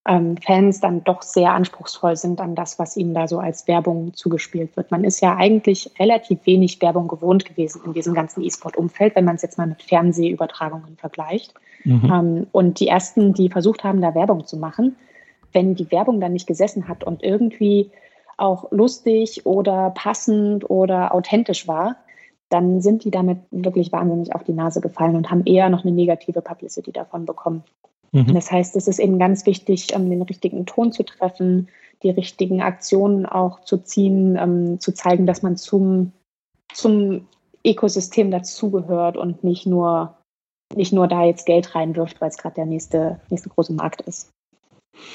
ähm, 0.08 0.38
Fans 0.38 0.80
dann 0.80 1.04
doch 1.04 1.21
sehr 1.21 1.52
anspruchsvoll 1.54 2.15
sind 2.15 2.39
an 2.39 2.56
das, 2.56 2.78
was 2.78 2.95
ihnen 2.95 3.13
da 3.13 3.28
so 3.28 3.39
als 3.39 3.67
Werbung 3.67 4.13
zugespielt 4.13 4.78
wird. 4.78 4.91
Man 4.91 5.04
ist 5.04 5.19
ja 5.19 5.36
eigentlich 5.36 5.91
relativ 6.00 6.45
wenig 6.45 6.82
Werbung 6.82 7.08
gewohnt 7.08 7.45
gewesen 7.45 7.82
in 7.86 7.93
diesem 7.93 8.13
ganzen 8.13 8.43
E-Sport-Umfeld, 8.43 9.15
wenn 9.15 9.26
man 9.26 9.36
es 9.36 9.41
jetzt 9.41 9.58
mal 9.58 9.67
mit 9.67 9.82
Fernsehübertragungen 9.82 10.98
vergleicht. 10.98 11.54
Mhm. 11.84 12.12
Ähm, 12.13 12.48
und 12.52 12.80
die 12.80 12.88
ersten, 12.88 13.34
die 13.34 13.50
versucht 13.50 13.84
haben, 13.84 14.02
da 14.02 14.13
Werbung 14.13 14.45
zu 14.45 14.58
machen, 14.58 14.95
wenn 15.56 15.74
die 15.74 15.89
Werbung 15.91 16.20
dann 16.20 16.34
nicht 16.34 16.46
gesessen 16.46 16.88
hat 16.88 17.04
und 17.04 17.24
irgendwie 17.24 17.89
auch 18.38 18.72
lustig 18.72 19.46
oder 19.46 19.91
passend 19.91 20.70
oder 20.70 21.15
authentisch 21.15 21.68
war, 21.68 21.96
dann 22.50 22.82
sind 22.82 23.04
die 23.04 23.12
damit 23.12 23.39
wirklich 23.50 23.91
wahnsinnig 23.91 24.36
auf 24.36 24.44
die 24.44 24.54
Nase 24.54 24.82
gefallen 24.82 25.15
und 25.15 25.32
haben 25.32 25.46
eher 25.46 25.70
noch 25.70 25.84
eine 25.84 25.94
negative 25.94 26.41
Publicity 26.41 26.91
davon 26.91 27.26
bekommen. 27.26 27.63
Mhm. 28.12 28.34
Das 28.34 28.52
heißt, 28.52 28.76
es 28.76 28.88
ist 28.88 29.00
eben 29.00 29.18
ganz 29.18 29.46
wichtig, 29.46 29.94
ähm, 29.96 30.10
den 30.10 30.22
richtigen 30.22 30.65
Ton 30.65 30.91
zu 30.91 31.04
treffen, 31.04 31.70
die 32.04 32.12
richtigen 32.12 32.62
Aktionen 32.62 33.26
auch 33.26 33.62
zu 33.62 33.78
ziehen, 33.78 34.38
ähm, 34.39 34.80
zu 34.80 34.94
zeigen, 34.94 35.26
dass 35.26 35.41
man 35.41 35.58
zum, 35.58 36.12
zum 36.74 37.28
Ökosystem 37.65 38.30
dazugehört 38.30 39.18
und 39.18 39.44
nicht 39.44 39.65
nur, 39.65 40.15
nicht 40.76 40.94
nur 40.94 41.08
da 41.08 41.24
jetzt 41.24 41.46
Geld 41.46 41.74
reinwirft, 41.74 42.22
weil 42.22 42.30
es 42.30 42.38
gerade 42.38 42.56
der 42.56 42.65
nächste, 42.65 43.20
nächste 43.30 43.50
große 43.50 43.74
Markt 43.74 44.02
ist. 44.02 44.30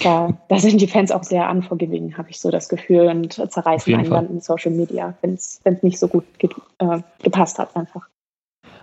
Da, 0.02 0.38
da 0.48 0.58
sind 0.58 0.80
die 0.80 0.86
Fans 0.86 1.10
auch 1.10 1.24
sehr 1.24 1.50
unforgiving, 1.50 2.16
habe 2.16 2.30
ich 2.30 2.40
so 2.40 2.50
das 2.50 2.68
Gefühl, 2.68 3.08
und 3.08 3.32
zerreißen 3.32 3.94
einen 3.94 4.10
dann 4.10 4.28
in 4.28 4.40
Social 4.40 4.72
Media, 4.72 5.14
wenn 5.20 5.34
es 5.34 5.60
nicht 5.82 5.98
so 5.98 6.08
gut 6.08 6.24
ge 6.38 6.50
äh, 6.78 7.00
gepasst 7.22 7.58
hat 7.58 7.76
einfach. 7.76 8.08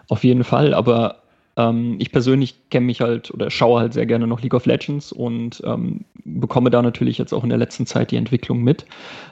Auf 0.09 0.23
jeden 0.23 0.43
Fall, 0.43 0.73
aber 0.73 1.23
ähm, 1.57 1.95
ich 1.99 2.11
persönlich 2.11 2.69
kenne 2.69 2.85
mich 2.85 3.01
halt 3.01 3.31
oder 3.31 3.49
schaue 3.49 3.81
halt 3.81 3.93
sehr 3.93 4.05
gerne 4.05 4.27
noch 4.27 4.41
League 4.41 4.53
of 4.53 4.65
Legends 4.65 5.11
und 5.11 5.61
ähm, 5.65 6.05
bekomme 6.27 6.69
da 6.69 6.81
natürlich 6.81 7.17
jetzt 7.17 7.33
auch 7.33 7.43
in 7.43 7.49
der 7.49 7.57
letzten 7.57 7.85
Zeit 7.85 8.11
die 8.11 8.17
Entwicklung 8.17 8.63
mit. 8.63 8.85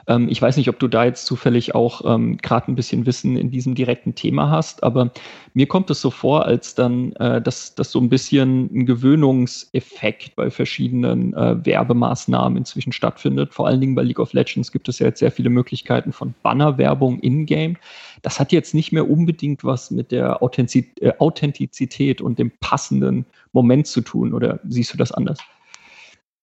Ähm, 0.06 0.28
ich 0.28 0.40
weiß 0.40 0.56
nicht, 0.56 0.68
ob 0.68 0.78
du 0.78 0.88
da 0.88 1.04
jetzt 1.04 1.26
zufällig 1.26 1.74
auch 1.74 2.02
ähm, 2.04 2.38
gerade 2.38 2.72
ein 2.72 2.74
bisschen 2.74 3.06
Wissen 3.06 3.36
in 3.36 3.50
diesem 3.50 3.74
direkten 3.74 4.14
Thema 4.14 4.50
hast, 4.50 4.82
aber 4.82 5.12
mir 5.54 5.66
kommt 5.66 5.90
es 5.90 6.00
so 6.00 6.10
vor, 6.10 6.46
als 6.46 6.74
dann, 6.74 7.12
äh, 7.12 7.40
dass 7.40 7.74
das 7.74 7.92
so 7.92 8.00
ein 8.00 8.08
bisschen 8.08 8.70
ein 8.74 8.86
Gewöhnungseffekt 8.86 10.34
bei 10.36 10.50
verschiedenen 10.50 11.34
äh, 11.34 11.64
Werbemaßnahmen 11.64 12.56
inzwischen 12.56 12.92
stattfindet. 12.92 13.52
Vor 13.52 13.66
allen 13.66 13.80
Dingen 13.80 13.94
bei 13.94 14.02
League 14.02 14.20
of 14.20 14.32
Legends 14.32 14.72
gibt 14.72 14.88
es 14.88 14.98
ja 14.98 15.06
jetzt 15.06 15.20
sehr 15.20 15.32
viele 15.32 15.50
Möglichkeiten 15.50 16.12
von 16.12 16.34
Bannerwerbung 16.42 17.20
in-game. 17.20 17.76
Das 18.22 18.40
hat 18.40 18.52
jetzt 18.52 18.74
nicht 18.74 18.92
mehr 18.92 19.08
unbedingt 19.08 19.64
was 19.64 19.90
mit 19.90 20.10
der 20.10 20.40
äh, 20.40 21.12
Authentizität 21.18 22.20
und 22.20 22.38
dem 22.38 22.50
passenden 22.60 23.26
Moment 23.52 23.86
zu 23.86 24.00
tun, 24.00 24.34
oder 24.34 24.60
siehst 24.68 24.92
du 24.92 24.98
das 24.98 25.12
anders? 25.12 25.38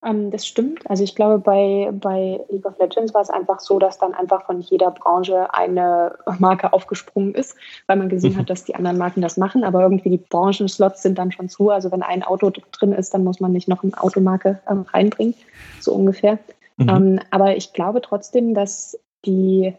Ähm, 0.06 0.32
das 0.32 0.46
stimmt. 0.46 0.90
Also 0.90 1.04
ich 1.04 1.16
glaube, 1.16 1.40
bei, 1.40 1.90
bei 1.94 2.42
League 2.50 2.66
of 2.66 2.78
Legends 2.80 3.14
war 3.14 3.22
es 3.22 3.30
einfach 3.30 3.60
so, 3.60 3.80
dass 3.80 3.98
dann 3.98 4.14
einfach 4.14 4.46
von 4.46 4.60
jeder 4.60 4.92
Branche 4.92 5.54
eine 5.54 6.18
Marke 6.40 6.74
aufgesprungen 6.74 7.34
ist, 7.36 7.56
weil 7.88 7.98
man 7.98 8.10
gesehen 8.10 8.34
mhm. 8.34 8.40
hat, 8.40 8.50
dass 8.50 8.66
die 8.66 8.76
anderen 8.76 8.98
Marken 8.98 9.22
das 9.22 9.38
machen. 9.38 9.64
Aber 9.64 9.82
irgendwie 9.82 10.10
die 10.10 10.18
Branchenslots 10.18 11.04
sind 11.04 11.18
dann 11.18 11.32
schon 11.32 11.50
zu. 11.50 11.70
Also 11.70 11.92
wenn 11.92 12.04
ein 12.04 12.24
Auto 12.24 12.52
drin 12.72 12.92
ist, 12.92 13.14
dann 13.14 13.24
muss 13.24 13.40
man 13.40 13.52
nicht 13.52 13.68
noch 13.68 13.84
eine 13.84 14.02
Automarke 14.02 14.60
ähm, 14.70 14.86
reinbringen, 14.92 15.36
so 15.80 15.94
ungefähr. 15.94 16.38
Mhm. 16.78 16.90
Ähm, 16.90 17.20
aber 17.32 17.56
ich 17.56 17.74
glaube 17.74 18.02
trotzdem, 18.02 18.54
dass 18.54 19.00
die 19.26 19.74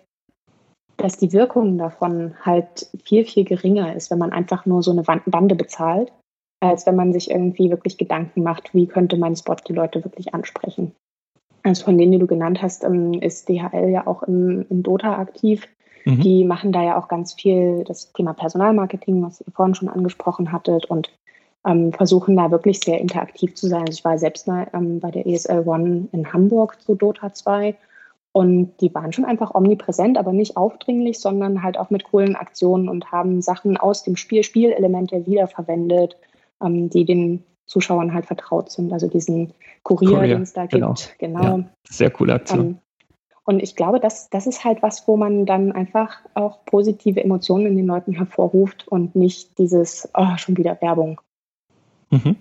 dass 0.97 1.17
die 1.17 1.33
Wirkung 1.33 1.77
davon 1.77 2.35
halt 2.45 2.87
viel, 3.05 3.25
viel 3.25 3.45
geringer 3.45 3.97
ist, 3.97 4.13
wenn 4.13 4.19
man 4.19 4.33
einfach 4.33 4.65
nur 4.65 4.81
so 4.81 4.93
eine 4.93 5.03
Bande 5.03 5.57
bezahlt, 5.57 6.13
als 6.71 6.87
wenn 6.87 6.97
man 6.97 7.13
sich 7.13 7.31
irgendwie 7.31 7.71
wirklich 7.71 7.99
Gedanken 7.99 8.43
macht, 8.43 8.75
wie 8.75 8.87
könnte 8.87 9.17
mein 9.17 9.37
Spot 9.37 9.57
die 9.67 9.73
Leute 9.73 10.05
wirklich 10.05 10.35
ansprechen. 10.35 10.93
Also 11.63 11.85
von 11.85 11.97
denen, 11.97 12.13
die 12.13 12.19
du 12.19 12.27
genannt 12.27 12.61
hast, 12.63 12.85
ähm, 12.85 13.15
ist 13.15 13.49
DHL 13.49 13.89
ja 13.89 14.07
auch 14.07 14.23
im, 14.25 14.67
im 14.69 14.83
Dota 14.83 15.19
aktiv. 15.19 15.67
Mhm. 16.05 16.21
Die 16.21 16.45
machen 16.45 16.73
da 16.73 16.83
ja 16.83 16.99
auch 16.99 17.09
ganz 17.09 17.33
viel 17.35 17.85
das 17.85 18.13
Thema 18.13 18.35
Personalmarketing, 18.35 19.23
was 19.23 19.41
ihr 19.41 19.53
vorhin 19.53 19.75
schon 19.75 19.89
angesprochen 19.89 20.53
hattet, 20.53 20.85
und 20.87 21.11
ähm, 21.67 21.93
versuchen 21.93 22.37
da 22.37 22.51
wirklich 22.51 22.81
sehr 22.81 23.01
interaktiv 23.01 23.55
zu 23.55 23.69
sein. 23.69 23.83
Also 23.87 23.93
ich 23.93 24.05
war 24.05 24.19
selbst 24.19 24.47
mal 24.47 24.69
ähm, 24.75 25.01
bei 25.01 25.11
der 25.11 25.27
ESL 25.27 25.67
One 25.67 26.09
in 26.13 26.33
Hamburg 26.33 26.81
zu 26.83 26.95
Dota 26.95 27.33
2 27.33 27.75
und 28.33 28.73
die 28.81 28.93
waren 28.93 29.13
schon 29.13 29.25
einfach 29.25 29.55
omnipräsent, 29.55 30.19
aber 30.19 30.33
nicht 30.33 30.57
aufdringlich, 30.57 31.21
sondern 31.21 31.63
halt 31.63 31.79
auch 31.79 31.91
mit 31.91 32.05
coolen 32.05 32.35
Aktionen 32.35 32.89
und 32.89 33.13
haben 33.13 33.41
Sachen 33.41 33.77
aus 33.77 34.03
dem 34.03 34.17
Spiel, 34.17 34.43
Spielelemente 34.43 35.25
wiederverwendet, 35.25 36.17
ähm, 36.65 36.91
die 36.91 37.05
den 37.05 37.45
Zuschauern 37.67 38.13
halt 38.13 38.27
vertraut 38.27 38.71
sind. 38.71 38.93
Also 38.93 39.09
diesen 39.09 39.53
Kurier, 39.83 40.19
Kurier 40.19 40.35
den 40.37 40.43
es 40.43 40.53
da 40.53 40.67
genau. 40.67 40.95
gibt. 40.95 41.19
Genau. 41.19 41.43
Ja, 41.43 41.65
sehr 41.89 42.11
coole 42.11 42.35
Aktion. 42.35 42.67
Ähm, 42.67 42.79
und 43.45 43.63
ich 43.63 43.77
glaube, 43.77 44.01
das, 44.01 44.31
das 44.31 44.47
ist 44.47 44.65
halt 44.65 44.83
was, 44.83 45.07
wo 45.07 45.17
man 45.17 45.45
dann 45.45 45.73
einfach 45.73 46.17
auch 46.33 46.65
positive 46.65 47.23
Emotionen 47.23 47.67
in 47.67 47.77
den 47.77 47.87
Leuten 47.87 48.13
hervorruft 48.13 48.89
und 48.89 49.15
nicht 49.15 49.59
dieses, 49.59 50.09
oh, 50.15 50.37
schon 50.39 50.57
wieder 50.57 50.81
Werbung. 50.81 51.21
Mhm. 52.11 52.37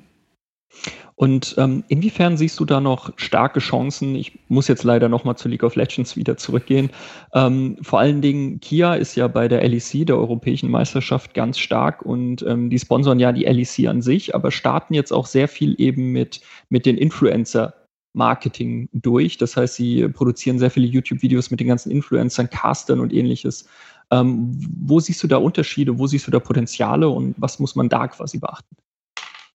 Und 1.16 1.56
ähm, 1.58 1.84
inwiefern 1.88 2.38
siehst 2.38 2.60
du 2.60 2.66
da 2.66 2.82
noch 2.82 3.12
starke 3.18 3.60
Chancen? 3.60 4.16
Ich 4.16 4.40
muss 4.48 4.68
jetzt 4.68 4.84
leider 4.84 5.10
nochmal 5.10 5.38
zu 5.38 5.48
League 5.48 5.64
of 5.64 5.76
Legends 5.76 6.18
wieder 6.18 6.38
zurückgehen. 6.38 6.90
Ähm, 7.34 7.78
vor 7.82 8.00
allen 8.00 8.22
Dingen, 8.22 8.60
Kia 8.60 8.96
ist 8.96 9.16
ja 9.16 9.28
bei 9.28 9.48
der 9.48 9.68
LEC, 9.68 10.08
der 10.08 10.18
Europäischen 10.18 10.72
Meisterschaft, 10.72 11.34
ganz 11.34 11.60
stark 11.60 12.02
und 12.02 12.44
ähm, 12.48 12.70
die 12.70 12.80
sponsern 12.80 13.20
ja 13.20 13.32
die 13.32 13.46
LEC 13.46 13.88
an 13.88 14.02
sich, 14.02 14.34
aber 14.34 14.52
starten 14.52 14.96
jetzt 14.96 15.14
auch 15.14 15.28
sehr 15.28 15.48
viel 15.48 15.76
eben 15.80 16.12
mit, 16.12 16.42
mit 16.70 16.86
den 16.86 16.98
Influencer. 16.98 17.74
Marketing 18.16 18.90
durch. 18.94 19.40
Das 19.40 19.58
heißt, 19.58 19.74
sie 19.74 20.08
produzieren 20.08 20.60
sehr 20.60 20.70
viele 20.70 20.86
YouTube-Videos 20.86 21.50
mit 21.50 21.60
den 21.60 21.68
ganzen 21.68 21.92
Influencern, 21.92 22.48
Castern 22.48 23.00
und 23.00 23.12
ähnliches. 23.12 23.68
Ähm, 24.12 24.52
wo 24.86 25.00
siehst 25.00 25.24
du 25.24 25.28
da 25.28 25.38
Unterschiede? 25.38 25.98
Wo 25.98 26.06
siehst 26.06 26.28
du 26.28 26.32
da 26.32 26.40
Potenziale 26.40 27.10
und 27.10 27.34
was 27.38 27.58
muss 27.58 27.76
man 27.76 27.90
da 27.90 28.08
quasi 28.08 28.38
beachten? 28.38 28.76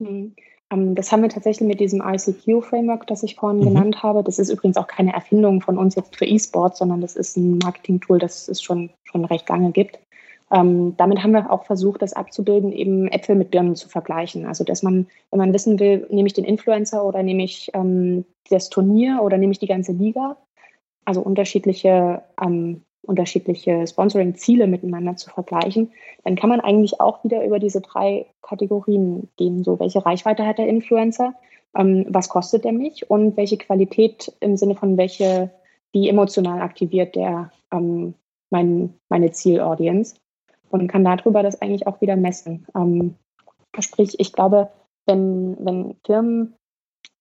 Mhm. 0.01 0.35
Ähm, 0.73 0.95
das 0.95 1.11
haben 1.11 1.23
wir 1.23 1.29
tatsächlich 1.29 1.67
mit 1.67 1.81
diesem 1.81 2.03
ICQ-Framework, 2.03 3.07
das 3.07 3.23
ich 3.23 3.37
vorhin 3.37 3.61
mhm. 3.61 3.65
genannt 3.65 4.03
habe. 4.03 4.23
Das 4.23 4.39
ist 4.39 4.51
übrigens 4.51 4.77
auch 4.77 4.87
keine 4.87 5.15
Erfindung 5.15 5.61
von 5.61 5.79
uns 5.79 5.95
jetzt 5.95 6.17
für 6.17 6.27
E-Sport, 6.27 6.77
sondern 6.77 7.01
das 7.01 7.17
ist 7.17 7.37
ein 7.37 7.59
Marketing-Tool, 7.59 8.19
das 8.19 8.49
es 8.49 8.63
schon, 8.63 8.91
schon 9.05 9.25
recht 9.25 9.49
lange 9.49 9.73
gibt. 9.73 9.99
Ähm, 10.51 10.97
damit 10.97 11.23
haben 11.23 11.33
wir 11.33 11.51
auch 11.51 11.65
versucht, 11.65 12.01
das 12.01 12.15
abzubilden, 12.15 12.73
eben 12.73 13.09
Äpfel 13.09 13.37
mit 13.37 13.51
Birnen 13.51 13.77
zu 13.77 13.89
vergleichen. 13.89 14.47
Also, 14.47 14.65
dass 14.65 14.83
man, 14.83 15.07
wenn 15.31 15.39
man 15.39 15.53
wissen 15.53 15.79
will, 15.79 16.07
nehme 16.11 16.27
ich 16.27 16.33
den 16.33 16.45
Influencer 16.45 17.05
oder 17.05 17.23
nehme 17.23 17.45
ich 17.45 17.71
ähm, 17.75 18.25
das 18.49 18.71
Turnier 18.71 19.21
oder 19.23 19.37
nehme 19.37 19.53
ich 19.53 19.59
die 19.59 19.67
ganze 19.67 19.93
Liga, 19.93 20.39
also 21.05 21.21
unterschiedliche 21.21 22.23
ähm, 22.43 22.83
unterschiedliche 23.03 23.87
Sponsoring-Ziele 23.87 24.67
miteinander 24.67 25.17
zu 25.17 25.31
vergleichen, 25.31 25.93
dann 26.25 26.37
kann 26.37 26.51
man 26.51 26.61
eigentlich 26.61 27.01
auch 27.01 27.25
wieder 27.25 27.45
über 27.45 27.59
diese 27.59 27.81
drei 27.81 28.27
Kategorien 28.43 29.29
gehen. 29.37 29.65
So, 29.65 29.79
welche 29.81 30.05
Reichweite 30.05 30.47
hat 30.47 30.59
der 30.59 30.69
Influencer? 30.69 31.35
Ähm, 31.77 32.07
was 32.09 32.29
kostet 32.29 32.65
er 32.65 32.73
mich? 32.73 33.11
Und 33.11 33.37
welche 33.37 33.57
Qualität 33.57 34.33
im 34.41 34.57
Sinne 34.57 34.75
von 34.75 34.97
welche, 34.97 35.51
wie 35.93 36.09
emotional 36.09 36.61
aktiviert 36.61 37.15
der 37.15 37.51
ähm, 37.73 38.15
mein, 38.51 38.95
meine 39.09 39.31
Zielaudience? 39.31 40.17
Und 40.71 40.89
kann 40.89 41.05
darüber 41.05 41.43
das 41.43 41.63
eigentlich 41.63 41.87
auch 41.87 42.01
wieder 42.01 42.17
messen. 42.17 42.67
Ähm, 42.75 43.15
sprich, 43.79 44.21
ich 44.21 44.33
glaube, 44.33 44.71
wenn, 45.07 45.57
wenn 45.61 45.97
Firmen 46.05 46.55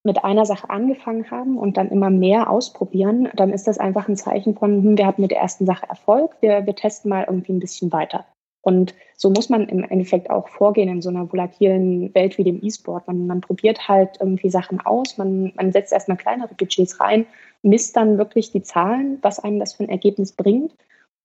mit 0.07 0.23
einer 0.23 0.45
Sache 0.45 0.69
angefangen 0.69 1.29
haben 1.29 1.57
und 1.57 1.77
dann 1.77 1.89
immer 1.89 2.09
mehr 2.09 2.49
ausprobieren, 2.49 3.29
dann 3.35 3.51
ist 3.51 3.67
das 3.67 3.77
einfach 3.77 4.07
ein 4.07 4.15
Zeichen 4.15 4.55
von, 4.55 4.81
hm, 4.81 4.97
wir 4.97 5.05
hatten 5.05 5.21
mit 5.21 5.31
der 5.31 5.41
ersten 5.41 5.65
Sache 5.65 5.87
Erfolg, 5.87 6.31
wir, 6.39 6.65
wir 6.65 6.75
testen 6.75 7.09
mal 7.09 7.25
irgendwie 7.27 7.51
ein 7.51 7.59
bisschen 7.59 7.91
weiter. 7.91 8.25
Und 8.61 8.95
so 9.15 9.29
muss 9.29 9.49
man 9.49 9.67
im 9.69 9.83
Endeffekt 9.83 10.29
auch 10.29 10.47
vorgehen 10.47 10.89
in 10.89 11.01
so 11.01 11.09
einer 11.09 11.31
volatilen 11.31 12.13
Welt 12.15 12.37
wie 12.37 12.43
dem 12.43 12.63
E-Sport. 12.63 13.07
Man, 13.07 13.27
man 13.27 13.41
probiert 13.41 13.87
halt 13.87 14.17
irgendwie 14.19 14.49
Sachen 14.49 14.81
aus, 14.81 15.17
man, 15.17 15.53
man 15.55 15.71
setzt 15.71 15.93
erstmal 15.93 16.17
kleinere 16.17 16.53
Budgets 16.53 16.99
rein, 16.99 17.25
misst 17.61 17.95
dann 17.95 18.17
wirklich 18.17 18.51
die 18.51 18.63
Zahlen, 18.63 19.19
was 19.21 19.39
einem 19.39 19.59
das 19.59 19.73
für 19.73 19.83
ein 19.83 19.89
Ergebnis 19.89 20.31
bringt 20.31 20.73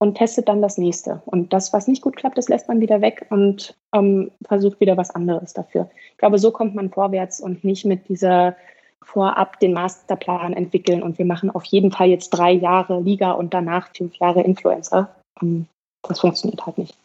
und 0.02 0.16
testet 0.16 0.48
dann 0.48 0.60
das 0.60 0.78
nächste. 0.78 1.22
Und 1.26 1.52
das, 1.52 1.72
was 1.72 1.86
nicht 1.86 2.02
gut 2.02 2.16
klappt, 2.16 2.36
das 2.36 2.48
lässt 2.48 2.66
man 2.66 2.80
wieder 2.80 3.00
weg 3.00 3.24
und 3.30 3.76
ähm, 3.94 4.32
versucht 4.48 4.80
wieder 4.80 4.96
was 4.96 5.10
anderes 5.10 5.52
dafür. 5.52 5.88
Ich 6.10 6.18
glaube, 6.18 6.40
so 6.40 6.50
kommt 6.50 6.74
man 6.74 6.90
vorwärts 6.90 7.40
und 7.40 7.62
nicht 7.62 7.84
mit 7.84 8.08
dieser 8.08 8.56
vorab 9.04 9.60
den 9.60 9.72
Masterplan 9.72 10.54
entwickeln 10.54 11.04
und 11.04 11.18
wir 11.18 11.24
machen 11.24 11.50
auf 11.50 11.64
jeden 11.66 11.92
Fall 11.92 12.08
jetzt 12.08 12.30
drei 12.30 12.50
Jahre 12.50 13.00
Liga 13.00 13.30
und 13.30 13.54
danach 13.54 13.90
fünf 13.96 14.16
Jahre 14.16 14.42
Influencer. 14.42 15.14
Ähm, 15.40 15.66
das 16.02 16.18
funktioniert 16.18 16.66
halt 16.66 16.78
nicht. 16.78 16.96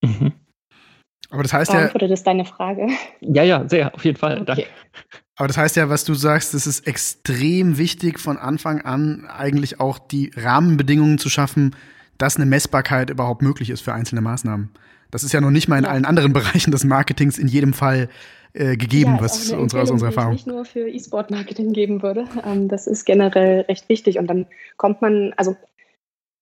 Mhm. 0.00 0.32
Aber 1.28 1.42
das 1.42 1.52
heißt 1.52 1.70
ja. 1.70 1.80
Beantwortet 1.80 2.10
das 2.10 2.22
deine 2.22 2.46
Frage? 2.46 2.88
Ja, 3.20 3.42
ja, 3.42 3.68
sehr, 3.68 3.94
auf 3.94 4.02
jeden 4.06 4.16
Fall. 4.16 4.36
Okay. 4.36 4.44
Danke. 4.46 4.64
Aber 5.36 5.46
das 5.46 5.58
heißt 5.58 5.76
ja, 5.76 5.90
was 5.90 6.04
du 6.04 6.14
sagst, 6.14 6.54
es 6.54 6.66
ist 6.66 6.86
extrem 6.86 7.76
wichtig, 7.76 8.18
von 8.18 8.38
Anfang 8.38 8.80
an 8.80 9.26
eigentlich 9.26 9.78
auch 9.78 9.98
die 9.98 10.32
Rahmenbedingungen 10.34 11.18
zu 11.18 11.28
schaffen, 11.28 11.76
dass 12.18 12.36
eine 12.36 12.46
Messbarkeit 12.46 13.10
überhaupt 13.10 13.42
möglich 13.42 13.70
ist 13.70 13.80
für 13.80 13.92
einzelne 13.92 14.20
Maßnahmen. 14.20 14.70
Das 15.10 15.24
ist 15.24 15.32
ja 15.32 15.40
noch 15.40 15.50
nicht 15.50 15.68
mal 15.68 15.78
in 15.78 15.84
ja. 15.84 15.90
allen 15.90 16.04
anderen 16.04 16.32
Bereichen 16.34 16.70
des 16.70 16.84
Marketings 16.84 17.38
in 17.38 17.48
jedem 17.48 17.72
Fall 17.72 18.08
äh, 18.52 18.76
gegeben, 18.76 19.16
ja, 19.16 19.22
was 19.22 19.50
unsere, 19.52 19.82
aus 19.82 19.90
unserer 19.90 20.08
Erfahrung. 20.08 20.32
Die 20.32 20.36
ich 20.36 20.46
nicht 20.46 20.54
nur 20.54 20.64
für 20.64 20.88
E-Sport-Marketing 20.88 21.72
geben 21.72 22.02
würde. 22.02 22.24
Ähm, 22.44 22.68
das 22.68 22.86
ist 22.86 23.04
generell 23.04 23.60
recht 23.62 23.88
wichtig. 23.88 24.18
Und 24.18 24.26
dann 24.26 24.46
kommt 24.76 25.00
man, 25.00 25.32
also 25.36 25.56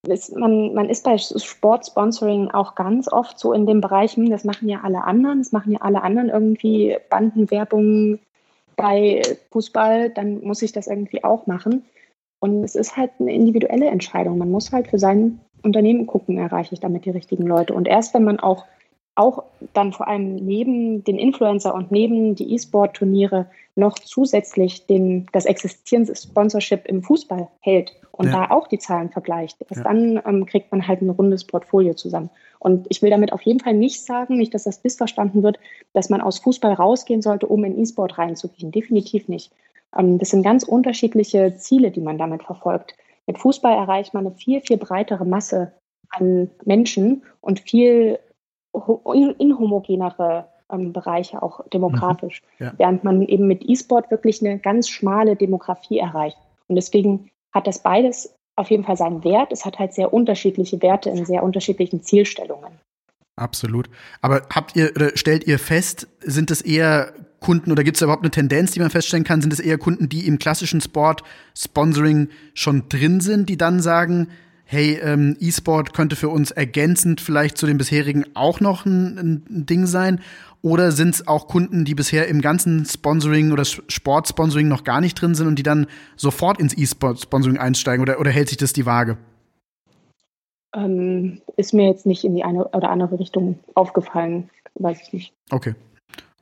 ist, 0.09 0.37
man, 0.37 0.73
man 0.75 0.89
ist 0.89 1.05
bei 1.05 1.19
Sportsponsoring 1.19 2.51
auch 2.53 2.75
ganz 2.75 3.09
oft 3.09 3.39
so 3.39 3.53
in 3.53 3.67
dem 3.67 3.81
Bereich, 3.81 4.17
hm, 4.17 4.31
das 4.31 4.45
machen 4.45 4.69
ja 4.69 4.81
alle 4.83 5.05
anderen, 5.05 5.39
das 5.39 5.53
machen 5.53 5.73
ja 5.73 5.81
alle 5.81 6.03
anderen 6.03 6.29
irgendwie 6.29 6.97
Bandenwerbung 7.11 8.21
bei 8.77 9.23
Fußball, 9.51 10.11
dann 10.11 10.43
muss 10.43 10.63
ich 10.63 10.73
das 10.73 10.87
irgendwie 10.87 11.25
auch 11.25 11.47
machen. 11.47 11.85
Und 12.39 12.63
es 12.63 12.77
ist 12.77 12.97
halt 12.97 13.13
eine 13.19 13.35
individuelle 13.35 13.87
Entscheidung. 13.87 14.39
Man 14.39 14.51
muss 14.51 14.71
halt 14.71 14.89
für 14.89 14.99
sein 14.99 15.41
Unternehmen 15.63 16.07
gucken, 16.07 16.39
erreiche 16.39 16.75
ich 16.75 16.81
damit 16.81 17.05
die 17.05 17.11
richtigen 17.11 17.47
Leute. 17.47 17.75
Und 17.75 17.89
erst 17.89 18.15
wenn 18.15 18.25
man 18.25 18.39
auch, 18.41 18.65
auch 19.15 19.45
dann 19.73 19.93
vor 19.93 20.09
allem 20.09 20.37
neben 20.37 21.05
den 21.05 21.19
Influencer 21.19 21.75
und 21.75 21.91
neben 21.91 22.35
die 22.35 22.55
E-Sport-Turniere 22.55 23.47
noch 23.75 23.99
zusätzlich 23.99 24.87
den, 24.87 25.27
das 25.33 25.45
existierende 25.45 26.15
Sponsorship 26.15 26.87
im 26.87 27.03
Fußball 27.03 27.49
hält 27.61 27.95
und 28.13 28.27
ja. 28.27 28.47
da 28.47 28.55
auch 28.55 28.67
die 28.69 28.79
Zahlen 28.79 29.11
vergleicht, 29.11 29.59
erst 29.61 29.77
ja. 29.77 29.83
dann 29.85 30.21
ähm, 30.27 30.47
kriegt 30.47 30.73
man 30.73 30.87
halt 30.87 31.03
ein 31.03 31.11
rundes 31.11 31.45
Portfolio 31.45 31.95
zusammen. 31.95 32.31
Und 32.59 32.87
ich 32.89 33.03
will 33.03 33.11
damit 33.11 33.33
auf 33.33 33.43
jeden 33.43 33.61
Fall 33.61 33.75
nicht 33.75 34.05
sagen, 34.05 34.39
nicht, 34.39 34.55
dass 34.55 34.65
das 34.65 34.83
missverstanden 34.83 35.43
wird, 35.43 35.59
dass 35.93 36.09
man 36.09 36.23
aus 36.23 36.39
Fußball 36.39 36.73
rausgehen 36.73 37.21
sollte, 37.21 37.47
um 37.47 37.65
in 37.65 37.79
E-Sport 37.79 38.19
reinzugehen. 38.19 38.73
Definitiv 38.73 39.29
nicht. 39.29 39.53
Ähm, 39.97 40.19
das 40.19 40.31
sind 40.31 40.43
ganz 40.43 40.65
unterschiedliche 40.65 41.55
Ziele, 41.57 41.91
die 41.91 42.01
man 42.01 42.19
damit 42.19 42.43
verfolgt. 42.43 42.95
Mit 43.27 43.39
Fußball 43.39 43.75
erreicht 43.75 44.15
man 44.15 44.27
eine 44.27 44.35
viel, 44.37 44.61
viel 44.61 44.77
breitere 44.77 45.25
Masse 45.25 45.73
an 46.11 46.51
Menschen 46.65 47.25
und 47.41 47.61
viel 47.61 48.19
inhomogenere 48.73 50.49
ähm, 50.71 50.93
Bereiche, 50.93 51.43
auch 51.43 51.67
demografisch. 51.69 52.43
Mhm. 52.59 52.67
Ja. 52.67 52.73
Während 52.77 53.05
man 53.05 53.23
eben 53.23 53.47
mit 53.47 53.69
E-Sport 53.69 54.11
wirklich 54.11 54.45
eine 54.45 54.59
ganz 54.59 54.89
schmale 54.89 55.37
Demografie 55.37 55.99
erreicht. 55.99 56.39
Und 56.69 56.77
deswegen 56.77 57.31
hat 57.53 57.67
das 57.67 57.83
beides 57.83 58.35
auf 58.57 58.71
jeden 58.71 58.85
Fall 58.85 58.97
seinen 58.97 59.25
Wert. 59.25 59.53
Es 59.53 59.65
hat 59.65 59.79
halt 59.79 59.93
sehr 59.93 60.13
unterschiedliche 60.13 60.81
Werte 60.83 61.11
in 61.11 61.25
sehr 61.25 61.43
unterschiedlichen 61.43 62.03
Zielstellungen. 62.03 62.73
Absolut. 63.37 63.91
Aber 64.23 64.43
habt 64.55 64.77
ihr 64.77 64.93
oder 64.95 65.11
stellt 65.15 65.47
ihr 65.47 65.59
fest, 65.59 66.09
sind 66.21 66.51
es 66.51 66.63
eher 66.63 67.13
Kunden 67.47 67.71
oder 67.71 67.85
gibt 67.85 67.97
es 67.97 68.03
überhaupt 68.03 68.25
eine 68.25 68.33
Tendenz, 68.33 68.73
die 68.73 68.81
man 68.81 68.91
feststellen 68.91 69.23
kann? 69.23 69.41
Sind 69.41 69.53
es 69.53 69.61
eher 69.61 69.79
Kunden, 69.79 70.09
die 70.09 70.27
im 70.27 70.41
klassischen 70.41 70.81
Sport 70.81 71.23
Sponsoring 71.57 72.29
schon 72.55 72.89
drin 72.89 73.21
sind, 73.21 73.49
die 73.49 73.57
dann 73.57 73.81
sagen, 73.81 74.27
hey, 74.65 74.99
ähm, 75.01 75.37
E-Sport 75.39 75.95
könnte 75.95 76.17
für 76.17 76.29
uns 76.29 76.51
ergänzend 76.51 77.21
vielleicht 77.21 77.57
zu 77.57 77.67
dem 77.67 77.79
bisherigen 77.79 78.25
auch 78.35 78.59
noch 78.59 78.85
ein, 78.85 79.45
ein 79.49 79.67
Ding 79.67 79.87
sein? 79.87 80.21
Oder 80.61 80.91
sind 80.91 81.15
es 81.15 81.29
auch 81.29 81.47
Kunden, 81.47 81.85
die 81.85 81.95
bisher 81.95 82.27
im 82.27 82.41
ganzen 82.41 82.85
Sponsoring 82.85 83.53
oder 83.53 83.65
Sportsponsoring 83.65 84.67
noch 84.67 84.83
gar 84.83 85.01
nicht 85.01 85.15
drin 85.15 85.37
sind 85.37 85.47
und 85.47 85.57
die 85.57 85.63
dann 85.63 85.87
sofort 86.17 86.59
ins 86.59 86.77
E-Sport-Sponsoring 86.77 87.59
einsteigen? 87.59 88.03
Oder, 88.03 88.19
oder 88.19 88.33
hält 88.33 88.49
sich 88.49 88.59
das 88.59 88.73
die 88.73 88.87
Waage? 88.87 89.19
Ähm, 90.75 91.43
ist 91.57 91.73
mir 91.73 91.87
jetzt 91.87 92.07
nicht 92.07 92.25
in 92.25 92.35
die 92.35 92.43
eine 92.43 92.67
oder 92.67 92.91
andere 92.91 93.21
Richtung 93.21 93.61
aufgefallen, 93.77 94.51
weiß 94.75 95.01
ich 95.07 95.13
nicht. 95.13 95.33
Okay, 95.53 95.77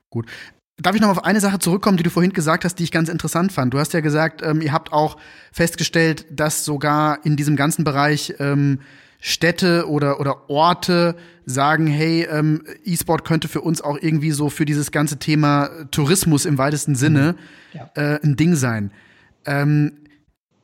gut. 0.08 0.30
Darf 0.76 0.96
ich 0.96 1.00
noch 1.00 1.08
auf 1.08 1.24
eine 1.24 1.40
Sache 1.40 1.60
zurückkommen, 1.60 1.96
die 1.96 2.02
du 2.02 2.10
vorhin 2.10 2.32
gesagt 2.32 2.64
hast, 2.64 2.76
die 2.76 2.84
ich 2.84 2.90
ganz 2.90 3.08
interessant 3.08 3.52
fand? 3.52 3.72
Du 3.72 3.78
hast 3.78 3.92
ja 3.92 4.00
gesagt, 4.00 4.42
ähm, 4.42 4.60
ihr 4.60 4.72
habt 4.72 4.92
auch 4.92 5.16
festgestellt, 5.52 6.26
dass 6.30 6.64
sogar 6.64 7.24
in 7.24 7.36
diesem 7.36 7.54
ganzen 7.54 7.84
Bereich 7.84 8.34
ähm, 8.40 8.80
Städte 9.20 9.88
oder, 9.88 10.18
oder 10.18 10.50
Orte 10.50 11.14
sagen, 11.46 11.86
hey, 11.86 12.26
ähm, 12.28 12.64
E-Sport 12.84 13.24
könnte 13.24 13.46
für 13.46 13.60
uns 13.60 13.80
auch 13.82 13.98
irgendwie 14.00 14.32
so 14.32 14.50
für 14.50 14.64
dieses 14.64 14.90
ganze 14.90 15.18
Thema 15.18 15.70
Tourismus 15.92 16.44
im 16.44 16.58
weitesten 16.58 16.96
Sinne 16.96 17.36
mhm. 17.72 17.78
ja. 17.78 17.90
äh, 17.94 18.20
ein 18.24 18.34
Ding 18.34 18.56
sein. 18.56 18.90
Ähm, 19.46 19.92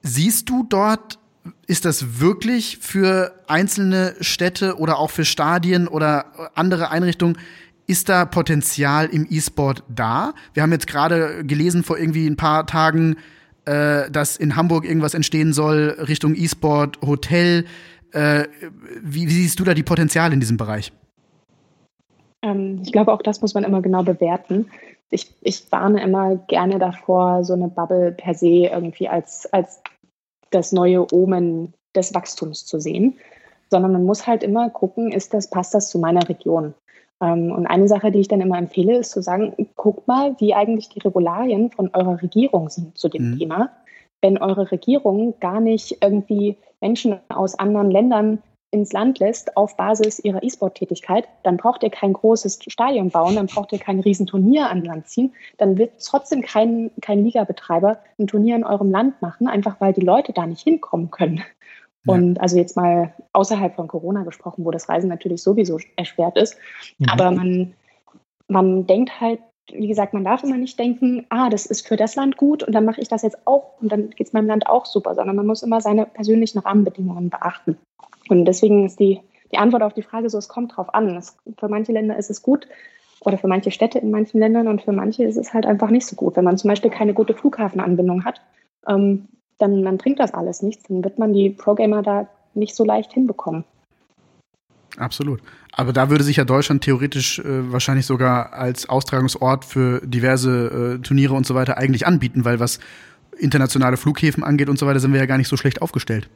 siehst 0.02 0.48
du 0.48 0.66
dort 0.68 1.20
ist 1.66 1.84
das 1.84 2.20
wirklich 2.20 2.78
für 2.78 3.32
einzelne 3.46 4.14
Städte 4.20 4.76
oder 4.76 4.98
auch 4.98 5.10
für 5.10 5.24
Stadien 5.24 5.88
oder 5.88 6.50
andere 6.54 6.90
Einrichtungen, 6.90 7.38
ist 7.90 8.08
da 8.08 8.24
Potenzial 8.24 9.06
im 9.06 9.26
E-Sport 9.28 9.82
da? 9.88 10.32
Wir 10.54 10.62
haben 10.62 10.70
jetzt 10.70 10.86
gerade 10.86 11.44
gelesen 11.44 11.82
vor 11.82 11.98
irgendwie 11.98 12.28
ein 12.28 12.36
paar 12.36 12.64
Tagen, 12.64 13.16
äh, 13.64 14.08
dass 14.12 14.36
in 14.36 14.54
Hamburg 14.54 14.84
irgendwas 14.84 15.14
entstehen 15.14 15.52
soll 15.52 15.96
Richtung 15.98 16.36
E-Sport, 16.36 17.00
Hotel. 17.02 17.64
Äh, 18.12 18.44
wie, 19.02 19.26
wie, 19.26 19.32
siehst 19.32 19.58
du 19.58 19.64
da 19.64 19.74
die 19.74 19.82
Potenziale 19.82 20.32
in 20.32 20.38
diesem 20.38 20.56
Bereich? 20.56 20.92
Ähm, 22.42 22.80
ich 22.84 22.92
glaube, 22.92 23.12
auch 23.12 23.22
das 23.22 23.40
muss 23.42 23.54
man 23.54 23.64
immer 23.64 23.82
genau 23.82 24.04
bewerten. 24.04 24.70
Ich, 25.10 25.34
ich 25.40 25.70
warne 25.72 26.00
immer 26.00 26.36
gerne 26.36 26.78
davor, 26.78 27.42
so 27.42 27.54
eine 27.54 27.66
Bubble 27.66 28.12
per 28.12 28.34
se 28.34 28.68
irgendwie 28.70 29.08
als, 29.08 29.52
als 29.52 29.82
das 30.52 30.70
neue 30.70 31.12
Omen 31.12 31.74
des 31.96 32.14
Wachstums 32.14 32.66
zu 32.66 32.78
sehen, 32.78 33.18
sondern 33.68 33.90
man 33.90 34.04
muss 34.04 34.28
halt 34.28 34.44
immer 34.44 34.70
gucken, 34.70 35.10
ist 35.10 35.34
das, 35.34 35.50
passt 35.50 35.74
das 35.74 35.90
zu 35.90 35.98
meiner 35.98 36.28
Region? 36.28 36.74
Ähm, 37.20 37.52
und 37.52 37.66
eine 37.66 37.88
Sache, 37.88 38.10
die 38.10 38.20
ich 38.20 38.28
dann 38.28 38.40
immer 38.40 38.58
empfehle, 38.58 38.98
ist 38.98 39.10
zu 39.10 39.22
sagen, 39.22 39.54
guckt 39.76 40.08
mal, 40.08 40.34
wie 40.38 40.54
eigentlich 40.54 40.88
die 40.88 41.00
Regularien 41.00 41.70
von 41.70 41.90
eurer 41.92 42.20
Regierung 42.22 42.68
sind 42.68 42.96
zu 42.96 43.08
dem 43.08 43.32
mhm. 43.32 43.38
Thema. 43.38 43.70
Wenn 44.22 44.38
eure 44.38 44.70
Regierung 44.70 45.34
gar 45.40 45.60
nicht 45.60 45.98
irgendwie 46.02 46.56
Menschen 46.80 47.18
aus 47.28 47.58
anderen 47.58 47.90
Ländern 47.90 48.42
ins 48.70 48.92
Land 48.92 49.18
lässt 49.18 49.56
auf 49.56 49.76
Basis 49.76 50.20
ihrer 50.20 50.42
E-Sport-Tätigkeit, 50.42 51.26
dann 51.42 51.56
braucht 51.56 51.82
ihr 51.82 51.90
kein 51.90 52.12
großes 52.12 52.60
Stadion 52.68 53.10
bauen, 53.10 53.34
dann 53.34 53.46
braucht 53.46 53.72
ihr 53.72 53.78
kein 53.78 54.00
Riesenturnier 54.00 54.70
an 54.70 54.84
Land 54.84 55.08
ziehen, 55.08 55.34
dann 55.58 55.76
wird 55.76 55.92
trotzdem 56.04 56.42
kein, 56.42 56.90
kein 57.00 57.24
Liga-Betreiber 57.24 57.98
ein 58.18 58.28
Turnier 58.28 58.56
in 58.56 58.64
eurem 58.64 58.90
Land 58.90 59.20
machen, 59.22 59.48
einfach 59.48 59.80
weil 59.80 59.92
die 59.92 60.02
Leute 60.02 60.32
da 60.32 60.46
nicht 60.46 60.62
hinkommen 60.62 61.10
können. 61.10 61.42
Ja. 62.04 62.14
Und 62.14 62.40
also 62.40 62.56
jetzt 62.56 62.76
mal 62.76 63.14
außerhalb 63.32 63.74
von 63.74 63.88
Corona 63.88 64.22
gesprochen, 64.24 64.64
wo 64.64 64.70
das 64.70 64.88
Reisen 64.88 65.08
natürlich 65.08 65.42
sowieso 65.42 65.78
erschwert 65.96 66.36
ist. 66.36 66.56
Mhm. 66.98 67.08
Aber 67.10 67.30
man, 67.30 67.74
man 68.48 68.86
denkt 68.86 69.20
halt, 69.20 69.40
wie 69.72 69.88
gesagt, 69.88 70.14
man 70.14 70.24
darf 70.24 70.42
immer 70.42 70.56
nicht 70.56 70.78
denken, 70.78 71.26
ah, 71.28 71.48
das 71.48 71.66
ist 71.66 71.86
für 71.86 71.96
das 71.96 72.16
Land 72.16 72.36
gut 72.36 72.62
und 72.62 72.74
dann 72.74 72.84
mache 72.84 73.00
ich 73.00 73.08
das 73.08 73.22
jetzt 73.22 73.46
auch 73.46 73.80
und 73.80 73.92
dann 73.92 74.10
geht 74.10 74.26
es 74.26 74.32
meinem 74.32 74.48
Land 74.48 74.66
auch 74.66 74.86
super, 74.86 75.14
sondern 75.14 75.36
man 75.36 75.46
muss 75.46 75.62
immer 75.62 75.80
seine 75.80 76.06
persönlichen 76.06 76.58
Rahmenbedingungen 76.58 77.30
beachten. 77.30 77.76
Und 78.28 78.44
deswegen 78.46 78.86
ist 78.86 78.98
die, 78.98 79.20
die 79.52 79.58
Antwort 79.58 79.82
auf 79.82 79.94
die 79.94 80.02
Frage 80.02 80.28
so, 80.28 80.38
es 80.38 80.48
kommt 80.48 80.76
drauf 80.76 80.92
an. 80.94 81.16
Es, 81.16 81.36
für 81.58 81.68
manche 81.68 81.92
Länder 81.92 82.16
ist 82.16 82.30
es 82.30 82.42
gut 82.42 82.66
oder 83.20 83.38
für 83.38 83.48
manche 83.48 83.70
Städte 83.70 83.98
in 83.98 84.10
manchen 84.10 84.40
Ländern 84.40 84.68
und 84.68 84.82
für 84.82 84.92
manche 84.92 85.24
ist 85.24 85.36
es 85.36 85.52
halt 85.52 85.66
einfach 85.66 85.90
nicht 85.90 86.06
so 86.06 86.16
gut. 86.16 86.36
Wenn 86.36 86.44
man 86.44 86.58
zum 86.58 86.68
Beispiel 86.68 86.90
keine 86.90 87.14
gute 87.14 87.34
Flughafenanbindung 87.34 88.24
hat, 88.24 88.40
ähm, 88.88 89.28
dann, 89.60 89.82
dann 89.82 89.98
bringt 89.98 90.18
das 90.18 90.34
alles 90.34 90.62
nichts. 90.62 90.84
Dann 90.88 91.04
wird 91.04 91.18
man 91.18 91.32
die 91.32 91.50
Pro-Gamer 91.50 92.02
da 92.02 92.28
nicht 92.54 92.74
so 92.74 92.84
leicht 92.84 93.12
hinbekommen. 93.12 93.64
Absolut. 94.96 95.40
Aber 95.72 95.92
da 95.92 96.10
würde 96.10 96.24
sich 96.24 96.36
ja 96.36 96.44
Deutschland 96.44 96.82
theoretisch 96.82 97.38
äh, 97.38 97.72
wahrscheinlich 97.72 98.06
sogar 98.06 98.52
als 98.52 98.88
Austragungsort 98.88 99.64
für 99.64 100.00
diverse 100.04 100.96
äh, 100.98 101.02
Turniere 101.02 101.34
und 101.34 101.46
so 101.46 101.54
weiter 101.54 101.78
eigentlich 101.78 102.06
anbieten, 102.06 102.44
weil 102.44 102.58
was 102.58 102.80
internationale 103.38 103.96
Flughäfen 103.96 104.42
angeht 104.42 104.68
und 104.68 104.78
so 104.78 104.86
weiter, 104.86 105.00
sind 105.00 105.12
wir 105.12 105.20
ja 105.20 105.26
gar 105.26 105.38
nicht 105.38 105.48
so 105.48 105.56
schlecht 105.56 105.80
aufgestellt. 105.80 106.28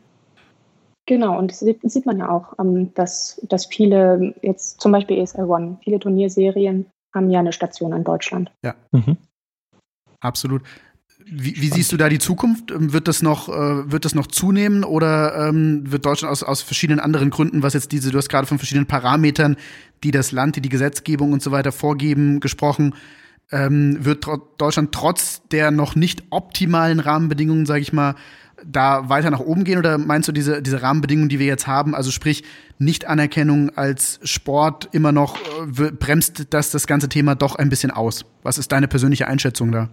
Genau, 1.07 1.39
und 1.39 1.51
das 1.51 1.59
sieht 1.61 2.07
man 2.07 2.19
ja 2.19 2.31
auch, 2.31 2.55
ähm, 2.59 2.95
dass, 2.95 3.41
dass 3.49 3.67
viele, 3.67 4.35
jetzt 4.41 4.81
zum 4.81 4.93
Beispiel 4.93 5.19
ESL 5.19 5.45
One, 5.45 5.79
viele 5.83 5.99
Turnierserien 5.99 6.87
haben 7.15 7.31
ja 7.31 7.41
eine 7.41 7.53
Station 7.53 7.93
in 7.93 8.05
Deutschland. 8.05 8.51
Ja. 8.65 8.75
Mhm. 8.93 9.19
Absolut. 10.21 10.63
Wie, 11.27 11.57
wie, 11.57 11.69
siehst 11.69 11.91
du 11.91 11.97
da 11.97 12.09
die 12.09 12.19
Zukunft? 12.19 12.71
Ähm, 12.71 12.93
wird 12.93 13.09
das 13.09 13.23
noch, 13.23 13.49
äh, 13.49 13.91
wird 13.91 14.05
das 14.05 14.15
noch 14.15 14.27
zunehmen 14.27 14.85
oder 14.85 15.49
ähm, 15.49 15.91
wird 15.91 16.05
Deutschland 16.05 16.31
aus, 16.31 16.43
aus 16.43 16.61
verschiedenen 16.61 17.01
anderen 17.01 17.31
Gründen, 17.31 17.63
was 17.63 17.73
jetzt 17.73 17.93
diese, 17.93 18.11
du 18.11 18.19
hast 18.19 18.29
gerade 18.29 18.47
von 18.47 18.59
verschiedenen 18.59 18.87
Parametern, 18.87 19.57
die 20.03 20.11
das 20.11 20.33
Land, 20.33 20.57
die 20.57 20.61
die 20.61 20.69
Gesetzgebung 20.69 21.33
und 21.33 21.43
so 21.43 21.51
weiter 21.51 21.73
vorgeben, 21.73 22.41
gesprochen, 22.41 22.95
ähm, 23.51 24.05
wird 24.05 24.27
Deutschland 24.59 24.93
trotz 24.93 25.43
der 25.49 25.71
noch 25.71 25.95
nicht 25.95 26.25
optimalen 26.31 27.01
Rahmenbedingungen, 27.01 27.67
sage 27.67 27.81
ich 27.81 27.93
mal, 27.93 28.17
da 28.67 29.09
weiter 29.09 29.31
nach 29.31 29.41
oben 29.41 29.65
gehen 29.65 29.79
oder 29.79 29.99
meinst 29.99 30.29
du 30.29 30.33
diese, 30.33 30.63
diese 30.63 30.83
Rahmenbedingungen, 30.83 31.29
die 31.29 31.39
wir 31.39 31.47
jetzt 31.47 31.67
haben, 31.67 31.95
also 31.95 32.11
sprich 32.11 32.45
Nicht-Anerkennung 32.79 33.71
als 33.77 34.21
Sport 34.25 34.89
immer 34.93 35.13
noch, 35.13 35.37
äh, 35.37 35.91
bremst 35.91 36.47
das 36.51 36.71
das 36.71 36.87
ganze 36.87 37.09
Thema 37.09 37.35
doch 37.35 37.57
ein 37.57 37.69
bisschen 37.69 37.91
aus? 37.91 38.25
Was 38.43 38.59
ist 38.59 38.73
deine 38.73 38.89
persönliche 38.89 39.27
Einschätzung 39.27 39.73
da? 39.73 39.89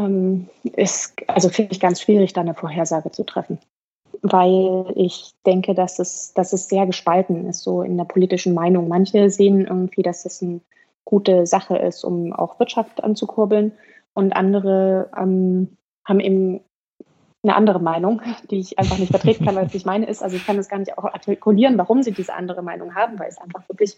Ähm, 0.00 0.48
ist, 0.64 1.14
also 1.28 1.48
finde 1.50 1.72
ich 1.72 1.80
ganz 1.80 2.00
schwierig, 2.00 2.32
da 2.32 2.40
eine 2.40 2.54
Vorhersage 2.54 3.10
zu 3.10 3.24
treffen. 3.24 3.58
weil 4.22 4.92
ich 4.96 5.32
denke, 5.46 5.74
dass 5.74 5.98
es, 5.98 6.34
dass 6.34 6.52
es 6.52 6.68
sehr 6.68 6.86
gespalten 6.86 7.46
ist, 7.46 7.62
so 7.62 7.82
in 7.82 7.96
der 7.96 8.04
politischen 8.04 8.54
Meinung. 8.54 8.88
Manche 8.88 9.30
sehen 9.30 9.66
irgendwie, 9.66 10.02
dass 10.02 10.24
es 10.24 10.42
eine 10.42 10.60
gute 11.04 11.46
Sache 11.46 11.76
ist, 11.76 12.04
um 12.04 12.32
auch 12.32 12.58
Wirtschaft 12.58 13.02
anzukurbeln 13.02 13.72
und 14.14 14.32
andere 14.32 15.10
ähm, 15.16 15.76
haben 16.04 16.20
eben 16.20 16.60
eine 17.42 17.56
andere 17.56 17.80
Meinung, 17.80 18.20
die 18.50 18.58
ich 18.58 18.78
einfach 18.78 18.98
nicht 18.98 19.10
vertreten 19.10 19.46
kann, 19.46 19.56
weil 19.56 19.66
es 19.66 19.74
nicht 19.74 19.86
meine 19.86 20.06
ist. 20.06 20.22
Also 20.22 20.36
ich 20.36 20.44
kann 20.44 20.58
das 20.58 20.68
gar 20.68 20.78
nicht 20.78 20.98
auch 20.98 21.04
artikulieren, 21.04 21.78
warum 21.78 22.02
sie 22.02 22.12
diese 22.12 22.34
andere 22.34 22.62
Meinung 22.62 22.94
haben, 22.94 23.18
weil 23.18 23.28
es 23.28 23.38
einfach 23.38 23.66
wirklich 23.68 23.96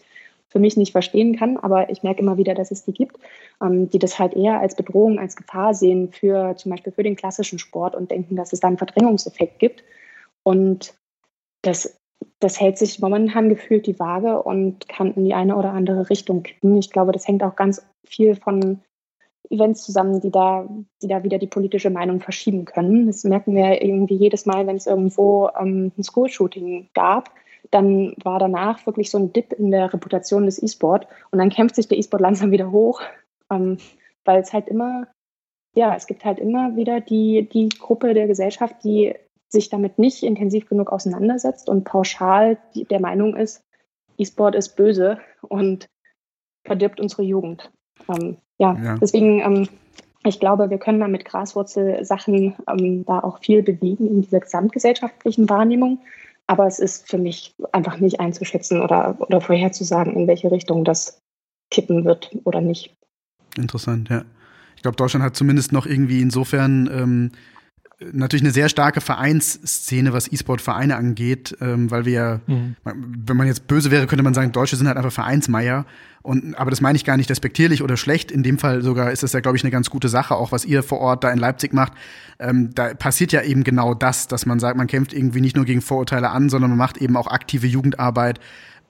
für 0.53 0.59
mich 0.59 0.77
nicht 0.77 0.93
verstehen 0.93 1.35
kann. 1.35 1.57
Aber 1.57 1.89
ich 1.89 2.03
merke 2.03 2.21
immer 2.21 2.37
wieder, 2.37 2.53
dass 2.53 2.71
es 2.71 2.85
die 2.85 2.93
gibt, 2.93 3.17
ähm, 3.61 3.89
die 3.89 3.99
das 3.99 4.19
halt 4.19 4.33
eher 4.35 4.61
als 4.61 4.75
Bedrohung, 4.75 5.19
als 5.19 5.35
Gefahr 5.35 5.73
sehen 5.73 6.09
für 6.09 6.55
zum 6.55 6.71
Beispiel 6.71 6.93
für 6.93 7.03
den 7.03 7.17
klassischen 7.17 7.59
Sport 7.59 7.95
und 7.95 8.11
denken, 8.11 8.37
dass 8.37 8.53
es 8.53 8.61
da 8.61 8.69
einen 8.69 8.77
Verdrängungseffekt 8.77 9.59
gibt. 9.59 9.83
Und 10.43 10.93
das, 11.63 11.97
das 12.39 12.61
hält 12.61 12.77
sich 12.77 12.99
momentan 12.99 13.49
gefühlt 13.49 13.87
die 13.87 13.99
Waage 13.99 14.41
und 14.41 14.87
kann 14.87 15.13
in 15.15 15.25
die 15.25 15.33
eine 15.33 15.57
oder 15.57 15.73
andere 15.73 16.09
Richtung 16.09 16.43
kippen. 16.43 16.77
Ich 16.77 16.91
glaube, 16.91 17.11
das 17.11 17.27
hängt 17.27 17.43
auch 17.43 17.55
ganz 17.55 17.85
viel 18.05 18.35
von 18.35 18.81
Events 19.49 19.83
zusammen, 19.83 20.21
die 20.21 20.31
da, 20.31 20.67
die 21.01 21.07
da 21.07 21.23
wieder 21.23 21.39
die 21.39 21.47
politische 21.47 21.89
Meinung 21.89 22.19
verschieben 22.19 22.65
können. 22.65 23.07
Das 23.07 23.23
merken 23.23 23.55
wir 23.55 23.81
irgendwie 23.81 24.15
jedes 24.15 24.45
Mal, 24.45 24.67
wenn 24.67 24.75
es 24.75 24.87
irgendwo 24.87 25.49
ähm, 25.59 25.91
ein 25.97 26.03
School-Shooting 26.03 26.89
gab. 26.93 27.31
Dann 27.73 28.13
war 28.23 28.37
danach 28.37 28.85
wirklich 28.85 29.09
so 29.09 29.17
ein 29.17 29.33
Dip 29.33 29.51
in 29.53 29.71
der 29.71 29.91
Reputation 29.91 30.45
des 30.45 30.61
E-Sport 30.61 31.07
und 31.31 31.39
dann 31.39 31.49
kämpft 31.49 31.75
sich 31.75 31.87
der 31.87 31.97
E-Sport 31.97 32.21
langsam 32.21 32.51
wieder 32.51 32.71
hoch, 32.71 33.01
ähm, 33.49 33.77
weil 34.25 34.41
es 34.41 34.53
halt 34.53 34.67
immer, 34.67 35.07
ja, 35.73 35.95
es 35.95 36.05
gibt 36.05 36.23
halt 36.23 36.37
immer 36.37 36.75
wieder 36.75 37.01
die, 37.01 37.49
die 37.51 37.69
Gruppe 37.69 38.13
der 38.13 38.27
Gesellschaft, 38.27 38.75
die 38.83 39.15
sich 39.49 39.69
damit 39.69 39.97
nicht 39.97 40.21
intensiv 40.21 40.67
genug 40.67 40.91
auseinandersetzt 40.91 41.67
und 41.67 41.83
pauschal 41.83 42.57
der 42.75 42.99
Meinung 42.99 43.35
ist, 43.35 43.63
E-Sport 44.17 44.53
ist 44.53 44.75
böse 44.75 45.19
und 45.41 45.87
verdirbt 46.63 46.99
unsere 46.99 47.23
Jugend. 47.23 47.71
Ähm, 48.07 48.37
ja, 48.59 48.77
ja, 48.83 48.97
deswegen, 48.99 49.39
ähm, 49.39 49.67
ich 50.25 50.39
glaube, 50.39 50.69
wir 50.69 50.77
können 50.77 50.99
da 50.99 51.07
mit 51.07 51.25
Graswurzelsachen 51.25 52.55
ähm, 52.67 53.05
da 53.05 53.19
auch 53.19 53.39
viel 53.39 53.63
bewegen 53.63 54.07
in 54.07 54.21
dieser 54.21 54.39
gesamtgesellschaftlichen 54.39 55.49
Wahrnehmung. 55.49 55.99
Aber 56.47 56.67
es 56.67 56.79
ist 56.79 57.09
für 57.09 57.17
mich 57.17 57.55
einfach 57.71 57.97
nicht 57.97 58.19
einzuschätzen 58.19 58.81
oder, 58.81 59.15
oder 59.19 59.41
vorherzusagen, 59.41 60.13
in 60.13 60.27
welche 60.27 60.51
Richtung 60.51 60.83
das 60.83 61.21
kippen 61.71 62.05
wird 62.05 62.31
oder 62.43 62.61
nicht. 62.61 62.95
Interessant, 63.57 64.09
ja. 64.09 64.25
Ich 64.75 64.81
glaube, 64.81 64.97
Deutschland 64.97 65.23
hat 65.23 65.35
zumindest 65.35 65.71
noch 65.71 65.85
irgendwie 65.85 66.21
insofern 66.21 66.89
ähm, 66.93 67.31
natürlich 68.11 68.43
eine 68.43 68.51
sehr 68.51 68.69
starke 68.69 69.01
Vereinsszene, 69.01 70.13
was 70.13 70.31
E-Sport-Vereine 70.31 70.95
angeht, 70.95 71.55
ähm, 71.61 71.89
weil 71.91 72.05
wir 72.05 72.13
ja, 72.13 72.39
mhm. 72.47 72.75
wenn 72.83 73.37
man 73.37 73.47
jetzt 73.47 73.67
böse 73.67 73.91
wäre, 73.91 74.07
könnte 74.07 74.23
man 74.23 74.33
sagen, 74.33 74.51
Deutsche 74.51 74.75
sind 74.75 74.87
halt 74.87 74.97
einfach 74.97 75.11
Vereinsmeier. 75.11 75.85
Und, 76.21 76.55
aber 76.55 76.69
das 76.69 76.79
meine 76.79 76.95
ich 76.95 77.03
gar 77.03 77.17
nicht 77.17 77.29
despektierlich 77.29 77.83
oder 77.83 77.97
schlecht. 77.97 78.31
In 78.31 78.43
dem 78.43 78.57
Fall 78.57 78.81
sogar 78.81 79.11
ist 79.11 79.23
das 79.23 79.33
ja, 79.33 79.41
glaube 79.41 79.57
ich, 79.57 79.63
eine 79.63 79.71
ganz 79.71 79.89
gute 79.89 80.07
Sache, 80.07 80.35
auch 80.35 80.51
was 80.51 80.65
ihr 80.65 80.81
vor 80.81 80.99
Ort 80.99 81.23
da 81.23 81.31
in 81.31 81.37
Leipzig 81.37 81.73
macht. 81.73 81.93
Ähm, 82.39 82.69
da 82.73 82.93
passiert 82.93 83.31
ja 83.33 83.41
eben 83.41 83.63
genau 83.63 83.93
das, 83.93 84.27
dass 84.27 84.45
man 84.45 84.59
sagt, 84.59 84.77
man 84.77 84.87
kämpft 84.87 85.13
irgendwie 85.13 85.41
nicht 85.41 85.55
nur 85.55 85.65
gegen 85.65 85.81
Vorurteile 85.81 86.29
an, 86.29 86.49
sondern 86.49 86.71
man 86.71 86.77
macht 86.77 86.97
eben 86.97 87.17
auch 87.17 87.27
aktive 87.27 87.67
Jugendarbeit 87.67 88.39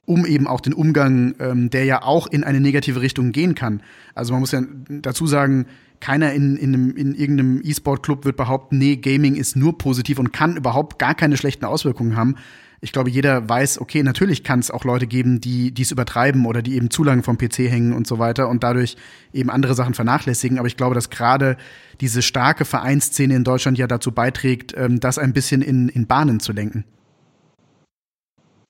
um 0.06 0.26
eben 0.26 0.48
auch 0.48 0.60
den 0.60 0.74
Umgang, 0.74 1.36
ähm, 1.40 1.70
der 1.70 1.86
ja 1.86 2.02
auch 2.02 2.28
in 2.28 2.44
eine 2.44 2.60
negative 2.60 3.02
Richtung 3.02 3.32
gehen 3.32 3.56
kann. 3.56 3.82
Also 4.16 4.34
man 4.34 4.42
muss 4.42 4.52
ja 4.52 4.62
dazu 4.90 5.28
sagen, 5.28 5.66
keiner 6.04 6.34
in, 6.34 6.58
in, 6.58 6.74
einem, 6.74 6.98
in 6.98 7.16
irgendeinem 7.16 7.62
E-Sport-Club 7.64 8.26
wird 8.26 8.36
behaupten, 8.36 8.78
nee, 8.78 8.98
Gaming 8.98 9.36
ist 9.36 9.56
nur 9.56 9.78
positiv 9.78 10.20
und 10.20 10.34
kann 10.34 10.58
überhaupt 10.58 11.00
gar 11.00 11.16
keine 11.16 11.38
schlechten 11.38 11.64
Auswirkungen 11.64 12.18
haben. 12.18 12.36
Ich 12.82 12.92
glaube, 12.92 13.10
jeder 13.10 13.48
weiß, 13.48 13.80
okay, 13.80 14.04
natürlich 14.04 14.44
kann 14.44 14.60
es 14.60 14.70
auch 14.70 14.84
Leute 14.84 15.08
geben, 15.08 15.40
die 15.40 15.74
dies 15.74 15.92
übertreiben 15.92 16.46
oder 16.46 16.62
die 16.62 16.76
eben 16.76 16.90
zu 16.90 17.06
lange 17.06 17.24
vom 17.24 17.38
PC 17.38 17.60
hängen 17.70 17.94
und 17.94 18.06
so 18.06 18.20
weiter 18.20 18.50
und 18.50 18.66
dadurch 18.66 18.98
eben 19.32 19.50
andere 19.50 19.76
Sachen 19.76 19.94
vernachlässigen. 19.94 20.60
Aber 20.60 20.68
ich 20.68 20.76
glaube, 20.76 20.94
dass 20.94 21.10
gerade 21.10 21.56
diese 22.02 22.22
starke 22.22 22.66
Vereinsszene 22.66 23.34
in 23.34 23.46
Deutschland 23.46 23.78
ja 23.78 23.88
dazu 23.88 24.12
beiträgt, 24.12 24.74
ähm, 24.76 25.00
das 25.00 25.18
ein 25.18 25.32
bisschen 25.32 25.62
in, 25.62 25.88
in 25.88 26.06
Bahnen 26.06 26.42
zu 26.42 26.52
lenken. 26.52 26.84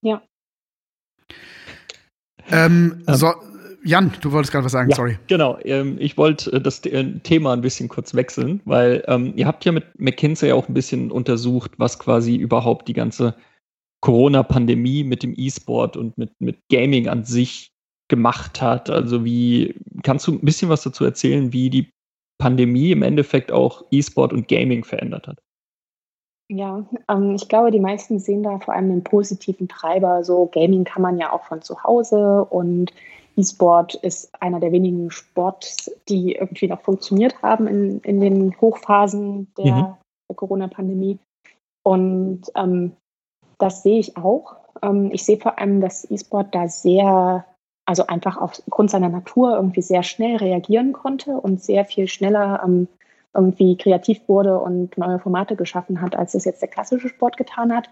Ja. 0.04 0.22
Ähm, 2.52 3.02
ähm. 3.08 3.16
So, 3.16 3.34
Jan, 3.86 4.14
du 4.22 4.32
wolltest 4.32 4.52
gerade 4.52 4.66
was 4.66 4.72
sagen, 4.72 4.90
ja, 4.90 4.96
sorry. 4.96 5.18
Genau, 5.28 5.58
ähm, 5.64 5.98
ich 6.00 6.18
wollte 6.18 6.52
äh, 6.54 6.62
das 6.62 6.86
äh, 6.86 7.04
Thema 7.20 7.54
ein 7.54 7.62
bisschen 7.62 7.90
kurz 7.90 8.14
wechseln, 8.14 8.62
weil 8.66 9.04
ähm, 9.08 9.34
ihr 9.36 9.46
habt 9.46 9.66
ja 9.66 9.72
mit 9.72 9.86
McKinsey 10.00 10.52
auch 10.52 10.68
ein 10.70 10.74
bisschen 10.74 11.12
untersucht, 11.12 11.72
was 11.78 12.00
quasi 12.00 12.36
überhaupt 12.36 12.88
die 12.88 12.94
ganze 12.94 13.36
Corona-Pandemie 14.02 15.04
mit 15.04 15.24
dem 15.24 15.34
E-Sport 15.36 15.98
und 15.98 16.18
mit, 16.18 16.32
mit 16.40 16.60
Gaming 16.70 17.08
an 17.08 17.26
sich 17.26 17.72
gemacht 18.10 18.62
hat. 18.62 18.90
Also 18.90 19.26
wie, 19.26 19.76
kannst 20.04 20.28
du 20.28 20.34
ein 20.34 20.42
bisschen 20.42 20.70
was 20.70 20.84
dazu 20.84 21.04
erzählen, 21.04 21.52
wie 21.52 21.70
die 21.70 21.90
Pandemie 22.38 22.92
im 22.92 23.02
Endeffekt 23.02 23.52
auch 23.52 23.84
E-Sport 23.92 24.34
und 24.34 24.48
Gaming 24.48 24.84
verändert 24.84 25.28
hat? 25.28 25.40
Ja, 26.50 26.86
ähm, 27.10 27.36
ich 27.36 27.48
glaube, 27.48 27.72
die 27.72 27.80
meisten 27.80 28.20
sehen 28.20 28.44
da 28.44 28.60
vor 28.60 28.74
allem 28.74 28.90
den 28.90 29.04
positiven 29.04 29.68
Treiber. 29.68 30.24
So 30.24 30.50
Gaming 30.54 30.84
kann 30.84 31.02
man 31.02 31.18
ja 31.18 31.32
auch 31.32 31.46
von 31.46 31.62
zu 31.62 31.84
Hause 31.84 32.46
und 32.46 32.92
E-Sport 33.36 33.96
ist 33.96 34.32
einer 34.42 34.60
der 34.60 34.72
wenigen 34.72 35.10
Sports, 35.12 35.92
die 36.08 36.34
irgendwie 36.34 36.68
noch 36.68 36.82
funktioniert 36.82 37.42
haben 37.42 37.68
in, 37.68 38.00
in 38.02 38.20
den 38.20 38.60
Hochphasen 38.62 39.52
der, 39.58 39.74
mhm. 39.74 39.94
der 40.30 40.36
Corona-Pandemie. 40.36 41.20
Und 41.84 42.42
ähm, 42.56 42.94
das 43.58 43.84
sehe 43.84 44.00
ich 44.00 44.18
auch. 44.18 44.58
Ähm, 44.82 45.10
ich 45.12 45.24
sehe 45.26 45.38
vor 45.38 45.60
allem, 45.60 45.82
dass 45.82 46.10
E-Sport 46.10 46.54
da 46.54 46.68
sehr, 46.68 47.46
also 47.86 48.08
einfach 48.08 48.38
aufgrund 48.38 48.92
seiner 48.92 49.10
Natur 49.10 49.56
irgendwie 49.56 49.82
sehr 49.82 50.04
schnell 50.04 50.38
reagieren 50.38 50.94
konnte 50.94 51.32
und 51.32 51.64
sehr 51.64 51.86
viel 51.86 52.08
schneller 52.08 52.62
ähm, 52.64 52.88
irgendwie 53.34 53.76
kreativ 53.78 54.22
wurde 54.28 54.60
und 54.60 54.98
neue 54.98 55.20
Formate 55.20 55.56
geschaffen 55.56 56.02
hat, 56.02 56.16
als 56.16 56.36
es 56.36 56.46
jetzt 56.46 56.62
der 56.62 56.70
klassische 56.70 57.10
Sport 57.10 57.38
getan 57.38 57.76
hat. 57.76 57.90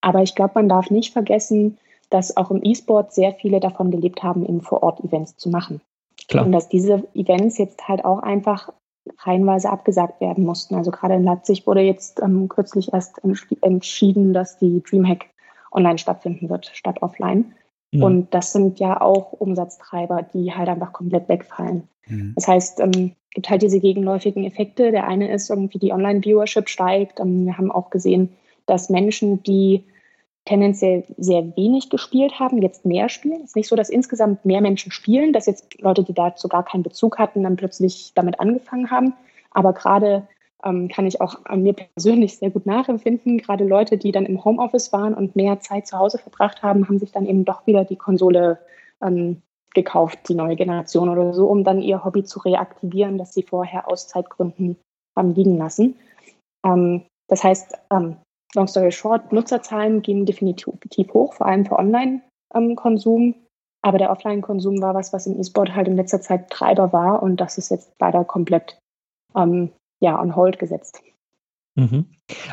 Aber 0.00 0.22
ich 0.22 0.34
glaube, 0.34 0.52
man 0.56 0.68
darf 0.68 0.90
nicht 0.90 1.12
vergessen, 1.12 1.78
dass 2.10 2.36
auch 2.36 2.50
im 2.50 2.62
E-Sport 2.62 3.12
sehr 3.12 3.32
viele 3.32 3.60
davon 3.60 3.90
gelebt 3.90 4.22
haben, 4.22 4.44
in 4.44 4.60
Vor-Ort-Events 4.60 5.36
zu 5.36 5.48
machen. 5.48 5.80
Klar. 6.28 6.44
Und 6.44 6.52
dass 6.52 6.68
diese 6.68 7.04
Events 7.14 7.58
jetzt 7.58 7.88
halt 7.88 8.04
auch 8.04 8.20
einfach 8.20 8.72
reihenweise 9.18 9.70
abgesagt 9.70 10.20
werden 10.20 10.44
mussten. 10.44 10.74
Also 10.74 10.90
gerade 10.90 11.14
in 11.14 11.24
Leipzig 11.24 11.66
wurde 11.66 11.80
jetzt 11.80 12.20
ähm, 12.20 12.48
kürzlich 12.48 12.92
erst 12.92 13.20
entschieden, 13.62 14.32
dass 14.32 14.58
die 14.58 14.82
Dreamhack 14.82 15.26
online 15.72 15.98
stattfinden 15.98 16.48
wird, 16.50 16.70
statt 16.74 17.00
offline. 17.00 17.52
Mhm. 17.92 18.02
Und 18.02 18.34
das 18.34 18.52
sind 18.52 18.78
ja 18.78 19.00
auch 19.00 19.32
Umsatztreiber, 19.32 20.22
die 20.22 20.52
halt 20.52 20.68
einfach 20.68 20.92
komplett 20.92 21.28
wegfallen. 21.28 21.88
Mhm. 22.06 22.32
Das 22.36 22.46
heißt, 22.46 22.80
ähm, 22.80 23.12
gibt 23.32 23.48
halt 23.48 23.62
diese 23.62 23.80
gegenläufigen 23.80 24.44
Effekte. 24.44 24.90
Der 24.90 25.06
eine 25.06 25.32
ist 25.32 25.50
irgendwie 25.50 25.78
die 25.78 25.92
Online-Viewership 25.92 26.68
steigt. 26.68 27.20
Ähm, 27.20 27.46
wir 27.46 27.56
haben 27.56 27.72
auch 27.72 27.90
gesehen, 27.90 28.30
dass 28.66 28.90
Menschen, 28.90 29.42
die 29.42 29.84
tendenziell 30.50 31.04
sehr 31.16 31.56
wenig 31.56 31.90
gespielt 31.90 32.40
haben, 32.40 32.60
jetzt 32.60 32.84
mehr 32.84 33.08
spielen. 33.08 33.42
Es 33.42 33.50
ist 33.50 33.56
nicht 33.56 33.68
so, 33.68 33.76
dass 33.76 33.88
insgesamt 33.88 34.44
mehr 34.44 34.60
Menschen 34.60 34.90
spielen, 34.90 35.32
dass 35.32 35.46
jetzt 35.46 35.80
Leute, 35.80 36.02
die 36.02 36.12
dazu 36.12 36.48
gar 36.48 36.64
keinen 36.64 36.82
Bezug 36.82 37.20
hatten, 37.20 37.44
dann 37.44 37.54
plötzlich 37.54 38.10
damit 38.16 38.40
angefangen 38.40 38.90
haben. 38.90 39.14
Aber 39.52 39.72
gerade 39.72 40.26
ähm, 40.64 40.88
kann 40.88 41.06
ich 41.06 41.20
auch 41.20 41.44
an 41.44 41.62
mir 41.62 41.74
persönlich 41.74 42.36
sehr 42.36 42.50
gut 42.50 42.66
nachempfinden. 42.66 43.38
Gerade 43.38 43.64
Leute, 43.64 43.96
die 43.96 44.10
dann 44.10 44.26
im 44.26 44.44
Homeoffice 44.44 44.92
waren 44.92 45.14
und 45.14 45.36
mehr 45.36 45.60
Zeit 45.60 45.86
zu 45.86 45.96
Hause 45.96 46.18
verbracht 46.18 46.64
haben, 46.64 46.88
haben 46.88 46.98
sich 46.98 47.12
dann 47.12 47.26
eben 47.26 47.44
doch 47.44 47.64
wieder 47.68 47.84
die 47.84 47.96
Konsole 47.96 48.58
ähm, 49.00 49.42
gekauft, 49.72 50.28
die 50.28 50.34
neue 50.34 50.56
Generation 50.56 51.08
oder 51.08 51.32
so, 51.32 51.46
um 51.46 51.62
dann 51.62 51.80
ihr 51.80 52.04
Hobby 52.04 52.24
zu 52.24 52.40
reaktivieren, 52.40 53.18
das 53.18 53.34
sie 53.34 53.44
vorher 53.44 53.88
aus 53.88 54.08
Zeitgründen 54.08 54.76
haben 55.16 55.32
liegen 55.32 55.56
lassen. 55.58 55.94
Ähm, 56.66 57.02
das 57.28 57.44
heißt, 57.44 57.78
ähm, 57.92 58.16
long 58.54 58.66
story 58.66 58.92
short, 58.92 59.32
Nutzerzahlen 59.32 60.02
gehen 60.02 60.26
definitiv 60.26 61.12
hoch, 61.12 61.34
vor 61.34 61.46
allem 61.46 61.66
für 61.66 61.78
Online-Konsum. 61.78 63.34
Aber 63.82 63.98
der 63.98 64.10
Offline-Konsum 64.10 64.82
war 64.82 64.94
was, 64.94 65.12
was 65.12 65.26
im 65.26 65.40
E-Sport 65.40 65.74
halt 65.74 65.88
in 65.88 65.96
letzter 65.96 66.20
Zeit 66.20 66.50
Treiber 66.50 66.92
war 66.92 67.22
und 67.22 67.40
das 67.40 67.56
ist 67.56 67.70
jetzt 67.70 67.92
leider 67.98 68.24
komplett 68.24 68.78
ähm, 69.34 69.70
ja, 70.00 70.20
on 70.20 70.36
hold 70.36 70.58
gesetzt. 70.58 71.02
Mhm. 71.76 72.06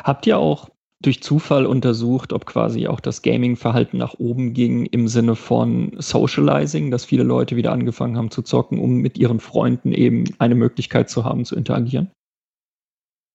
Habt 0.04 0.26
ihr 0.26 0.38
auch 0.38 0.70
durch 1.00 1.22
Zufall 1.22 1.66
untersucht, 1.66 2.32
ob 2.32 2.46
quasi 2.46 2.88
auch 2.88 3.00
das 3.00 3.22
Gaming-Verhalten 3.22 3.98
nach 3.98 4.14
oben 4.18 4.52
ging 4.52 4.86
im 4.86 5.06
Sinne 5.06 5.36
von 5.36 5.94
Socializing, 5.98 6.90
dass 6.90 7.04
viele 7.04 7.22
Leute 7.22 7.56
wieder 7.56 7.72
angefangen 7.72 8.16
haben 8.16 8.30
zu 8.30 8.42
zocken, 8.42 8.80
um 8.80 8.96
mit 8.96 9.16
ihren 9.16 9.38
Freunden 9.38 9.92
eben 9.92 10.24
eine 10.38 10.56
Möglichkeit 10.56 11.08
zu 11.08 11.24
haben, 11.24 11.44
zu 11.44 11.54
interagieren? 11.54 12.10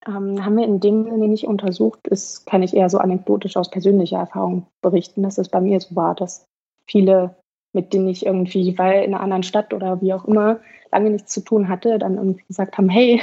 Ähm, 0.05 0.43
haben 0.43 0.57
wir 0.57 0.65
in 0.65 0.79
dem 0.79 1.05
Sinne 1.05 1.27
nicht 1.27 1.47
untersucht. 1.47 1.99
Das 2.03 2.45
kann 2.45 2.63
ich 2.63 2.75
eher 2.75 2.89
so 2.89 2.97
anekdotisch 2.97 3.55
aus 3.55 3.69
persönlicher 3.69 4.17
Erfahrung 4.17 4.67
berichten, 4.81 5.23
dass 5.23 5.37
es 5.37 5.49
bei 5.49 5.61
mir 5.61 5.79
so 5.79 5.95
war, 5.95 6.15
dass 6.15 6.45
viele, 6.89 7.35
mit 7.73 7.93
denen 7.93 8.07
ich 8.07 8.25
irgendwie, 8.25 8.77
weil 8.77 9.03
in 9.03 9.13
einer 9.13 9.23
anderen 9.23 9.43
Stadt 9.43 9.73
oder 9.73 10.01
wie 10.01 10.13
auch 10.13 10.25
immer, 10.25 10.59
lange 10.91 11.09
nichts 11.09 11.33
zu 11.33 11.41
tun 11.41 11.69
hatte, 11.69 11.97
dann 11.97 12.15
irgendwie 12.15 12.43
gesagt 12.47 12.77
haben, 12.77 12.89
hey, 12.89 13.21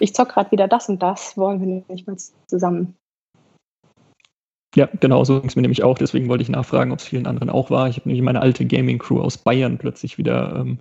ich 0.00 0.14
zock 0.14 0.30
gerade 0.30 0.50
wieder 0.50 0.68
das 0.68 0.88
und 0.88 1.02
das, 1.02 1.36
wollen 1.36 1.60
wir 1.60 1.94
nicht 1.94 2.06
mal 2.06 2.16
zusammen 2.46 2.94
Ja, 4.74 4.88
genau, 5.00 5.24
so 5.24 5.40
ging 5.40 5.48
es 5.48 5.56
mir 5.56 5.62
nämlich 5.62 5.82
auch. 5.82 5.98
Deswegen 5.98 6.28
wollte 6.28 6.42
ich 6.42 6.48
nachfragen, 6.48 6.92
ob 6.92 7.00
es 7.00 7.04
vielen 7.04 7.26
anderen 7.26 7.50
auch 7.50 7.70
war. 7.70 7.88
Ich 7.88 7.96
habe 7.96 8.08
nämlich 8.08 8.22
meine 8.22 8.40
alte 8.40 8.64
Gaming-Crew 8.64 9.20
aus 9.20 9.36
Bayern 9.38 9.76
plötzlich 9.76 10.16
wieder 10.16 10.56
ähm, 10.56 10.78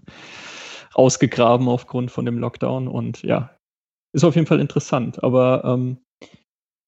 rausgegraben 0.98 1.68
aufgrund 1.68 2.12
von 2.12 2.26
dem 2.26 2.38
Lockdown. 2.38 2.88
Und 2.88 3.24
ja, 3.24 3.50
ist 4.14 4.24
auf 4.24 4.36
jeden 4.36 4.48
Fall 4.48 4.60
interessant. 4.60 5.24
Aber 5.24 5.64
ähm, 5.66 5.98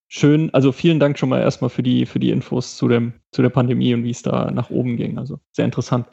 schön, 0.08 0.54
also 0.54 0.72
vielen 0.72 1.00
Dank 1.00 1.18
schon 1.18 1.30
mal 1.30 1.42
erstmal 1.42 1.70
für 1.70 1.84
die, 1.84 2.06
für 2.06 2.20
die 2.20 2.32
Infos 2.32 2.78
zu, 2.78 2.88
dem, 2.88 3.14
zu 3.32 3.42
der 3.42 3.50
Pandemie 3.50 3.94
und 3.94 4.04
wie 4.04 4.12
es 4.12 4.22
da 4.22 4.52
nach 4.52 4.70
oben 4.70 4.98
ging. 4.98 5.18
Also 5.18 5.40
sehr 5.52 5.66
interessant. 5.66 6.08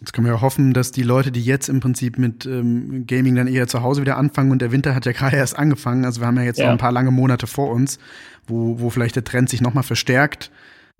Jetzt 0.00 0.12
können 0.12 0.26
wir 0.26 0.34
ja 0.34 0.40
hoffen, 0.42 0.74
dass 0.74 0.92
die 0.92 1.02
Leute, 1.02 1.32
die 1.32 1.42
jetzt 1.42 1.70
im 1.70 1.80
Prinzip 1.80 2.18
mit 2.18 2.44
ähm, 2.44 3.06
Gaming 3.06 3.34
dann 3.34 3.46
eher 3.46 3.66
zu 3.66 3.82
Hause 3.82 4.02
wieder 4.02 4.18
anfangen 4.18 4.50
und 4.50 4.60
der 4.60 4.70
Winter 4.70 4.94
hat 4.94 5.06
ja 5.06 5.12
gerade 5.12 5.36
erst 5.36 5.58
angefangen, 5.58 6.04
also 6.04 6.20
wir 6.20 6.26
haben 6.26 6.36
ja 6.36 6.42
jetzt 6.42 6.58
ja. 6.58 6.66
noch 6.66 6.72
ein 6.72 6.78
paar 6.78 6.92
lange 6.92 7.10
Monate 7.10 7.46
vor 7.46 7.70
uns, 7.70 7.98
wo, 8.46 8.78
wo 8.78 8.90
vielleicht 8.90 9.16
der 9.16 9.24
Trend 9.24 9.48
sich 9.48 9.62
nochmal 9.62 9.84
verstärkt, 9.84 10.50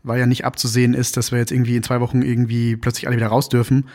weil 0.03 0.19
ja 0.19 0.27
nicht 0.27 0.47
abzusehen 0.47 0.95
ist, 0.95 1.19
dass 1.19 1.31
wir 1.31 1.39
jetzt 1.39 1.53
irgendwie 1.53 1.77
in 1.77 1.83
zwei 1.83 2.01
Wochen 2.01 2.23
irgendwie 2.23 2.77
plötzlich 2.77 3.07
alle 3.07 3.17
wieder 3.17 3.29
raus 3.29 3.51
dürfen. 3.51 3.87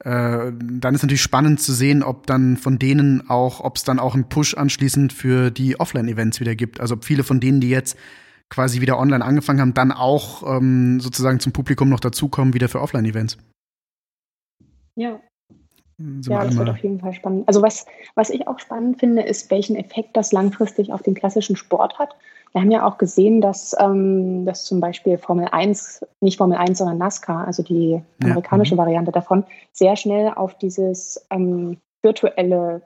Äh, 0.00 0.52
dann 0.52 0.94
ist 0.94 1.02
natürlich 1.02 1.22
spannend 1.22 1.60
zu 1.60 1.72
sehen, 1.72 2.02
ob 2.02 2.26
dann 2.26 2.56
von 2.56 2.78
denen 2.78 3.28
auch, 3.30 3.60
ob 3.60 3.76
es 3.76 3.84
dann 3.84 3.98
auch 3.98 4.14
einen 4.14 4.28
Push 4.28 4.54
anschließend 4.54 5.12
für 5.12 5.50
die 5.50 5.80
Offline-Events 5.80 6.40
wieder 6.40 6.54
gibt. 6.54 6.80
Also 6.80 6.94
ob 6.94 7.04
viele 7.04 7.24
von 7.24 7.40
denen, 7.40 7.60
die 7.60 7.70
jetzt 7.70 7.96
quasi 8.50 8.80
wieder 8.80 8.98
online 8.98 9.24
angefangen 9.24 9.60
haben, 9.60 9.74
dann 9.74 9.92
auch 9.92 10.42
ähm, 10.56 11.00
sozusagen 11.00 11.40
zum 11.40 11.52
Publikum 11.52 11.88
noch 11.88 12.00
dazukommen, 12.00 12.54
wieder 12.54 12.68
für 12.68 12.80
Offline-Events. 12.80 13.38
Ja. 14.96 15.20
So 16.20 16.30
ja, 16.30 16.44
das 16.44 16.56
wird 16.56 16.68
auf 16.68 16.78
jeden 16.78 17.00
Fall 17.00 17.14
spannend. 17.14 17.48
Also 17.48 17.62
was, 17.62 17.86
was 18.14 18.28
ich 18.28 18.46
auch 18.46 18.58
spannend 18.58 19.00
finde, 19.00 19.22
ist, 19.22 19.50
welchen 19.50 19.76
Effekt 19.76 20.14
das 20.14 20.30
langfristig 20.30 20.92
auf 20.92 21.02
den 21.02 21.14
klassischen 21.14 21.56
Sport 21.56 21.98
hat. 21.98 22.14
Wir 22.52 22.60
haben 22.62 22.70
ja 22.70 22.86
auch 22.86 22.98
gesehen, 22.98 23.40
dass, 23.40 23.76
ähm, 23.78 24.46
dass 24.46 24.64
zum 24.64 24.80
Beispiel 24.80 25.18
Formel 25.18 25.48
1, 25.50 26.06
nicht 26.20 26.38
Formel 26.38 26.56
1, 26.56 26.78
sondern 26.78 26.98
NASCAR, 26.98 27.46
also 27.46 27.62
die 27.62 28.02
amerikanische 28.22 28.74
ja. 28.74 28.76
Mhm. 28.76 28.86
Variante 28.86 29.12
davon, 29.12 29.44
sehr 29.72 29.96
schnell 29.96 30.32
auf 30.34 30.56
dieses 30.56 31.26
ähm, 31.30 31.78
virtuelle 32.02 32.82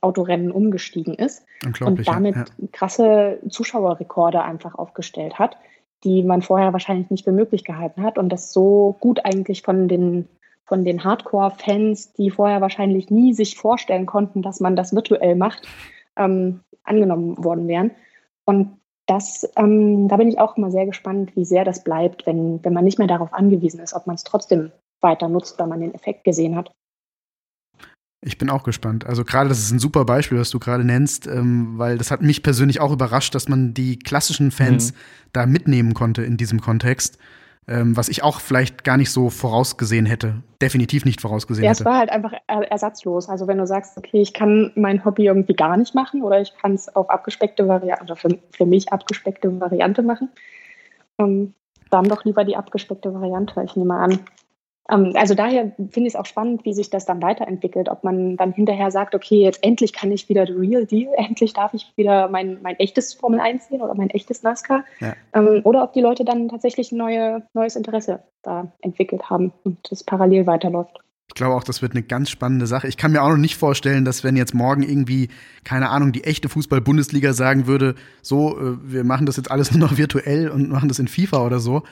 Autorennen 0.00 0.50
umgestiegen 0.50 1.14
ist 1.14 1.44
und 1.80 2.06
damit 2.06 2.36
ja. 2.36 2.44
krasse 2.72 3.38
Zuschauerrekorde 3.48 4.42
einfach 4.42 4.74
aufgestellt 4.74 5.38
hat, 5.38 5.58
die 6.04 6.22
man 6.22 6.42
vorher 6.42 6.72
wahrscheinlich 6.72 7.10
nicht 7.10 7.24
für 7.24 7.32
möglich 7.32 7.64
gehalten 7.64 8.02
hat 8.02 8.18
und 8.18 8.30
das 8.30 8.52
so 8.52 8.96
gut 9.00 9.24
eigentlich 9.24 9.62
von 9.62 9.88
den 9.88 10.28
von 10.66 10.84
den 10.84 11.04
Hardcore-Fans, 11.04 12.14
die 12.14 12.30
vorher 12.30 12.60
wahrscheinlich 12.60 13.10
nie 13.10 13.34
sich 13.34 13.56
vorstellen 13.56 14.06
konnten, 14.06 14.40
dass 14.40 14.60
man 14.60 14.76
das 14.76 14.94
virtuell 14.94 15.36
macht, 15.36 15.68
ähm, 16.16 16.60
angenommen 16.84 17.42
worden 17.44 17.68
wären. 17.68 17.90
Und 18.46 18.78
das, 19.06 19.48
ähm, 19.56 20.08
da 20.08 20.16
bin 20.16 20.28
ich 20.28 20.38
auch 20.38 20.56
immer 20.56 20.70
sehr 20.70 20.86
gespannt, 20.86 21.36
wie 21.36 21.44
sehr 21.44 21.64
das 21.64 21.84
bleibt, 21.84 22.26
wenn, 22.26 22.64
wenn 22.64 22.72
man 22.72 22.84
nicht 22.84 22.98
mehr 22.98 23.08
darauf 23.08 23.32
angewiesen 23.32 23.80
ist, 23.80 23.94
ob 23.94 24.06
man 24.06 24.16
es 24.16 24.24
trotzdem 24.24 24.72
weiter 25.00 25.28
nutzt, 25.28 25.58
weil 25.58 25.66
man 25.66 25.80
den 25.80 25.94
Effekt 25.94 26.24
gesehen 26.24 26.56
hat. 26.56 26.72
Ich 28.26 28.38
bin 28.38 28.48
auch 28.48 28.62
gespannt. 28.62 29.04
Also 29.04 29.22
gerade 29.22 29.50
das 29.50 29.58
ist 29.58 29.70
ein 29.70 29.78
super 29.78 30.06
Beispiel, 30.06 30.38
was 30.38 30.48
du 30.48 30.58
gerade 30.58 30.84
nennst, 30.84 31.26
ähm, 31.26 31.74
weil 31.76 31.98
das 31.98 32.10
hat 32.10 32.22
mich 32.22 32.42
persönlich 32.42 32.80
auch 32.80 32.90
überrascht, 32.90 33.34
dass 33.34 33.48
man 33.48 33.74
die 33.74 33.98
klassischen 33.98 34.50
Fans 34.50 34.92
mhm. 34.92 34.96
da 35.34 35.46
mitnehmen 35.46 35.92
konnte 35.92 36.22
in 36.22 36.38
diesem 36.38 36.60
Kontext 36.62 37.18
ähm, 37.66 37.96
was 37.96 38.08
ich 38.08 38.22
auch 38.22 38.40
vielleicht 38.40 38.84
gar 38.84 38.96
nicht 38.96 39.10
so 39.10 39.30
vorausgesehen 39.30 40.06
hätte. 40.06 40.42
Definitiv 40.60 41.04
nicht 41.04 41.20
vorausgesehen 41.20 41.64
ja, 41.64 41.70
hätte. 41.70 41.84
Ja, 41.84 41.88
es 41.88 41.92
war 41.92 41.98
halt 41.98 42.10
einfach 42.10 42.32
ersatzlos. 42.46 43.28
Also 43.28 43.46
wenn 43.46 43.58
du 43.58 43.66
sagst, 43.66 43.96
okay, 43.96 44.20
ich 44.20 44.34
kann 44.34 44.72
mein 44.74 45.04
Hobby 45.04 45.26
irgendwie 45.26 45.54
gar 45.54 45.76
nicht 45.76 45.94
machen 45.94 46.22
oder 46.22 46.40
ich 46.40 46.52
kann 46.60 46.74
es 46.74 46.94
auf 46.94 47.08
abgespeckte 47.08 47.66
Variante, 47.66 48.04
oder 48.04 48.16
für, 48.16 48.38
für 48.50 48.66
mich 48.66 48.92
abgespeckte 48.92 49.60
Variante 49.60 50.02
machen, 50.02 50.28
ähm, 51.18 51.54
dann 51.90 52.08
doch 52.08 52.24
lieber 52.24 52.44
die 52.44 52.56
abgespeckte 52.56 53.14
Variante. 53.14 53.62
Ich 53.64 53.76
nehme 53.76 53.94
an, 53.94 54.18
also 54.86 55.34
daher 55.34 55.72
finde 55.76 56.08
ich 56.08 56.14
es 56.14 56.16
auch 56.16 56.26
spannend, 56.26 56.64
wie 56.64 56.74
sich 56.74 56.90
das 56.90 57.06
dann 57.06 57.22
weiterentwickelt, 57.22 57.88
ob 57.88 58.04
man 58.04 58.36
dann 58.36 58.52
hinterher 58.52 58.90
sagt, 58.90 59.14
okay, 59.14 59.42
jetzt 59.42 59.64
endlich 59.64 59.94
kann 59.94 60.12
ich 60.12 60.28
wieder 60.28 60.46
the 60.46 60.52
real 60.52 60.84
deal, 60.84 61.12
endlich 61.16 61.54
darf 61.54 61.72
ich 61.72 61.92
wieder 61.96 62.28
mein, 62.28 62.60
mein 62.62 62.78
echtes 62.78 63.14
Formel 63.14 63.40
1 63.40 63.68
sehen 63.68 63.80
oder 63.80 63.94
mein 63.94 64.10
echtes 64.10 64.42
NASCAR. 64.42 64.84
Ja. 65.00 65.14
Ähm, 65.32 65.62
oder 65.64 65.82
ob 65.82 65.94
die 65.94 66.00
Leute 66.00 66.24
dann 66.24 66.48
tatsächlich 66.48 66.92
ein 66.92 66.98
neue, 66.98 67.42
neues 67.54 67.76
Interesse 67.76 68.24
da 68.42 68.72
entwickelt 68.80 69.30
haben 69.30 69.52
und 69.64 69.78
das 69.90 70.04
parallel 70.04 70.46
weiterläuft. 70.46 71.00
Ich 71.28 71.34
glaube 71.34 71.54
auch, 71.54 71.64
das 71.64 71.80
wird 71.80 71.92
eine 71.92 72.02
ganz 72.02 72.28
spannende 72.28 72.66
Sache. 72.66 72.86
Ich 72.86 72.98
kann 72.98 73.10
mir 73.10 73.22
auch 73.22 73.30
noch 73.30 73.38
nicht 73.38 73.56
vorstellen, 73.56 74.04
dass 74.04 74.22
wenn 74.22 74.36
jetzt 74.36 74.54
morgen 74.54 74.82
irgendwie, 74.82 75.30
keine 75.64 75.88
Ahnung, 75.88 76.12
die 76.12 76.24
echte 76.24 76.50
Fußball-Bundesliga 76.50 77.32
sagen 77.32 77.66
würde, 77.66 77.94
so, 78.20 78.58
äh, 78.58 78.76
wir 78.82 79.04
machen 79.04 79.24
das 79.24 79.38
jetzt 79.38 79.50
alles 79.50 79.70
nur 79.74 79.88
noch 79.88 79.96
virtuell 79.96 80.50
und 80.50 80.68
machen 80.68 80.88
das 80.88 80.98
in 80.98 81.08
FIFA 81.08 81.46
oder 81.46 81.58
so, 81.58 81.82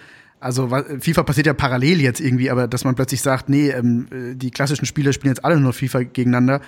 also 0.42 0.68
FIFA 1.00 1.22
passiert 1.22 1.46
ja 1.46 1.54
parallel 1.54 2.00
jetzt 2.00 2.20
irgendwie, 2.20 2.50
aber 2.50 2.66
dass 2.66 2.84
man 2.84 2.94
plötzlich 2.94 3.22
sagt, 3.22 3.48
nee, 3.48 3.70
ähm, 3.70 4.08
äh, 4.10 4.34
die 4.34 4.50
klassischen 4.50 4.86
Spieler 4.86 5.12
spielen 5.12 5.32
jetzt 5.34 5.44
alle 5.44 5.58
nur 5.58 5.72
FIFA 5.72 6.02
gegeneinander, 6.02 6.60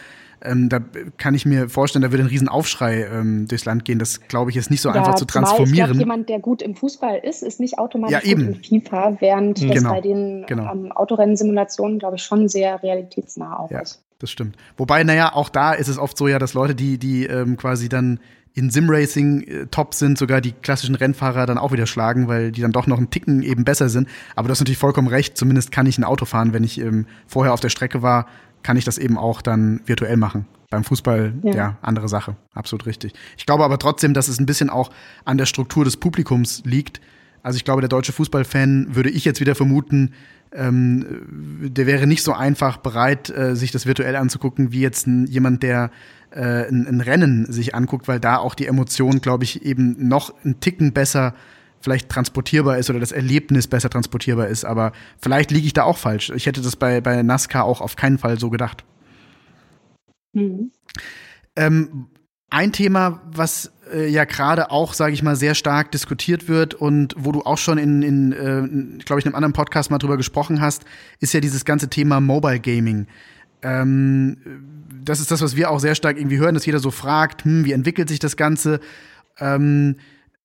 ähm, 0.44 0.68
da 0.68 0.80
kann 1.16 1.34
ich 1.34 1.46
mir 1.46 1.68
vorstellen, 1.68 2.02
da 2.02 2.12
würde 2.12 2.24
ein 2.24 2.28
Riesenaufschrei 2.28 3.04
ähm, 3.04 3.48
durchs 3.48 3.64
Land 3.64 3.84
gehen. 3.84 3.98
Das 3.98 4.20
glaube 4.28 4.50
ich 4.50 4.56
ist 4.56 4.70
nicht 4.70 4.82
so 4.82 4.90
ja, 4.90 4.96
einfach 4.96 5.14
zu 5.14 5.24
transformieren. 5.24 5.90
Ich 5.90 5.96
glaub, 5.96 5.98
jemand, 5.98 6.28
der 6.28 6.38
gut 6.38 6.62
im 6.62 6.74
Fußball 6.74 7.18
ist, 7.18 7.42
ist 7.42 7.60
nicht 7.60 7.78
automatisch 7.78 8.24
ja, 8.24 8.34
gut 8.34 8.70
in 8.70 8.82
FIFA, 8.82 9.16
während 9.20 9.62
mhm. 9.62 9.68
das 9.68 9.76
genau, 9.78 9.90
bei 9.90 10.00
den 10.00 10.44
genau. 10.46 10.72
ähm, 10.72 10.92
Autorennensimulationen, 10.92 11.98
glaube 11.98 12.16
ich, 12.16 12.22
schon 12.22 12.48
sehr 12.48 12.82
realitätsnah 12.82 13.58
auch 13.58 13.70
ja, 13.70 13.80
ist. 13.80 14.02
Das 14.18 14.30
stimmt. 14.30 14.56
Wobei, 14.76 15.02
naja, 15.04 15.32
auch 15.34 15.48
da 15.48 15.72
ist 15.72 15.88
es 15.88 15.98
oft 15.98 16.16
so 16.16 16.28
ja, 16.28 16.38
dass 16.38 16.54
Leute, 16.54 16.74
die, 16.74 16.98
die 16.98 17.26
ähm, 17.26 17.56
quasi 17.56 17.88
dann 17.88 18.20
in 18.54 18.70
Simracing 18.70 19.42
äh, 19.42 19.66
top 19.66 19.94
sind, 19.94 20.16
sogar 20.16 20.40
die 20.40 20.52
klassischen 20.52 20.94
Rennfahrer 20.94 21.44
dann 21.46 21.58
auch 21.58 21.72
wieder 21.72 21.86
schlagen, 21.86 22.28
weil 22.28 22.52
die 22.52 22.62
dann 22.62 22.72
doch 22.72 22.86
noch 22.86 22.98
einen 22.98 23.10
Ticken 23.10 23.42
eben 23.42 23.64
besser 23.64 23.88
sind. 23.88 24.08
Aber 24.36 24.48
du 24.48 24.52
hast 24.52 24.60
natürlich 24.60 24.78
vollkommen 24.78 25.08
recht, 25.08 25.36
zumindest 25.36 25.72
kann 25.72 25.86
ich 25.86 25.98
ein 25.98 26.04
Auto 26.04 26.24
fahren, 26.24 26.52
wenn 26.52 26.64
ich 26.64 26.80
ähm, 26.80 27.06
vorher 27.26 27.52
auf 27.52 27.60
der 27.60 27.68
Strecke 27.68 28.02
war, 28.02 28.26
kann 28.62 28.76
ich 28.76 28.84
das 28.84 28.96
eben 28.96 29.18
auch 29.18 29.42
dann 29.42 29.80
virtuell 29.86 30.16
machen. 30.16 30.46
Beim 30.70 30.84
Fußball, 30.84 31.34
ja. 31.42 31.54
ja, 31.54 31.78
andere 31.82 32.08
Sache. 32.08 32.36
Absolut 32.54 32.86
richtig. 32.86 33.12
Ich 33.36 33.44
glaube 33.46 33.64
aber 33.64 33.78
trotzdem, 33.78 34.14
dass 34.14 34.28
es 34.28 34.40
ein 34.40 34.46
bisschen 34.46 34.70
auch 34.70 34.90
an 35.24 35.36
der 35.36 35.46
Struktur 35.46 35.84
des 35.84 35.96
Publikums 35.96 36.62
liegt. 36.64 37.00
Also 37.42 37.56
ich 37.56 37.64
glaube, 37.64 37.82
der 37.82 37.88
deutsche 37.88 38.12
Fußballfan 38.12 38.94
würde 38.94 39.10
ich 39.10 39.24
jetzt 39.24 39.40
wieder 39.40 39.54
vermuten, 39.54 40.14
ähm, 40.54 41.04
der 41.60 41.86
wäre 41.86 42.06
nicht 42.06 42.22
so 42.22 42.32
einfach 42.32 42.76
bereit, 42.78 43.28
äh, 43.30 43.56
sich 43.56 43.72
das 43.72 43.86
virtuell 43.86 44.16
anzugucken, 44.16 44.72
wie 44.72 44.80
jetzt 44.80 45.06
ein, 45.06 45.26
jemand, 45.26 45.62
der 45.62 45.90
äh, 46.34 46.68
ein, 46.68 46.86
ein, 46.86 47.00
Rennen 47.00 47.50
sich 47.50 47.74
anguckt, 47.74 48.08
weil 48.08 48.20
da 48.20 48.38
auch 48.38 48.54
die 48.54 48.66
Emotion, 48.66 49.20
glaube 49.20 49.44
ich, 49.44 49.64
eben 49.64 50.08
noch 50.08 50.34
ein 50.44 50.60
Ticken 50.60 50.92
besser 50.92 51.34
vielleicht 51.80 52.08
transportierbar 52.08 52.78
ist 52.78 52.88
oder 52.88 52.98
das 52.98 53.12
Erlebnis 53.12 53.66
besser 53.68 53.90
transportierbar 53.90 54.48
ist. 54.48 54.64
Aber 54.64 54.92
vielleicht 55.20 55.50
liege 55.50 55.66
ich 55.66 55.74
da 55.74 55.82
auch 55.84 55.98
falsch. 55.98 56.30
Ich 56.34 56.46
hätte 56.46 56.62
das 56.62 56.76
bei, 56.76 57.00
bei 57.00 57.22
NASCAR 57.22 57.64
auch 57.64 57.82
auf 57.82 57.96
keinen 57.96 58.18
Fall 58.18 58.38
so 58.40 58.48
gedacht. 58.48 58.84
Mhm. 60.32 60.70
Ähm, 61.56 62.06
ein 62.48 62.72
Thema, 62.72 63.20
was 63.26 63.72
äh, 63.92 64.08
ja 64.08 64.24
gerade 64.24 64.70
auch, 64.70 64.94
sage 64.94 65.12
ich 65.12 65.22
mal, 65.22 65.36
sehr 65.36 65.54
stark 65.54 65.92
diskutiert 65.92 66.48
wird 66.48 66.72
und 66.74 67.14
wo 67.18 67.32
du 67.32 67.42
auch 67.42 67.58
schon 67.58 67.78
in, 67.78 68.02
in 68.02 68.32
äh, 68.32 69.02
glaube 69.04 69.20
ich, 69.20 69.26
einem 69.26 69.34
anderen 69.34 69.52
Podcast 69.52 69.90
mal 69.90 69.98
drüber 69.98 70.16
gesprochen 70.16 70.60
hast, 70.60 70.84
ist 71.20 71.34
ja 71.34 71.40
dieses 71.40 71.64
ganze 71.64 71.90
Thema 71.90 72.20
Mobile 72.20 72.60
Gaming. 72.60 73.06
Ähm, 73.64 74.36
das 75.04 75.20
ist 75.20 75.30
das, 75.30 75.40
was 75.40 75.56
wir 75.56 75.70
auch 75.70 75.80
sehr 75.80 75.94
stark 75.94 76.18
irgendwie 76.18 76.38
hören, 76.38 76.54
dass 76.54 76.66
jeder 76.66 76.78
so 76.78 76.90
fragt, 76.90 77.44
hm, 77.44 77.64
wie 77.64 77.72
entwickelt 77.72 78.08
sich 78.08 78.18
das 78.18 78.36
Ganze? 78.36 78.78
Ähm, 79.38 79.96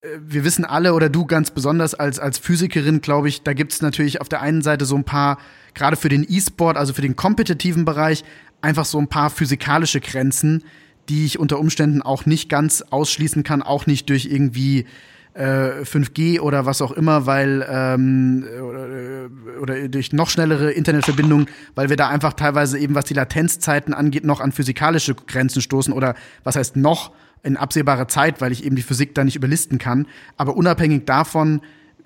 äh, 0.01 0.07
wir 0.25 0.43
wissen 0.43 0.65
alle 0.65 0.93
oder 0.93 1.09
du 1.09 1.25
ganz 1.25 1.51
besonders 1.51 1.93
als, 1.93 2.17
als 2.17 2.37
Physikerin, 2.37 3.01
glaube 3.01 3.27
ich, 3.27 3.43
da 3.43 3.53
gibt 3.53 3.73
es 3.73 3.81
natürlich 3.81 4.21
auf 4.21 4.29
der 4.29 4.41
einen 4.41 4.61
Seite 4.61 4.85
so 4.85 4.95
ein 4.95 5.03
paar, 5.03 5.37
gerade 5.73 5.97
für 5.97 6.09
den 6.09 6.25
E-Sport, 6.27 6.77
also 6.77 6.93
für 6.93 7.01
den 7.01 7.17
kompetitiven 7.17 7.85
Bereich, 7.85 8.23
einfach 8.61 8.85
so 8.85 8.97
ein 8.97 9.07
paar 9.07 9.29
physikalische 9.29 9.99
Grenzen, 9.99 10.63
die 11.09 11.25
ich 11.25 11.39
unter 11.39 11.59
Umständen 11.59 12.01
auch 12.01 12.25
nicht 12.25 12.49
ganz 12.49 12.81
ausschließen 12.81 13.43
kann, 13.43 13.61
auch 13.61 13.85
nicht 13.85 14.09
durch 14.09 14.25
irgendwie 14.25 14.85
äh, 15.33 15.83
5G 15.83 16.39
oder 16.39 16.65
was 16.65 16.81
auch 16.81 16.91
immer, 16.91 17.25
weil 17.25 17.65
ähm, 17.69 18.45
oder, 18.61 19.61
oder 19.61 19.87
durch 19.87 20.11
noch 20.11 20.29
schnellere 20.29 20.71
Internetverbindungen, 20.71 21.47
weil 21.75 21.89
wir 21.89 21.97
da 21.97 22.09
einfach 22.09 22.33
teilweise 22.33 22.79
eben, 22.79 22.95
was 22.95 23.05
die 23.05 23.13
Latenzzeiten 23.13 23.93
angeht, 23.93 24.25
noch 24.25 24.41
an 24.41 24.51
physikalische 24.51 25.15
Grenzen 25.15 25.61
stoßen 25.61 25.93
oder 25.93 26.15
was 26.43 26.55
heißt 26.55 26.75
noch 26.75 27.11
in 27.43 27.57
absehbarer 27.57 28.07
Zeit, 28.07 28.41
weil 28.41 28.51
ich 28.51 28.65
eben 28.65 28.75
die 28.75 28.81
Physik 28.81 29.15
da 29.15 29.23
nicht 29.23 29.35
überlisten 29.35 29.77
kann. 29.77 30.07
Aber 30.35 30.57
unabhängig 30.57 31.05
davon, 31.05 31.61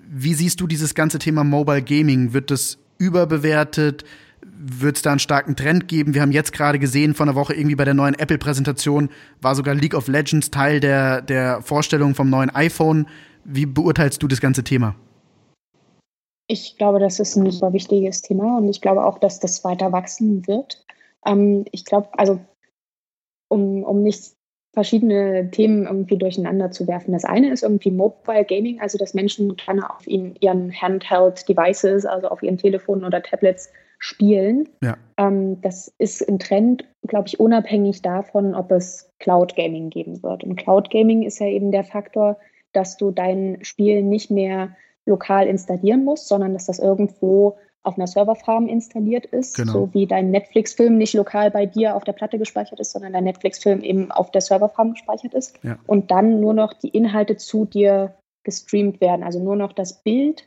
wie 0.08 0.34
siehst 0.34 0.60
du 0.60 0.66
dieses 0.66 0.94
ganze 0.94 1.18
Thema 1.18 1.44
Mobile 1.44 1.82
Gaming? 1.82 2.32
Wird 2.32 2.50
das 2.50 2.78
überbewertet? 2.98 4.04
Wird 4.56 4.96
es 4.96 5.02
da 5.02 5.10
einen 5.10 5.18
starken 5.18 5.56
Trend 5.56 5.88
geben. 5.88 6.14
Wir 6.14 6.22
haben 6.22 6.32
jetzt 6.32 6.52
gerade 6.52 6.78
gesehen, 6.78 7.14
von 7.14 7.26
der 7.26 7.34
Woche 7.34 7.54
irgendwie 7.54 7.74
bei 7.74 7.84
der 7.84 7.94
neuen 7.94 8.14
Apple-Präsentation 8.14 9.10
war 9.40 9.54
sogar 9.54 9.74
League 9.74 9.94
of 9.94 10.08
Legends 10.08 10.50
Teil 10.50 10.80
der, 10.80 11.22
der 11.22 11.62
Vorstellung 11.62 12.14
vom 12.14 12.30
neuen 12.30 12.50
iPhone. 12.50 13.06
Wie 13.44 13.66
beurteilst 13.66 14.22
du 14.22 14.28
das 14.28 14.40
ganze 14.40 14.64
Thema? 14.64 14.94
Ich 16.46 16.76
glaube, 16.76 16.98
das 16.98 17.20
ist 17.20 17.36
ein 17.36 17.50
super 17.50 17.72
wichtiges 17.72 18.20
Thema 18.22 18.58
und 18.58 18.68
ich 18.68 18.80
glaube 18.80 19.04
auch, 19.04 19.18
dass 19.18 19.40
das 19.40 19.64
weiter 19.64 19.92
wachsen 19.92 20.46
wird. 20.46 20.84
Ähm, 21.26 21.64
ich 21.72 21.84
glaube, 21.84 22.08
also 22.18 22.40
um, 23.48 23.82
um 23.82 24.02
nicht 24.02 24.34
verschiedene 24.74 25.50
Themen 25.50 25.86
irgendwie 25.86 26.18
durcheinander 26.18 26.70
zu 26.70 26.86
werfen. 26.86 27.12
Das 27.12 27.24
eine 27.24 27.52
ist 27.52 27.62
irgendwie 27.62 27.92
Mobile 27.92 28.44
Gaming, 28.44 28.80
also 28.80 28.98
dass 28.98 29.14
Menschen 29.14 29.56
gerne 29.56 29.88
auf 29.88 30.06
ihren, 30.06 30.34
ihren 30.40 30.72
Handheld 30.72 31.48
Devices, 31.48 32.04
also 32.04 32.28
auf 32.28 32.42
ihren 32.42 32.58
Telefonen 32.58 33.04
oder 33.04 33.22
Tablets 33.22 33.70
spielen. 34.04 34.68
Ja. 34.82 34.98
Ähm, 35.16 35.62
das 35.62 35.88
ist 35.96 36.28
ein 36.28 36.38
Trend, 36.38 36.84
glaube 37.06 37.26
ich, 37.26 37.40
unabhängig 37.40 38.02
davon, 38.02 38.54
ob 38.54 38.70
es 38.70 39.10
Cloud 39.18 39.56
Gaming 39.56 39.88
geben 39.88 40.22
wird. 40.22 40.44
Und 40.44 40.56
Cloud 40.56 40.90
Gaming 40.90 41.22
ist 41.22 41.38
ja 41.38 41.46
eben 41.46 41.72
der 41.72 41.84
Faktor, 41.84 42.36
dass 42.74 42.98
du 42.98 43.12
dein 43.12 43.58
Spiel 43.62 44.02
nicht 44.02 44.30
mehr 44.30 44.76
lokal 45.06 45.46
installieren 45.46 46.04
musst, 46.04 46.28
sondern 46.28 46.52
dass 46.52 46.66
das 46.66 46.80
irgendwo 46.80 47.56
auf 47.82 47.96
einer 47.96 48.06
Serverfarm 48.06 48.66
installiert 48.66 49.24
ist, 49.24 49.56
genau. 49.56 49.72
so 49.72 49.94
wie 49.94 50.06
dein 50.06 50.30
Netflix-Film 50.30 50.98
nicht 50.98 51.14
lokal 51.14 51.50
bei 51.50 51.64
dir 51.64 51.96
auf 51.96 52.04
der 52.04 52.12
Platte 52.12 52.38
gespeichert 52.38 52.80
ist, 52.80 52.92
sondern 52.92 53.14
dein 53.14 53.24
Netflix-Film 53.24 53.82
eben 53.82 54.10
auf 54.10 54.30
der 54.30 54.42
Serverfarm 54.42 54.92
gespeichert 54.92 55.32
ist 55.32 55.58
ja. 55.62 55.78
und 55.86 56.10
dann 56.10 56.40
nur 56.40 56.52
noch 56.52 56.74
die 56.74 56.88
Inhalte 56.88 57.36
zu 57.36 57.64
dir 57.64 58.14
gestreamt 58.42 59.00
werden, 59.00 59.22
also 59.22 59.42
nur 59.42 59.56
noch 59.56 59.72
das 59.72 60.02
Bild, 60.02 60.46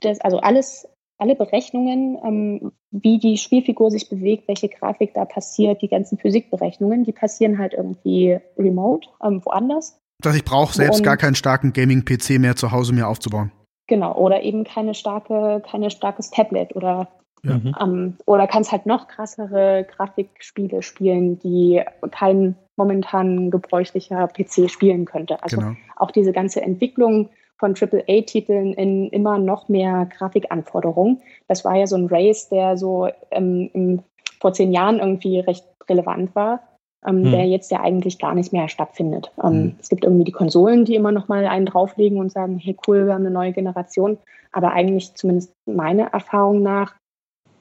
das, 0.00 0.20
also 0.20 0.38
alles, 0.38 0.88
alle 1.18 1.34
Berechnungen, 1.34 2.18
ähm, 2.24 2.72
wie 2.90 3.18
die 3.18 3.38
Spielfigur 3.38 3.90
sich 3.90 4.08
bewegt, 4.08 4.48
welche 4.48 4.68
Grafik 4.68 5.14
da 5.14 5.24
passiert, 5.24 5.82
die 5.82 5.88
ganzen 5.88 6.18
Physikberechnungen, 6.18 7.04
die 7.04 7.12
passieren 7.12 7.58
halt 7.58 7.74
irgendwie 7.74 8.38
remote, 8.58 9.08
ähm, 9.22 9.44
woanders. 9.44 9.98
Dass 10.22 10.36
ich 10.36 10.44
brauche 10.44 10.74
selbst 10.74 10.98
und, 11.00 11.04
gar 11.04 11.16
keinen 11.16 11.34
starken 11.34 11.72
Gaming-PC 11.72 12.38
mehr 12.38 12.56
zu 12.56 12.72
Hause 12.72 12.92
mir 12.92 13.08
aufzubauen. 13.08 13.52
Genau, 13.86 14.16
oder 14.16 14.42
eben 14.42 14.64
keine 14.64 14.94
starke, 14.94 15.62
keine 15.70 15.90
starkes 15.90 16.30
Tablet 16.30 16.74
oder 16.74 17.08
ja. 17.42 17.60
ähm, 17.80 18.16
oder 18.26 18.46
kannst 18.46 18.72
halt 18.72 18.86
noch 18.86 19.08
krassere 19.08 19.86
Grafikspiele 19.88 20.82
spielen, 20.82 21.38
die 21.38 21.82
kein 22.10 22.56
momentan 22.76 23.50
gebräuchlicher 23.50 24.26
PC 24.28 24.70
spielen 24.70 25.04
könnte. 25.04 25.42
Also 25.42 25.58
genau. 25.58 25.72
auch 25.96 26.10
diese 26.10 26.32
ganze 26.32 26.62
Entwicklung 26.62 27.30
von 27.58 27.74
AAA-Titeln 27.74 28.74
in 28.74 29.08
immer 29.08 29.38
noch 29.38 29.68
mehr 29.68 30.06
Grafikanforderungen. 30.06 31.20
Das 31.48 31.64
war 31.64 31.76
ja 31.76 31.86
so 31.86 31.96
ein 31.96 32.06
Race, 32.06 32.48
der 32.48 32.76
so 32.76 33.08
ähm, 33.30 33.70
im, 33.72 34.02
vor 34.40 34.52
zehn 34.52 34.72
Jahren 34.72 34.98
irgendwie 34.98 35.40
recht 35.40 35.64
relevant 35.88 36.34
war 36.34 36.60
ähm, 37.06 37.24
hm. 37.24 37.30
der 37.30 37.46
jetzt 37.46 37.70
ja 37.70 37.80
eigentlich 37.80 38.18
gar 38.18 38.34
nicht 38.34 38.52
mehr 38.52 38.68
stattfindet. 38.68 39.32
Ähm, 39.42 39.50
hm. 39.50 39.76
Es 39.80 39.88
gibt 39.88 40.04
irgendwie 40.04 40.24
die 40.24 40.32
Konsolen, 40.32 40.84
die 40.84 40.96
immer 40.96 41.12
noch 41.12 41.28
mal 41.28 41.46
einen 41.46 41.66
drauflegen 41.66 42.18
und 42.18 42.32
sagen, 42.32 42.58
hey 42.58 42.76
cool, 42.86 43.06
wir 43.06 43.14
haben 43.14 43.24
eine 43.24 43.30
neue 43.30 43.52
Generation. 43.52 44.18
Aber 44.52 44.72
eigentlich, 44.72 45.14
zumindest 45.14 45.52
meiner 45.66 46.06
Erfahrung 46.08 46.62
nach, 46.62 46.94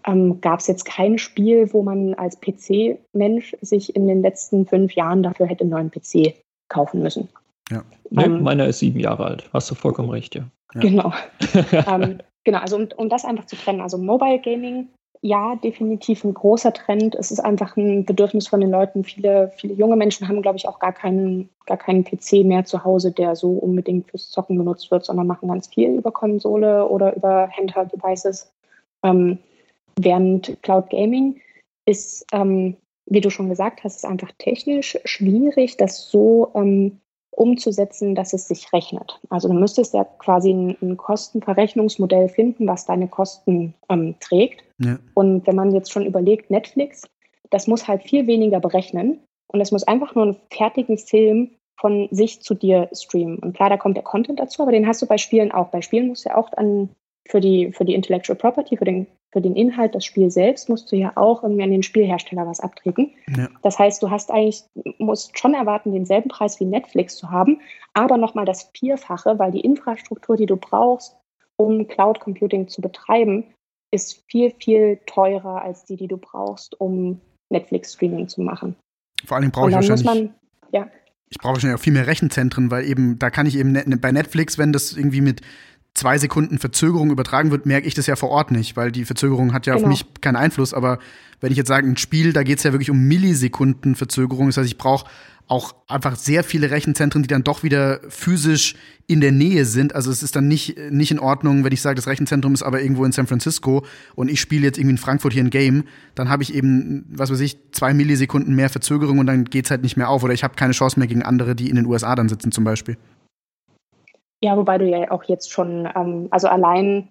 ähm, 0.06 0.40
gab 0.42 0.60
es 0.60 0.68
jetzt 0.68 0.86
kein 0.86 1.18
Spiel, 1.18 1.74
wo 1.74 1.82
man 1.82 2.14
als 2.14 2.40
PC-Mensch 2.40 3.56
sich 3.62 3.96
in 3.96 4.08
den 4.08 4.22
letzten 4.22 4.66
fünf 4.66 4.94
Jahren 4.94 5.24
dafür 5.24 5.48
hätte 5.48 5.62
einen 5.62 5.72
neuen 5.72 5.92
PC 5.92 6.36
kaufen 6.70 7.02
müssen. 7.02 7.30
Ja. 7.72 7.84
Nee, 8.10 8.26
ähm, 8.26 8.44
meiner 8.44 8.68
ist 8.68 8.80
sieben 8.80 9.00
Jahre 9.00 9.26
alt. 9.26 9.50
Hast 9.54 9.70
du 9.72 9.76
vollkommen 9.76 10.10
recht, 10.10 10.36
ja. 10.36 10.44
Genau. 10.74 11.14
ähm, 11.72 12.20
genau, 12.44 12.60
also 12.60 12.76
um, 12.76 12.88
um 12.98 13.10
das 13.10 13.26
einfach 13.26 13.46
zu 13.46 13.56
trennen. 13.56 13.82
Also 13.82 13.98
Mobile 13.98 14.40
Gaming 14.40 14.90
ja, 15.26 15.56
definitiv 15.56 16.24
ein 16.24 16.36
großer 16.36 16.72
Trend. 16.72 17.16
Es 17.16 17.32
ist 17.32 17.40
einfach 17.40 17.76
ein 17.78 18.06
Bedürfnis 18.06 18.48
von 18.48 18.62
den 18.62 18.70
Leuten. 18.70 19.04
Viele, 19.04 19.52
viele 19.58 19.74
junge 19.74 19.96
Menschen 19.96 20.28
haben, 20.28 20.44
glaube 20.44 20.58
ich, 20.58 20.68
auch 20.68 20.78
gar 20.78 20.94
keinen, 20.94 21.50
gar 21.66 21.78
keinen 21.78 22.04
PC 22.04 22.46
mehr 22.46 22.64
zu 22.66 22.84
Hause, 22.84 23.12
der 23.12 23.36
so 23.36 23.54
unbedingt 23.54 24.12
fürs 24.12 24.30
Zocken 24.30 24.56
benutzt 24.56 24.92
wird, 24.92 25.04
sondern 25.04 25.26
machen 25.26 25.50
ganz 25.50 25.68
viel 25.68 25.96
über 25.96 26.12
Konsole 26.12 26.88
oder 26.88 27.16
über 27.16 27.50
Handheld-Devices. 27.58 28.52
Ähm, 29.02 29.40
während 30.00 30.62
Cloud 30.62 30.92
Gaming 30.92 31.42
ist, 31.88 32.24
ähm, 32.32 32.78
wie 33.08 33.22
du 33.22 33.32
schon 33.32 33.50
gesagt 33.50 33.84
hast, 33.84 33.96
ist 33.96 34.06
einfach 34.06 34.32
technisch 34.38 34.96
schwierig, 35.06 35.78
das 35.78 36.08
so 36.08 36.52
ähm, 36.54 37.00
umzusetzen, 37.36 38.16
dass 38.16 38.34
es 38.34 38.48
sich 38.48 38.72
rechnet. 38.74 39.20
Also 39.30 39.48
du 39.48 39.54
müsstest 39.54 39.94
ja 39.94 40.04
quasi 40.04 40.52
ein, 40.52 40.78
ein 40.82 40.98
Kostenverrechnungsmodell 40.98 42.30
finden, 42.30 42.68
was 42.68 42.86
deine 42.86 43.08
Kosten 43.08 43.74
ähm, 43.90 44.16
trägt. 44.20 44.64
Ja. 44.80 45.00
Und 45.14 45.46
wenn 45.48 45.56
man 45.56 45.74
jetzt 45.74 45.92
schon 45.92 46.06
überlegt, 46.06 46.50
Netflix, 46.50 47.04
das 47.50 47.68
muss 47.68 47.88
halt 47.88 48.04
viel 48.04 48.28
weniger 48.28 48.60
berechnen 48.60 49.20
und 49.48 49.62
es 49.62 49.72
muss 49.72 49.84
einfach 49.84 50.16
nur 50.16 50.26
einen 50.26 50.38
fertigen 50.52 50.98
Film 50.98 51.52
von 51.78 52.08
sich 52.12 52.42
zu 52.42 52.54
dir 52.54 52.90
streamen. 52.94 53.40
Und 53.40 53.54
klar, 53.54 53.70
da 53.70 53.78
kommt 53.78 53.98
der 53.98 54.04
Content 54.04 54.40
dazu, 54.40 54.62
aber 54.62 54.72
den 54.72 54.88
hast 54.88 55.02
du 55.02 55.06
bei 55.06 55.18
Spielen 55.18 55.52
auch. 55.52 55.70
Bei 55.70 55.82
Spielen 55.82 56.08
musst 56.08 56.26
du 56.26 56.30
ja 56.30 56.38
auch 56.38 56.52
an 56.54 56.90
für 57.28 57.42
die, 57.42 57.72
für 57.72 57.86
die 57.86 57.96
Intellectual 57.96 58.38
Property, 58.38 58.78
für 58.78 58.86
den, 58.86 59.08
für 59.32 59.42
den 59.42 59.56
Inhalt, 59.56 59.96
das 59.96 60.06
Spiel 60.06 60.30
selbst, 60.30 60.70
musst 60.70 60.92
du 60.92 60.96
ja 60.96 61.12
auch 61.16 61.44
irgendwie 61.44 61.64
an 61.64 61.72
den 61.72 61.84
Spielhersteller 61.84 62.46
was 62.46 62.60
abtreten. 62.60 63.12
Ja. 63.36 63.50
Das 63.64 63.80
heißt, 63.80 64.02
du 64.04 64.10
hast 64.10 64.32
eigentlich, 64.32 64.64
musst 65.00 65.38
schon 65.38 65.54
erwarten, 65.54 65.92
denselben 65.92 66.30
Preis 66.30 66.60
wie 66.60 66.66
Netflix 66.66 67.16
zu 67.16 67.32
haben, 67.32 67.60
aber 67.94 68.18
nochmal 68.18 68.46
das 68.46 68.70
Vierfache, 68.78 69.40
weil 69.40 69.52
die 69.52 69.62
Infrastruktur, 69.62 70.38
die 70.38 70.46
du 70.46 70.56
brauchst, 70.56 71.16
um 71.58 71.88
Cloud 71.88 72.20
Computing 72.20 72.68
zu 72.68 72.82
betreiben, 72.82 73.46
ist 73.92 74.24
viel, 74.28 74.52
viel 74.60 75.00
teurer 75.06 75.62
als 75.62 75.86
die, 75.86 75.96
die 75.96 76.08
du 76.08 76.18
brauchst, 76.18 76.80
um 76.80 77.22
Netflix-Streaming 77.50 78.28
zu 78.28 78.42
machen. 78.42 78.76
Vor 79.26 79.38
allem 79.38 79.52
brauche 79.52 79.70
ich 79.70 79.76
wahrscheinlich. 79.76 80.06
Man, 80.06 80.36
ja. 80.72 80.88
Ich 81.30 81.38
brauche 81.40 81.54
wahrscheinlich 81.54 81.80
auch 81.80 81.84
viel 81.84 81.94
mehr 81.94 82.08
Rechenzentren, 82.08 82.70
weil 82.70 82.86
eben, 82.86 83.18
da 83.18 83.30
kann 83.30 83.48
ich 83.48 83.58
eben 83.58 84.00
bei 84.00 84.12
Netflix, 84.12 84.58
wenn 84.58 84.74
das 84.74 84.94
irgendwie 84.94 85.22
mit 85.22 85.42
zwei 85.96 86.18
Sekunden 86.18 86.60
Verzögerung 86.60 87.10
übertragen 87.10 87.50
wird, 87.50 87.66
merke 87.66 87.88
ich 87.88 87.96
das 87.96 88.06
ja 88.06 88.16
vor 88.16 88.30
Ort 88.30 88.52
nicht, 88.52 88.78
weil 88.78 88.92
die 88.92 89.06
Verzögerung 89.06 89.54
hat 89.54 89.66
ja 89.66 89.74
genau. 89.74 89.88
auf 89.88 89.90
mich 89.90 90.06
keinen 90.22 90.36
Einfluss. 90.36 90.74
Aber 90.74 91.00
wenn 91.42 91.52
ich 91.52 91.58
jetzt 91.58 91.70
sage, 91.70 91.88
ein 91.88 91.98
Spiel, 91.98 92.34
da 92.34 92.44
geht 92.44 92.60
es 92.60 92.64
ja 92.64 92.74
wirklich 92.74 92.92
um 92.92 93.00
Millisekunden 93.00 93.96
Verzögerung. 93.96 94.48
Das 94.48 94.58
heißt, 94.58 94.68
ich 94.68 94.78
brauche 94.78 95.06
auch 95.48 95.76
einfach 95.88 96.16
sehr 96.16 96.44
viele 96.44 96.72
Rechenzentren, 96.72 97.22
die 97.22 97.28
dann 97.28 97.44
doch 97.44 97.62
wieder 97.62 98.00
physisch 98.10 98.76
in 99.08 99.22
der 99.22 99.32
Nähe 99.32 99.66
sind. 99.66 99.94
Also 99.94 100.10
es 100.10 100.24
ist 100.24 100.36
dann 100.36 100.48
nicht, 100.48 100.76
nicht 100.90 101.12
in 101.12 101.20
Ordnung, 101.20 101.64
wenn 101.64 101.72
ich 101.72 101.82
sage, 101.82 101.96
das 101.96 102.08
Rechenzentrum 102.08 102.54
ist 102.54 102.64
aber 102.64 102.82
irgendwo 102.82 103.06
in 103.06 103.12
San 103.12 103.28
Francisco 103.28 103.86
und 104.16 104.30
ich 104.30 104.42
spiele 104.42 104.64
jetzt 104.64 104.78
irgendwie 104.78 104.94
in 104.94 104.98
Frankfurt 104.98 105.34
hier 105.34 105.44
ein 105.44 105.52
Game, 105.52 105.84
dann 106.16 106.30
habe 106.30 106.42
ich 106.42 106.54
eben, 106.56 107.06
was 107.10 107.32
weiß 107.32 107.40
ich, 107.42 107.58
zwei 107.72 107.94
Millisekunden 107.94 108.56
mehr 108.56 108.70
Verzögerung 108.70 109.20
und 109.20 109.28
dann 109.28 109.46
geht's 109.46 109.70
halt 109.70 109.84
nicht 109.84 109.98
mehr 109.98 110.10
auf. 110.10 110.24
Oder 110.24 110.34
ich 110.34 110.44
habe 110.44 110.56
keine 110.56 110.74
Chance 110.74 111.00
mehr 111.00 111.08
gegen 111.08 111.22
andere, 111.22 111.56
die 111.56 111.70
in 111.70 111.76
den 111.76 111.86
USA 111.86 112.16
dann 112.16 112.28
sitzen 112.28 112.52
zum 112.52 112.64
Beispiel. 112.64 112.98
Ja, 114.46 114.56
wobei 114.58 114.78
du 114.78 114.86
ja 114.88 115.10
auch 115.10 115.24
jetzt 115.24 115.52
schon, 115.52 115.90
ähm, 115.96 116.28
also 116.30 116.48
allein 116.48 117.10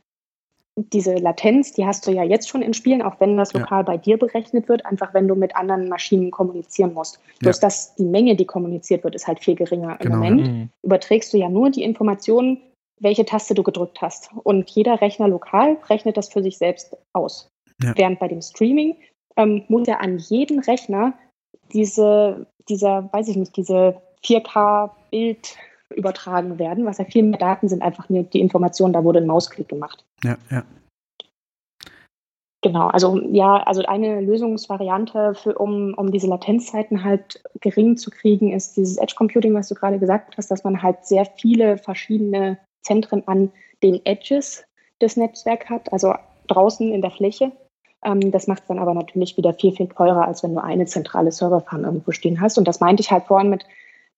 diese 0.77 1.15
Latenz, 1.15 1.73
die 1.73 1.85
hast 1.85 2.07
du 2.07 2.13
ja 2.13 2.23
jetzt 2.23 2.49
schon 2.49 2.63
in 2.63 2.75
Spielen, 2.75 3.03
auch 3.03 3.19
wenn 3.19 3.37
das 3.37 3.53
lokal 3.53 3.81
ja. 3.81 3.83
bei 3.83 3.97
dir 3.97 4.19
berechnet 4.19 4.69
wird, 4.69 4.87
einfach 4.87 5.13
wenn 5.15 5.27
du 5.27 5.35
mit 5.35 5.57
anderen 5.57 5.89
Maschinen 5.89 6.31
kommunizieren 6.31 6.95
musst. 6.95 7.19
Bloß 7.41 7.57
ja. 7.57 7.61
dass 7.61 7.97
die 7.97 8.05
Menge, 8.05 8.37
die 8.37 8.45
kommuniziert 8.45 9.03
wird, 9.03 9.17
ist 9.17 9.27
halt 9.27 9.41
viel 9.41 9.57
geringer. 9.57 9.97
Genau, 9.99 10.15
Im 10.15 10.21
Moment 10.21 10.41
ja. 10.41 10.53
Mhm. 10.53 10.69
überträgst 10.83 11.33
du 11.33 11.39
ja 11.39 11.49
nur 11.49 11.71
die 11.71 11.83
Informationen, 11.83 12.61
welche 13.01 13.25
Taste 13.25 13.55
du 13.55 13.65
gedrückt 13.65 14.01
hast. 14.01 14.31
Und 14.45 14.71
jeder 14.71 15.01
Rechner 15.01 15.27
lokal 15.27 15.77
rechnet 15.91 16.17
das 16.17 16.29
für 16.29 16.43
sich 16.43 16.59
selbst 16.59 16.97
aus. 17.13 17.49
Während 17.79 18.21
bei 18.21 18.29
dem 18.29 18.41
Streaming 18.41 18.97
ähm, 19.37 19.65
muss 19.67 19.89
er 19.89 20.01
an 20.01 20.19
jeden 20.19 20.61
Rechner 20.61 21.15
diese, 21.73 22.47
dieser, 22.69 23.13
weiß 23.13 23.27
ich 23.27 23.37
nicht, 23.37 23.57
diese 23.57 24.01
4K-Bild 24.25 25.57
übertragen 25.95 26.59
werden, 26.59 26.85
was 26.85 26.99
ja 26.99 27.05
viel 27.05 27.23
mehr 27.23 27.39
Daten 27.39 27.69
sind, 27.69 27.83
einfach 27.83 28.09
nur 28.09 28.25
die 28.25 28.41
Information, 28.41 28.93
da 28.93 29.05
wurde 29.05 29.21
ein 29.21 29.27
Mausklick 29.27 29.69
gemacht. 29.69 30.05
Ja, 30.23 30.37
ja. 30.51 30.65
Genau, 32.65 32.87
also 32.87 33.21
ja, 33.31 33.63
also 33.65 33.83
eine 33.83 34.23
Lösungsvariante, 34.23 35.35
für, 35.35 35.59
um, 35.59 35.93
um 35.99 36.11
diese 36.11 36.29
Latenzzeiten 36.29 37.05
halt 37.05 37.43
gering 37.61 37.99
zu 37.99 38.11
kriegen, 38.11 38.55
ist 38.55 38.79
dieses 38.79 38.97
Edge 38.97 39.15
Computing, 39.19 39.53
was 39.53 39.69
du 39.69 39.75
gerade 39.75 39.99
gesagt 39.99 40.39
hast, 40.39 40.51
dass 40.51 40.65
man 40.65 40.83
halt 40.83 41.05
sehr 41.05 41.27
viele 41.27 41.77
verschiedene 41.77 42.59
Zentren 42.83 43.23
an 43.29 43.53
den 43.83 44.01
Edges 44.07 44.65
des 45.03 45.19
Netzwerks 45.19 45.69
hat, 45.69 45.93
also 45.93 46.15
draußen 46.47 46.91
in 46.91 47.03
der 47.03 47.11
Fläche. 47.11 47.53
Ähm, 48.03 48.31
das 48.31 48.47
macht 48.47 48.63
es 48.63 48.69
dann 48.69 48.79
aber 48.79 48.95
natürlich 48.95 49.37
wieder 49.37 49.53
viel, 49.53 49.73
viel 49.73 49.89
teurer, 49.89 50.27
als 50.27 50.43
wenn 50.43 50.55
du 50.55 50.63
eine 50.63 50.87
zentrale 50.87 51.33
Serverfarm 51.33 51.85
irgendwo 51.85 52.13
stehen 52.13 52.41
hast. 52.41 52.57
Und 52.57 52.67
das 52.67 52.81
meinte 52.81 53.03
ich 53.03 53.11
halt 53.11 53.25
vorhin 53.25 53.51
mit, 53.51 53.67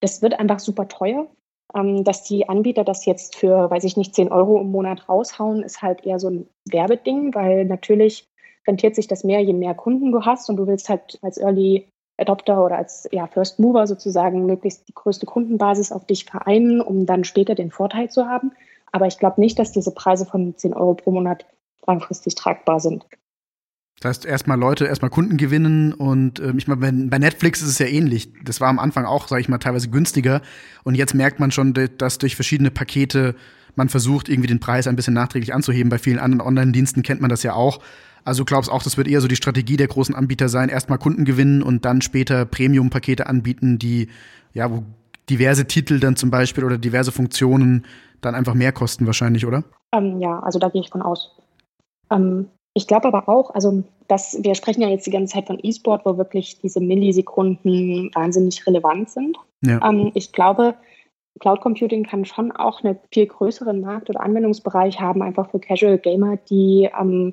das 0.01 0.23
wird 0.23 0.39
einfach 0.39 0.61
super 0.61 0.87
teuer 0.87 1.27
dass 1.73 2.23
die 2.23 2.49
Anbieter 2.49 2.85
das 2.85 3.05
jetzt 3.05 3.37
für, 3.37 3.71
weiß 3.71 3.85
ich 3.85 3.97
nicht, 3.97 4.15
10 4.15 4.33
Euro 4.33 4.61
im 4.61 4.71
Monat 4.71 5.09
raushauen, 5.09 5.63
ist 5.63 5.83
halt 5.83 6.07
eher 6.07 6.19
so 6.19 6.31
ein 6.31 6.49
Werbeding, 6.65 7.35
weil 7.35 7.65
natürlich 7.65 8.29
rentiert 8.67 8.95
sich 8.95 9.09
das 9.09 9.25
mehr, 9.25 9.41
je 9.41 9.53
mehr 9.53 9.75
Kunden 9.75 10.13
du 10.13 10.25
hast 10.25 10.49
und 10.49 10.57
du 10.57 10.67
willst 10.67 10.89
halt 10.89 11.19
als 11.23 11.39
Early 11.39 11.89
Adopter 12.19 12.65
oder 12.65 12.79
als 12.79 13.09
ja, 13.13 13.27
First 13.27 13.59
Mover 13.59 13.87
sozusagen 13.87 14.47
möglichst 14.47 14.89
die 14.89 14.95
größte 14.95 15.27
Kundenbasis 15.27 15.93
auf 15.93 16.07
dich 16.07 16.25
vereinen, 16.25 16.81
um 16.81 17.05
dann 17.05 17.25
später 17.25 17.55
den 17.55 17.71
Vorteil 17.71 18.11
zu 18.11 18.27
haben. 18.27 18.53
Aber 18.93 19.07
ich 19.07 19.19
glaube 19.19 19.41
nicht, 19.41 19.59
dass 19.59 19.73
diese 19.73 19.93
Preise 19.93 20.25
von 20.25 20.57
10 20.57 20.73
Euro 20.73 20.95
pro 20.95 21.11
Monat 21.11 21.45
langfristig 21.87 22.35
tragbar 22.35 22.81
sind. 22.81 23.07
Das 24.01 24.11
heißt, 24.11 24.27
erstmal 24.27 24.59
Leute, 24.59 24.85
erstmal 24.85 25.11
Kunden 25.11 25.39
gewinnen 25.39 25.95
und 25.95 26.39
äh, 26.39 26.53
ich 26.57 26.69
meine, 26.69 27.09
bei 27.09 27.19
Netflix 27.19 27.63
ist 27.63 27.69
es 27.69 27.79
ja 27.79 27.87
ähnlich. 27.87 28.31
Das 28.45 28.61
war 28.61 28.69
am 28.69 28.79
Anfang 28.79 29.07
auch, 29.07 29.27
sage 29.27 29.41
ich 29.41 29.49
mal, 29.49 29.59
teilweise 29.59 29.89
günstiger 29.89 30.43
und 30.85 30.95
jetzt 30.95 31.15
merkt 31.15 31.41
man 31.41 31.51
schon, 31.51 31.73
dass 31.73 32.19
durch 32.19 32.35
verschiedene 32.35 32.71
Pakete 32.71 33.35
man 33.75 33.89
versucht 33.89 34.29
irgendwie 34.29 34.49
den 34.49 34.61
Preis 34.61 34.87
ein 34.87 34.97
bisschen 34.97 35.15
nachträglich 35.15 35.55
anzuheben. 35.55 35.91
Bei 35.91 35.99
vielen 35.99 36.19
anderen 36.19 36.47
Online-Diensten 36.47 37.03
kennt 37.03 37.21
man 37.21 37.31
das 37.31 37.43
ja 37.43 37.55
auch. 37.55 37.81
Also 38.25 38.43
du 38.43 38.47
glaubst 38.47 38.71
auch, 38.71 38.83
das 38.83 38.97
wird 38.97 39.07
eher 39.07 39.21
so 39.21 39.29
die 39.29 39.37
Strategie 39.37 39.77
der 39.77 39.87
großen 39.87 40.15
Anbieter 40.15 40.49
sein, 40.49 40.69
erstmal 40.69 40.99
Kunden 40.99 41.25
gewinnen 41.25 41.63
und 41.63 41.85
dann 41.85 42.01
später 42.01 42.45
Premium-Pakete 42.45 43.27
anbieten, 43.27 43.79
die, 43.79 44.09
ja, 44.53 44.71
wo 44.71 44.83
diverse 45.31 45.67
Titel 45.67 46.01
dann 46.01 46.17
zum 46.17 46.31
Beispiel 46.31 46.65
oder 46.65 46.79
diverse 46.79 47.13
Funktionen 47.13 47.85
dann 48.21 48.35
einfach 48.35 48.55
mehr 48.55 48.73
kosten 48.73 49.07
wahrscheinlich, 49.07 49.47
oder? 49.47 49.63
Ähm, 49.93 50.21
ja, 50.21 50.41
also 50.41 50.59
da 50.59 50.69
gehe 50.69 50.81
ich 50.81 50.91
von 50.91 51.03
aus. 51.03 51.37
Ähm, 52.11 52.47
ich 52.77 52.87
glaube 52.87 53.09
aber 53.09 53.27
auch, 53.27 53.55
also 53.55 53.85
dass 54.07 54.37
wir 54.45 54.55
sprechen 54.55 54.83
ja 54.83 54.89
jetzt 54.91 55.07
die 55.07 55.11
ganze 55.11 55.33
Zeit 55.33 55.47
von 55.47 55.59
E-Sport, 55.63 56.05
wo 56.05 56.19
wirklich 56.19 56.61
diese 56.61 56.79
Millisekunden 56.79 58.11
wahnsinnig 58.15 58.67
relevant 58.67 59.09
sind. 59.09 59.39
Ja. 59.65 59.81
Ähm, 59.89 60.13
ich 60.13 60.31
glaube, 60.33 60.75
Cloud 61.41 61.63
Computing 61.63 62.05
kann 62.05 62.27
schon 62.27 62.53
auch 62.53 62.85
einen 62.85 62.99
viel 63.11 63.27
größeren 63.27 63.81
Markt- 63.81 64.11
oder 64.11 64.21
Anwendungsbereich 64.21 65.01
haben, 65.01 65.23
einfach 65.23 65.51
für 65.51 65.59
Casual 65.59 65.97
Gamer, 65.97 66.37
die, 66.51 66.91
ähm, 67.01 67.33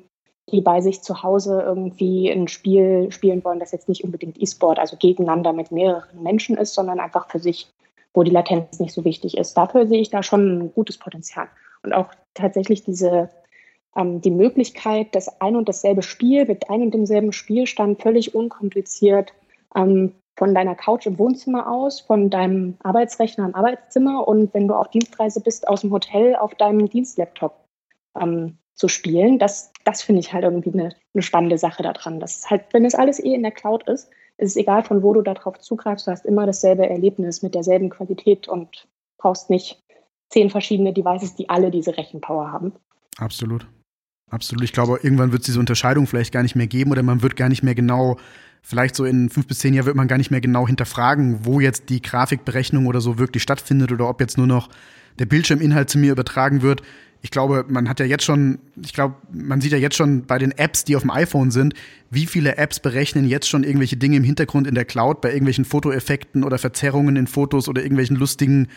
die 0.50 0.62
bei 0.62 0.80
sich 0.80 1.02
zu 1.02 1.22
Hause 1.22 1.60
irgendwie 1.60 2.30
ein 2.30 2.48
Spiel 2.48 3.12
spielen 3.12 3.44
wollen, 3.44 3.60
das 3.60 3.72
jetzt 3.72 3.90
nicht 3.90 4.02
unbedingt 4.02 4.40
E-Sport, 4.40 4.78
also 4.78 4.96
gegeneinander 4.96 5.52
mit 5.52 5.70
mehreren 5.70 6.22
Menschen 6.22 6.56
ist, 6.56 6.72
sondern 6.72 7.00
einfach 7.00 7.28
für 7.28 7.38
sich, 7.38 7.70
wo 8.14 8.22
die 8.22 8.30
Latenz 8.30 8.80
nicht 8.80 8.94
so 8.94 9.04
wichtig 9.04 9.36
ist. 9.36 9.52
Dafür 9.52 9.86
sehe 9.86 10.00
ich 10.00 10.08
da 10.08 10.22
schon 10.22 10.58
ein 10.58 10.72
gutes 10.72 10.96
Potenzial. 10.96 11.48
Und 11.82 11.92
auch 11.92 12.08
tatsächlich 12.32 12.82
diese 12.82 13.28
ähm, 13.96 14.20
die 14.20 14.30
Möglichkeit, 14.30 15.14
das 15.14 15.40
ein 15.40 15.56
und 15.56 15.68
dasselbe 15.68 16.02
Spiel 16.02 16.46
mit 16.46 16.70
einem 16.70 16.84
und 16.84 16.94
demselben 16.94 17.32
Spielstand 17.32 18.02
völlig 18.02 18.34
unkompliziert 18.34 19.32
ähm, 19.74 20.12
von 20.36 20.54
deiner 20.54 20.74
Couch 20.74 21.06
im 21.06 21.18
Wohnzimmer 21.18 21.70
aus, 21.70 22.00
von 22.00 22.28
deinem 22.28 22.76
Arbeitsrechner 22.82 23.46
im 23.46 23.54
Arbeitszimmer 23.54 24.26
und 24.26 24.52
wenn 24.52 24.66
du 24.66 24.74
auf 24.74 24.90
Dienstreise 24.90 25.40
bist, 25.40 25.68
aus 25.68 25.82
dem 25.82 25.92
Hotel 25.92 26.34
auf 26.34 26.54
deinem 26.54 26.88
Dienstlaptop 26.88 27.54
ähm, 28.20 28.58
zu 28.74 28.88
spielen. 28.88 29.38
Das, 29.38 29.72
das 29.84 30.02
finde 30.02 30.20
ich 30.20 30.32
halt 30.32 30.44
irgendwie 30.44 30.72
eine, 30.72 30.94
eine 31.14 31.22
spannende 31.22 31.58
Sache 31.58 31.82
daran. 31.82 32.20
Das 32.20 32.50
halt, 32.50 32.64
wenn 32.72 32.84
es 32.84 32.94
alles 32.94 33.22
eh 33.22 33.34
in 33.34 33.42
der 33.42 33.52
Cloud 33.52 33.88
ist, 33.88 34.10
ist 34.36 34.50
es 34.50 34.56
egal, 34.56 34.82
von 34.82 35.02
wo 35.02 35.12
du 35.12 35.22
darauf 35.22 35.58
zugreifst, 35.58 36.06
du 36.06 36.10
hast 36.10 36.26
immer 36.26 36.44
dasselbe 36.44 36.88
Erlebnis 36.88 37.42
mit 37.42 37.54
derselben 37.54 37.88
Qualität 37.88 38.48
und 38.48 38.88
brauchst 39.16 39.48
nicht 39.48 39.80
zehn 40.30 40.50
verschiedene 40.50 40.92
Devices, 40.92 41.36
die 41.36 41.48
alle 41.48 41.70
diese 41.70 41.96
Rechenpower 41.96 42.50
haben. 42.50 42.72
Absolut. 43.18 43.66
Absolut. 44.30 44.64
Ich 44.64 44.72
glaube, 44.72 44.98
irgendwann 45.02 45.32
wird 45.32 45.42
es 45.42 45.46
diese 45.46 45.60
Unterscheidung 45.60 46.06
vielleicht 46.06 46.32
gar 46.32 46.42
nicht 46.42 46.56
mehr 46.56 46.66
geben 46.66 46.90
oder 46.90 47.02
man 47.02 47.22
wird 47.22 47.36
gar 47.36 47.48
nicht 47.48 47.62
mehr 47.62 47.74
genau, 47.74 48.18
vielleicht 48.62 48.96
so 48.96 49.04
in 49.04 49.28
fünf 49.30 49.46
bis 49.46 49.58
zehn 49.58 49.74
Jahren 49.74 49.86
wird 49.86 49.96
man 49.96 50.08
gar 50.08 50.18
nicht 50.18 50.30
mehr 50.30 50.40
genau 50.40 50.66
hinterfragen, 50.66 51.44
wo 51.44 51.60
jetzt 51.60 51.88
die 51.90 52.02
Grafikberechnung 52.02 52.86
oder 52.86 53.00
so 53.00 53.18
wirklich 53.18 53.42
stattfindet 53.42 53.92
oder 53.92 54.08
ob 54.08 54.20
jetzt 54.20 54.38
nur 54.38 54.46
noch 54.46 54.70
der 55.18 55.26
Bildschirminhalt 55.26 55.90
zu 55.90 55.98
mir 55.98 56.12
übertragen 56.12 56.62
wird. 56.62 56.82
Ich 57.20 57.30
glaube, 57.30 57.64
man 57.68 57.88
hat 57.88 58.00
ja 58.00 58.06
jetzt 58.06 58.24
schon, 58.24 58.58
ich 58.82 58.92
glaube, 58.92 59.14
man 59.32 59.60
sieht 59.60 59.72
ja 59.72 59.78
jetzt 59.78 59.96
schon 59.96 60.26
bei 60.26 60.38
den 60.38 60.52
Apps, 60.52 60.84
die 60.84 60.96
auf 60.96 61.02
dem 61.02 61.10
iPhone 61.10 61.50
sind, 61.50 61.74
wie 62.10 62.26
viele 62.26 62.58
Apps 62.58 62.80
berechnen 62.80 63.26
jetzt 63.26 63.48
schon 63.48 63.64
irgendwelche 63.64 63.96
Dinge 63.96 64.16
im 64.16 64.24
Hintergrund 64.24 64.66
in 64.66 64.74
der 64.74 64.84
Cloud 64.84 65.20
bei 65.20 65.30
irgendwelchen 65.30 65.64
Fotoeffekten 65.64 66.44
oder 66.44 66.58
Verzerrungen 66.58 67.16
in 67.16 67.26
Fotos 67.26 67.68
oder 67.68 67.82
irgendwelchen 67.82 68.16
lustigen 68.16 68.68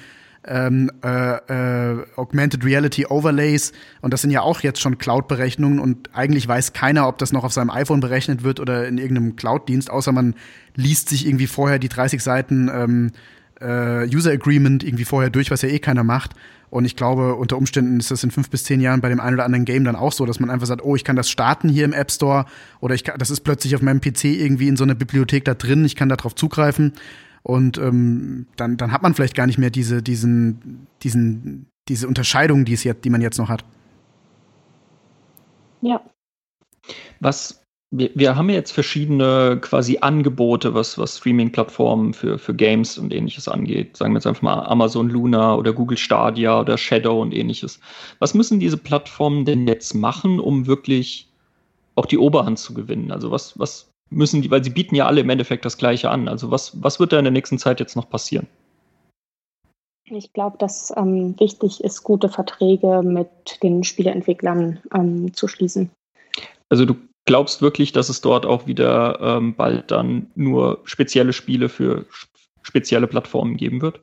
ähm, 0.45 0.91
äh, 1.03 1.91
äh, 1.91 2.05
Augmented 2.15 2.63
Reality 2.63 3.05
Overlays 3.05 3.73
und 4.01 4.13
das 4.13 4.21
sind 4.21 4.31
ja 4.31 4.41
auch 4.41 4.61
jetzt 4.61 4.81
schon 4.81 4.97
Cloud-Berechnungen 4.97 5.79
und 5.79 6.09
eigentlich 6.13 6.47
weiß 6.47 6.73
keiner, 6.73 7.07
ob 7.07 7.17
das 7.17 7.33
noch 7.33 7.43
auf 7.43 7.53
seinem 7.53 7.69
iPhone 7.69 7.99
berechnet 7.99 8.43
wird 8.43 8.59
oder 8.59 8.87
in 8.87 8.97
irgendeinem 8.97 9.35
Cloud-Dienst, 9.35 9.89
außer 9.89 10.11
man 10.11 10.35
liest 10.75 11.09
sich 11.09 11.27
irgendwie 11.27 11.47
vorher 11.47 11.79
die 11.79 11.89
30 11.89 12.21
Seiten 12.21 12.69
ähm, 12.73 13.11
äh, 13.59 14.07
User 14.07 14.31
Agreement 14.31 14.83
irgendwie 14.83 15.05
vorher 15.05 15.29
durch, 15.29 15.51
was 15.51 15.61
ja 15.61 15.69
eh 15.69 15.79
keiner 15.79 16.03
macht. 16.03 16.31
Und 16.69 16.83
ich 16.83 16.97
glaube, 16.97 17.35
unter 17.35 17.57
Umständen 17.57 17.99
ist 17.99 18.11
das 18.11 18.23
in 18.23 18.31
fünf 18.31 18.49
bis 18.49 18.65
zehn 18.65 18.81
Jahren 18.81 18.99
bei 18.99 19.07
dem 19.07 19.21
einen 19.21 19.35
oder 19.35 19.45
anderen 19.45 19.63
Game 19.63 19.85
dann 19.85 19.95
auch 19.95 20.11
so, 20.11 20.25
dass 20.25 20.39
man 20.39 20.49
einfach 20.49 20.67
sagt, 20.67 20.83
oh, 20.83 20.95
ich 20.95 21.05
kann 21.05 21.15
das 21.15 21.29
starten 21.29 21.69
hier 21.69 21.85
im 21.85 21.93
App 21.93 22.11
Store 22.11 22.45
oder 22.81 22.93
ich 22.93 23.05
kann, 23.05 23.17
das 23.17 23.29
ist 23.29 23.41
plötzlich 23.41 23.73
auf 23.75 23.81
meinem 23.81 24.01
PC 24.01 24.25
irgendwie 24.25 24.67
in 24.67 24.75
so 24.75 24.83
einer 24.83 24.95
Bibliothek 24.95 25.45
da 25.45 25.53
drin, 25.53 25.85
ich 25.85 25.95
kann 25.95 26.09
darauf 26.09 26.35
zugreifen. 26.35 26.93
Und 27.47 27.77
ähm, 27.77 28.45
dann, 28.57 28.75
dann 28.75 28.91
hat 28.91 29.03
man 29.03 29.13
vielleicht 29.13 29.33
gar 29.33 29.47
nicht 29.47 29.57
mehr 29.57 29.69
diese, 29.69 30.03
diesen, 30.03 30.85
diesen, 31.01 31.67
diese 31.87 32.05
Unterscheidung, 32.05 32.65
die, 32.65 32.73
es 32.73 32.83
jetzt, 32.83 33.05
die 33.05 33.09
man 33.09 33.21
jetzt 33.21 33.37
noch 33.37 33.47
hat. 33.47 33.63
Ja. 35.79 36.01
Was, 37.21 37.63
wir, 37.89 38.09
wir 38.15 38.35
haben 38.35 38.49
jetzt 38.49 38.71
verschiedene 38.71 39.59
quasi 39.61 39.99
Angebote, 40.01 40.73
was, 40.73 40.97
was 40.97 41.19
Streaming-Plattformen 41.19 42.13
für, 42.13 42.37
für 42.37 42.53
Games 42.53 42.97
und 42.97 43.13
ähnliches 43.13 43.47
angeht. 43.47 43.95
Sagen 43.95 44.11
wir 44.11 44.17
jetzt 44.17 44.27
einfach 44.27 44.41
mal 44.41 44.63
Amazon 44.65 45.09
Luna 45.09 45.55
oder 45.55 45.71
Google 45.71 45.97
Stadia 45.97 46.59
oder 46.59 46.77
Shadow 46.77 47.21
und 47.21 47.33
ähnliches. 47.33 47.79
Was 48.19 48.33
müssen 48.33 48.59
diese 48.59 48.75
Plattformen 48.75 49.45
denn 49.45 49.65
jetzt 49.69 49.95
machen, 49.95 50.41
um 50.41 50.67
wirklich 50.67 51.29
auch 51.95 52.07
die 52.07 52.17
Oberhand 52.17 52.59
zu 52.59 52.73
gewinnen? 52.73 53.09
Also 53.09 53.31
was, 53.31 53.57
was 53.57 53.89
müssen 54.09 54.41
die, 54.41 54.51
weil 54.51 54.63
sie 54.63 54.69
bieten 54.69 54.95
ja 54.95 55.05
alle 55.05 55.21
im 55.21 55.29
Endeffekt 55.29 55.65
das 55.65 55.77
Gleiche 55.77 56.09
an. 56.09 56.27
Also 56.27 56.51
was, 56.51 56.81
was 56.81 56.99
wird 56.99 57.13
da 57.13 57.19
in 57.19 57.25
der 57.25 57.31
nächsten 57.31 57.59
Zeit 57.59 57.79
jetzt 57.79 57.95
noch 57.95 58.09
passieren? 58.09 58.47
Ich 60.09 60.31
glaube, 60.31 60.57
dass 60.57 60.93
ähm, 60.95 61.37
wichtig 61.37 61.83
ist, 61.83 62.03
gute 62.03 62.29
Verträge 62.29 63.01
mit 63.03 63.61
den 63.61 63.83
Spieleentwicklern 63.83 64.79
ähm, 64.93 65.33
zu 65.33 65.49
schließen. 65.49 65.91
Also 66.69 66.85
du 66.85 66.95
glaubst 67.25 67.61
wirklich, 67.61 67.91
dass 67.91 68.07
es 68.07 68.21
dort 68.21 68.45
auch 68.45 68.67
wieder 68.67 69.19
ähm, 69.19 69.55
bald 69.55 69.91
dann 69.91 70.31
nur 70.35 70.79
spezielle 70.85 71.33
Spiele 71.33 71.67
für 71.67 72.05
spezielle 72.61 73.07
Plattformen 73.07 73.57
geben 73.57 73.81
wird? 73.81 74.01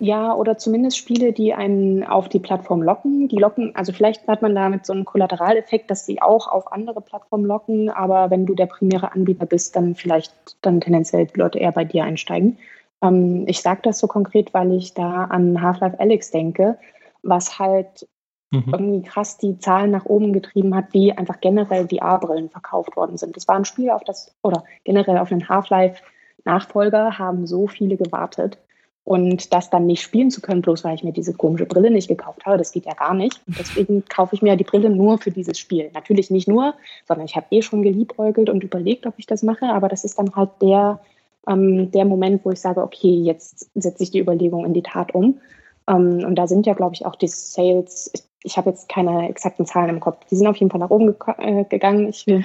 Ja, 0.00 0.34
oder 0.34 0.58
zumindest 0.58 0.98
Spiele, 0.98 1.32
die 1.32 1.54
einen 1.54 2.02
auf 2.02 2.28
die 2.28 2.40
Plattform 2.40 2.82
locken. 2.82 3.28
Die 3.28 3.36
locken, 3.36 3.74
also 3.76 3.92
vielleicht 3.92 4.26
hat 4.26 4.42
man 4.42 4.54
damit 4.54 4.84
so 4.84 4.92
einen 4.92 5.04
Kollateraleffekt, 5.04 5.90
dass 5.90 6.04
sie 6.04 6.20
auch 6.20 6.48
auf 6.48 6.72
andere 6.72 7.00
Plattformen 7.00 7.46
locken, 7.46 7.90
aber 7.90 8.30
wenn 8.30 8.44
du 8.44 8.54
der 8.54 8.66
primäre 8.66 9.12
Anbieter 9.12 9.46
bist, 9.46 9.76
dann 9.76 9.94
vielleicht 9.94 10.32
dann 10.62 10.80
tendenziell 10.80 11.26
die 11.26 11.38
Leute 11.38 11.60
eher 11.60 11.72
bei 11.72 11.84
dir 11.84 12.04
einsteigen. 12.04 12.58
Ähm, 13.02 13.44
ich 13.46 13.62
sage 13.62 13.80
das 13.84 13.98
so 13.98 14.08
konkret, 14.08 14.52
weil 14.52 14.72
ich 14.72 14.94
da 14.94 15.24
an 15.24 15.62
Half-Life 15.62 16.00
Alex 16.00 16.32
denke, 16.32 16.76
was 17.22 17.60
halt 17.60 18.08
mhm. 18.50 18.64
irgendwie 18.72 19.02
krass 19.02 19.38
die 19.38 19.58
Zahlen 19.58 19.92
nach 19.92 20.06
oben 20.06 20.32
getrieben 20.32 20.74
hat, 20.74 20.86
wie 20.92 21.12
einfach 21.12 21.40
generell 21.40 21.88
VR-Brillen 21.88 22.50
verkauft 22.50 22.96
worden 22.96 23.16
sind. 23.16 23.36
Das 23.36 23.46
war 23.46 23.54
ein 23.54 23.64
Spiel 23.64 23.90
auf 23.90 24.02
das, 24.02 24.34
oder 24.42 24.64
generell 24.82 25.18
auf 25.18 25.30
einen 25.30 25.48
Half-Life-Nachfolger 25.48 27.18
haben 27.18 27.46
so 27.46 27.68
viele 27.68 27.96
gewartet. 27.96 28.58
Und 29.04 29.52
das 29.52 29.68
dann 29.68 29.86
nicht 29.86 30.00
spielen 30.00 30.30
zu 30.30 30.40
können, 30.40 30.62
bloß 30.62 30.82
weil 30.82 30.94
ich 30.94 31.04
mir 31.04 31.12
diese 31.12 31.34
komische 31.34 31.66
Brille 31.66 31.90
nicht 31.90 32.08
gekauft 32.08 32.46
habe, 32.46 32.56
das 32.56 32.72
geht 32.72 32.86
ja 32.86 32.94
gar 32.94 33.12
nicht. 33.12 33.38
Deswegen 33.46 34.02
kaufe 34.06 34.34
ich 34.34 34.40
mir 34.40 34.56
die 34.56 34.64
Brille 34.64 34.88
nur 34.88 35.18
für 35.18 35.30
dieses 35.30 35.58
Spiel. 35.58 35.90
Natürlich 35.92 36.30
nicht 36.30 36.48
nur, 36.48 36.74
sondern 37.06 37.26
ich 37.26 37.36
habe 37.36 37.46
eh 37.50 37.60
schon 37.60 37.82
geliebäugelt 37.82 38.48
und 38.48 38.64
überlegt, 38.64 39.06
ob 39.06 39.14
ich 39.18 39.26
das 39.26 39.42
mache. 39.42 39.66
Aber 39.66 39.90
das 39.90 40.04
ist 40.04 40.18
dann 40.18 40.34
halt 40.34 40.50
der, 40.62 41.00
ähm, 41.46 41.90
der 41.90 42.06
Moment, 42.06 42.46
wo 42.46 42.50
ich 42.50 42.60
sage, 42.60 42.82
okay, 42.82 43.14
jetzt 43.14 43.68
setze 43.74 44.02
ich 44.02 44.10
die 44.10 44.20
Überlegung 44.20 44.64
in 44.64 44.72
die 44.72 44.82
Tat 44.82 45.14
um. 45.14 45.38
Ähm, 45.86 46.24
und 46.24 46.36
da 46.36 46.46
sind 46.46 46.64
ja, 46.64 46.72
glaube 46.72 46.94
ich, 46.94 47.04
auch 47.04 47.16
die 47.16 47.28
Sales, 47.28 48.10
ich, 48.42 48.56
habe 48.56 48.70
jetzt 48.70 48.88
keine 48.88 49.28
exakten 49.28 49.66
Zahlen 49.66 49.90
im 49.90 50.00
Kopf, 50.00 50.24
die 50.30 50.36
sind 50.36 50.46
auf 50.46 50.56
jeden 50.56 50.70
Fall 50.70 50.80
nach 50.80 50.90
oben 50.90 51.14
ge 51.18 51.34
äh, 51.38 51.64
gegangen. 51.64 52.08
Ich 52.08 52.26
will 52.26 52.44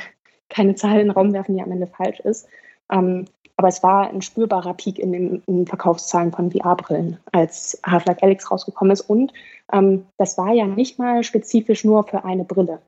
keine 0.50 0.76
Zahl 0.76 1.00
in 1.00 1.08
den 1.08 1.12
Raum 1.12 1.32
werfen, 1.32 1.56
die 1.56 1.62
am 1.62 1.72
Ende 1.72 1.88
falsch 1.88 2.20
ist. 2.20 2.48
Ähm, 2.92 3.26
aber 3.60 3.68
es 3.68 3.84
war 3.84 4.10
ein 4.10 4.22
spürbarer 4.22 4.74
Peak 4.74 5.00
in 5.00 5.12
den, 5.12 5.44
in 5.46 5.58
den 5.58 5.68
Verkaufszahlen 5.68 6.32
von 6.32 6.50
VR-Brillen, 6.50 7.18
als 7.34 7.78
Half-Life 7.86 8.24
Alyx 8.24 8.50
rausgekommen 8.50 8.94
ist. 8.94 9.02
Und 9.02 9.34
ähm, 9.74 10.06
das 10.18 10.38
war 10.38 10.54
ja 10.54 10.66
nicht 10.66 10.98
mal 10.98 11.24
spezifisch 11.24 11.84
nur 11.84 12.06
für 12.06 12.24
eine 12.24 12.46
Brille. 12.46 12.80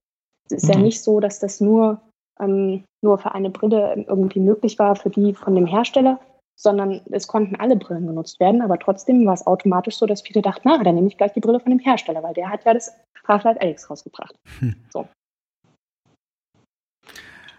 Es 0.46 0.64
ist 0.64 0.70
mhm. 0.70 0.74
ja 0.74 0.80
nicht 0.80 1.04
so, 1.04 1.20
dass 1.20 1.40
das 1.40 1.60
nur, 1.60 2.00
ähm, 2.40 2.86
nur 3.04 3.18
für 3.18 3.36
eine 3.36 3.50
Brille 3.50 4.06
irgendwie 4.08 4.40
möglich 4.40 4.80
war, 4.80 4.96
für 4.96 5.10
die 5.10 5.34
von 5.34 5.56
dem 5.56 5.66
Hersteller, 5.66 6.22
sondern 6.58 7.02
es 7.12 7.28
konnten 7.28 7.58
alle 7.58 7.76
Brillen 7.76 8.08
genutzt 8.08 8.40
werden. 8.40 8.62
Aber 8.62 8.80
trotzdem 8.80 9.26
war 9.26 9.34
es 9.34 9.46
automatisch 9.46 9.98
so, 9.98 10.06
dass 10.06 10.22
viele 10.22 10.42
dachten, 10.42 10.70
na, 10.70 10.82
dann 10.82 10.96
nehme 10.96 11.08
ich 11.08 11.18
gleich 11.18 11.34
die 11.34 11.42
Brille 11.42 11.60
von 11.60 11.72
dem 11.72 11.80
Hersteller, 11.80 12.24
weil 12.24 12.34
der 12.34 12.50
hat 12.50 12.64
ja 12.64 12.74
das 12.74 12.96
Half-Life 13.28 13.60
Alyx 13.60 13.90
rausgebracht. 13.90 14.36
Hm. 14.60 14.76
So. 14.94 15.06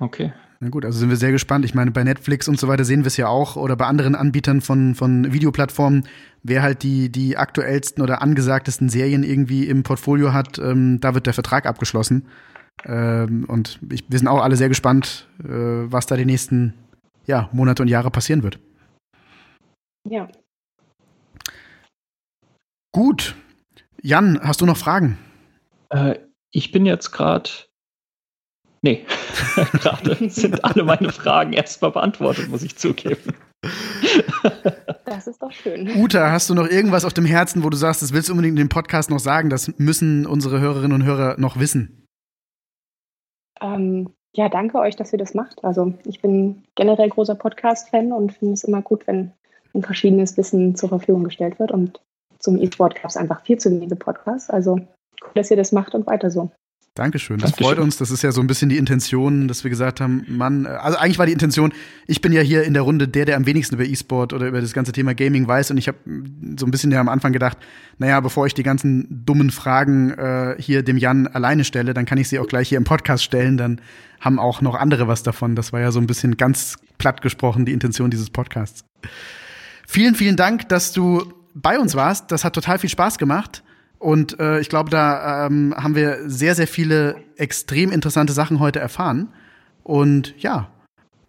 Okay. 0.01 0.33
Na 0.63 0.69
gut, 0.69 0.85
also 0.85 0.97
sind 0.97 1.09
wir 1.09 1.17
sehr 1.17 1.33
gespannt. 1.33 1.65
Ich 1.65 1.75
meine, 1.75 1.91
bei 1.91 2.05
Netflix 2.05 2.47
und 2.47 2.57
so 2.57 2.69
weiter 2.69 2.85
sehen 2.85 3.01
wir 3.01 3.09
es 3.09 3.17
ja 3.17 3.27
auch 3.27 3.57
oder 3.57 3.75
bei 3.75 3.87
anderen 3.87 4.15
Anbietern 4.15 4.61
von, 4.61 4.95
von 4.95 5.33
Videoplattformen, 5.33 6.07
wer 6.45 6.63
halt 6.63 6.85
die, 6.85 7.11
die 7.11 7.37
aktuellsten 7.37 8.01
oder 8.01 8.23
angesagtesten 8.23 8.89
Serien 8.89 9.25
irgendwie 9.25 9.67
im 9.67 9.83
Portfolio 9.83 10.33
hat, 10.33 10.61
ähm, 10.61 11.01
da 11.01 11.15
wird 11.15 11.27
der 11.27 11.35
Vertrag 11.35 11.67
abgeschlossen. 11.67 12.29
Ähm, 12.85 13.45
und 13.49 13.81
ich, 13.91 14.05
wir 14.09 14.17
sind 14.17 14.29
auch 14.29 14.41
alle 14.41 14.55
sehr 14.55 14.69
gespannt, 14.69 15.27
äh, 15.43 15.49
was 15.49 16.07
da 16.07 16.17
die 16.17 16.25
nächsten 16.25 16.75
ja, 17.27 17.49
Monate 17.51 17.83
und 17.83 17.89
Jahre 17.89 18.13
passieren 18.13 18.45
wird. 18.45 18.61
Ja. 20.09 20.29
Gut. 22.93 23.35
Jan, 24.01 24.39
hast 24.45 24.61
du 24.61 24.67
noch 24.67 24.77
Fragen? 24.77 25.19
Äh, 25.89 26.21
ich 26.53 26.71
bin 26.71 26.87
jetzt 26.87 27.11
gerade 27.11 27.51
Nee, 28.85 29.05
gerade 29.73 30.29
sind 30.29 30.65
alle 30.65 30.83
meine 30.83 31.13
Fragen 31.13 31.53
erstmal 31.53 31.93
beantwortet, 31.93 32.49
muss 32.49 32.65
ich 32.65 32.77
zugeben. 32.77 33.33
Das 35.05 35.29
ist 35.29 35.41
doch 35.41 35.53
schön. 35.53 35.89
Uta, 35.97 36.33
hast 36.33 36.51
du 36.51 36.55
noch 36.55 36.69
irgendwas 36.69 37.05
auf 37.05 37.13
dem 37.13 37.25
Herzen, 37.25 37.63
wo 37.63 37.71
du 37.71 37.77
sagst, 37.77 38.03
das 38.03 38.13
willst 38.13 38.29
du 38.29 38.33
unbedingt 38.33 38.59
in 38.59 38.65
dem 38.65 38.69
Podcast 38.69 39.09
noch 39.09 39.21
sagen? 39.21 39.51
Das 39.51 39.73
müssen 39.79 40.27
unsere 40.27 40.59
Hörerinnen 40.61 41.01
und 41.01 41.05
Hörer 41.05 41.37
noch 41.39 41.61
wissen. 41.61 42.07
Ähm, 43.61 44.11
ja, 44.35 44.49
danke 44.49 44.79
euch, 44.79 44.97
dass 44.97 45.13
ihr 45.13 45.19
das 45.19 45.35
macht. 45.35 45.63
Also 45.63 45.95
ich 46.05 46.21
bin 46.21 46.65
generell 46.75 47.09
großer 47.09 47.37
Podcast-Fan 47.37 48.13
und 48.13 48.33
finde 48.33 48.55
es 48.55 48.65
immer 48.65 48.83
gut, 48.83 49.07
wenn 49.07 49.33
ein 49.75 49.83
verschiedenes 49.83 50.37
Wissen 50.37 50.75
zur 50.75 50.89
Verfügung 50.89 51.23
gestellt 51.23 51.61
wird. 51.61 51.71
Und 51.71 52.01
zum 52.41 52.61
E-Sport 52.61 52.97
gab 52.97 53.07
es 53.11 53.17
einfach 53.17 53.43
viel 53.43 53.59
zu 53.59 53.71
wenige 53.71 53.95
Podcasts. 53.95 54.51
Also 54.51 54.75
cool, 54.75 55.31
dass 55.35 55.51
ihr 55.53 55.57
das 55.57 55.71
macht 55.71 55.95
und 55.95 56.07
weiter 56.09 56.31
so. 56.31 56.51
Dankeschön. 56.95 57.39
Das 57.39 57.53
Dankeschön. 57.53 57.75
freut 57.77 57.83
uns. 57.83 57.97
Das 57.97 58.11
ist 58.11 58.23
ja 58.23 58.33
so 58.33 58.43
ein 58.43 58.47
bisschen 58.47 58.69
die 58.69 58.77
Intention, 58.77 59.49
dass 59.49 59.65
wir 59.65 59.71
gesagt 59.71 59.99
haben, 60.01 60.27
Mann, 60.29 60.67
also 60.67 60.99
eigentlich 60.99 61.19
war 61.19 61.25
die 61.25 61.33
Intention, 61.33 61.73
ich 62.07 62.21
bin 62.21 62.33
ja 62.33 62.43
hier 62.43 62.65
in 62.65 62.75
der 62.75 62.83
Runde 62.83 63.09
der, 63.09 63.25
der 63.25 63.37
am 63.37 63.47
wenigsten 63.47 63.77
über 63.77 63.85
E-Sport 63.85 64.35
oder 64.35 64.47
über 64.47 64.61
das 64.61 64.75
ganze 64.75 64.93
Thema 64.93 65.15
Gaming 65.15 65.49
weiß. 65.49 65.71
Und 65.71 65.79
ich 65.79 65.89
habe 65.89 65.97
so 66.59 66.67
ein 66.67 66.71
bisschen 66.71 66.91
ja 66.91 67.01
am 67.01 67.09
Anfang 67.09 67.33
gedacht, 67.33 67.57
naja, 67.97 68.21
bevor 68.21 68.47
ich 68.47 68.53
die 68.53 68.63
ganzen 68.63 69.25
dummen 69.25 69.51
Fragen 69.51 70.11
äh, 70.11 70.57
hier 70.59 70.83
dem 70.83 70.99
Jan 70.99 71.27
alleine 71.27 71.65
stelle, 71.65 71.95
dann 71.95 72.05
kann 72.05 72.19
ich 72.19 72.29
sie 72.29 72.39
auch 72.39 72.47
gleich 72.47 72.69
hier 72.69 72.77
im 72.79 72.85
Podcast 72.85 73.25
stellen. 73.25 73.57
Dann 73.57 73.81
haben 74.21 74.39
auch 74.39 74.61
noch 74.61 74.75
andere 74.75 75.09
was 75.09 75.23
davon. 75.23 75.57
Das 75.57 75.73
war 75.73 75.81
ja 75.81 75.93
so 75.93 75.99
ein 75.99 76.07
bisschen 76.07 76.37
ganz 76.37 76.77
platt 76.99 77.23
gesprochen 77.23 77.65
die 77.65 77.73
Intention 77.73 78.11
dieses 78.11 78.29
Podcasts. 78.29 78.85
Vielen, 79.89 80.15
vielen 80.15 80.37
Dank, 80.37 80.69
dass 80.69 80.93
du 80.93 81.33
bei 81.55 81.79
uns 81.79 81.95
warst. 81.95 82.31
Das 82.31 82.45
hat 82.45 82.53
total 82.53 82.79
viel 82.79 82.91
Spaß 82.91 83.17
gemacht. 83.17 83.63
Und 84.03 84.41
äh, 84.41 84.59
ich 84.59 84.69
glaube, 84.69 84.91
da 84.91 85.47
ähm, 85.47 85.73
haben 85.77 85.95
wir 85.95 86.29
sehr, 86.29 86.57
sehr 86.57 86.67
viele 86.67 87.15
extrem 87.37 87.93
interessante 87.93 88.33
Sachen 88.33 88.59
heute 88.59 88.81
erfahren. 88.81 89.29
Und 89.85 90.35
ja, 90.43 90.71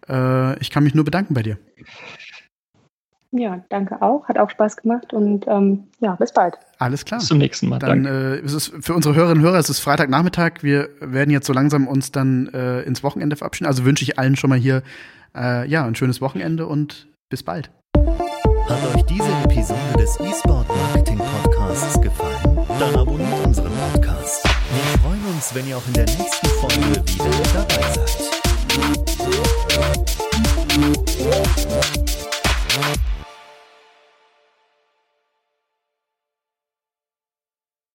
äh, 0.08 0.58
ich 0.58 0.70
kann 0.70 0.82
mich 0.82 0.92
nur 0.92 1.04
bedanken 1.04 1.34
bei 1.34 1.42
dir. 1.44 1.56
Ja, 3.30 3.64
danke 3.68 4.02
auch. 4.02 4.26
Hat 4.26 4.38
auch 4.38 4.50
Spaß 4.50 4.78
gemacht 4.78 5.12
und 5.12 5.46
ähm, 5.46 5.84
ja, 6.00 6.16
bis 6.16 6.32
bald. 6.32 6.54
Alles 6.78 7.04
klar. 7.04 7.20
Bis 7.20 7.28
zum 7.28 7.38
nächsten 7.38 7.68
Mal. 7.68 7.78
Dann 7.78 8.06
äh, 8.06 8.38
ist 8.38 8.54
es 8.54 8.72
für 8.80 8.94
unsere 8.94 9.14
Hörerinnen 9.14 9.44
und 9.44 9.48
Hörer, 9.48 9.60
es 9.60 9.70
ist 9.70 9.78
Freitagnachmittag. 9.78 10.62
Wir 10.62 10.88
werden 11.00 11.30
jetzt 11.30 11.46
so 11.46 11.52
langsam 11.52 11.86
uns 11.86 12.10
dann 12.10 12.48
äh, 12.48 12.82
ins 12.82 13.04
Wochenende 13.04 13.36
verabschieden. 13.36 13.68
Also 13.68 13.84
wünsche 13.84 14.02
ich 14.02 14.18
allen 14.18 14.34
schon 14.34 14.50
mal 14.50 14.58
hier 14.58 14.82
äh, 15.36 15.68
ja 15.68 15.86
ein 15.86 15.94
schönes 15.94 16.20
Wochenende 16.20 16.66
und 16.66 17.06
bis 17.30 17.44
bald. 17.44 17.70
Hat 18.68 18.96
euch 18.96 19.04
diese 19.04 19.30
Episode 19.44 19.78
des 19.96 20.18
eSport 20.18 20.66
Marketing 20.68 21.18
Podcasts 21.18 22.00
gefallen? 22.00 22.33
uns, 25.44 25.54
wenn 25.54 25.66
ihr 25.66 25.76
auch 25.76 25.86
in 25.86 25.94
der 25.94 26.06
nächsten 26.06 26.46
Folge 26.60 27.04
wieder 27.06 27.30
dabei 27.52 27.92
seid. 27.94 28.34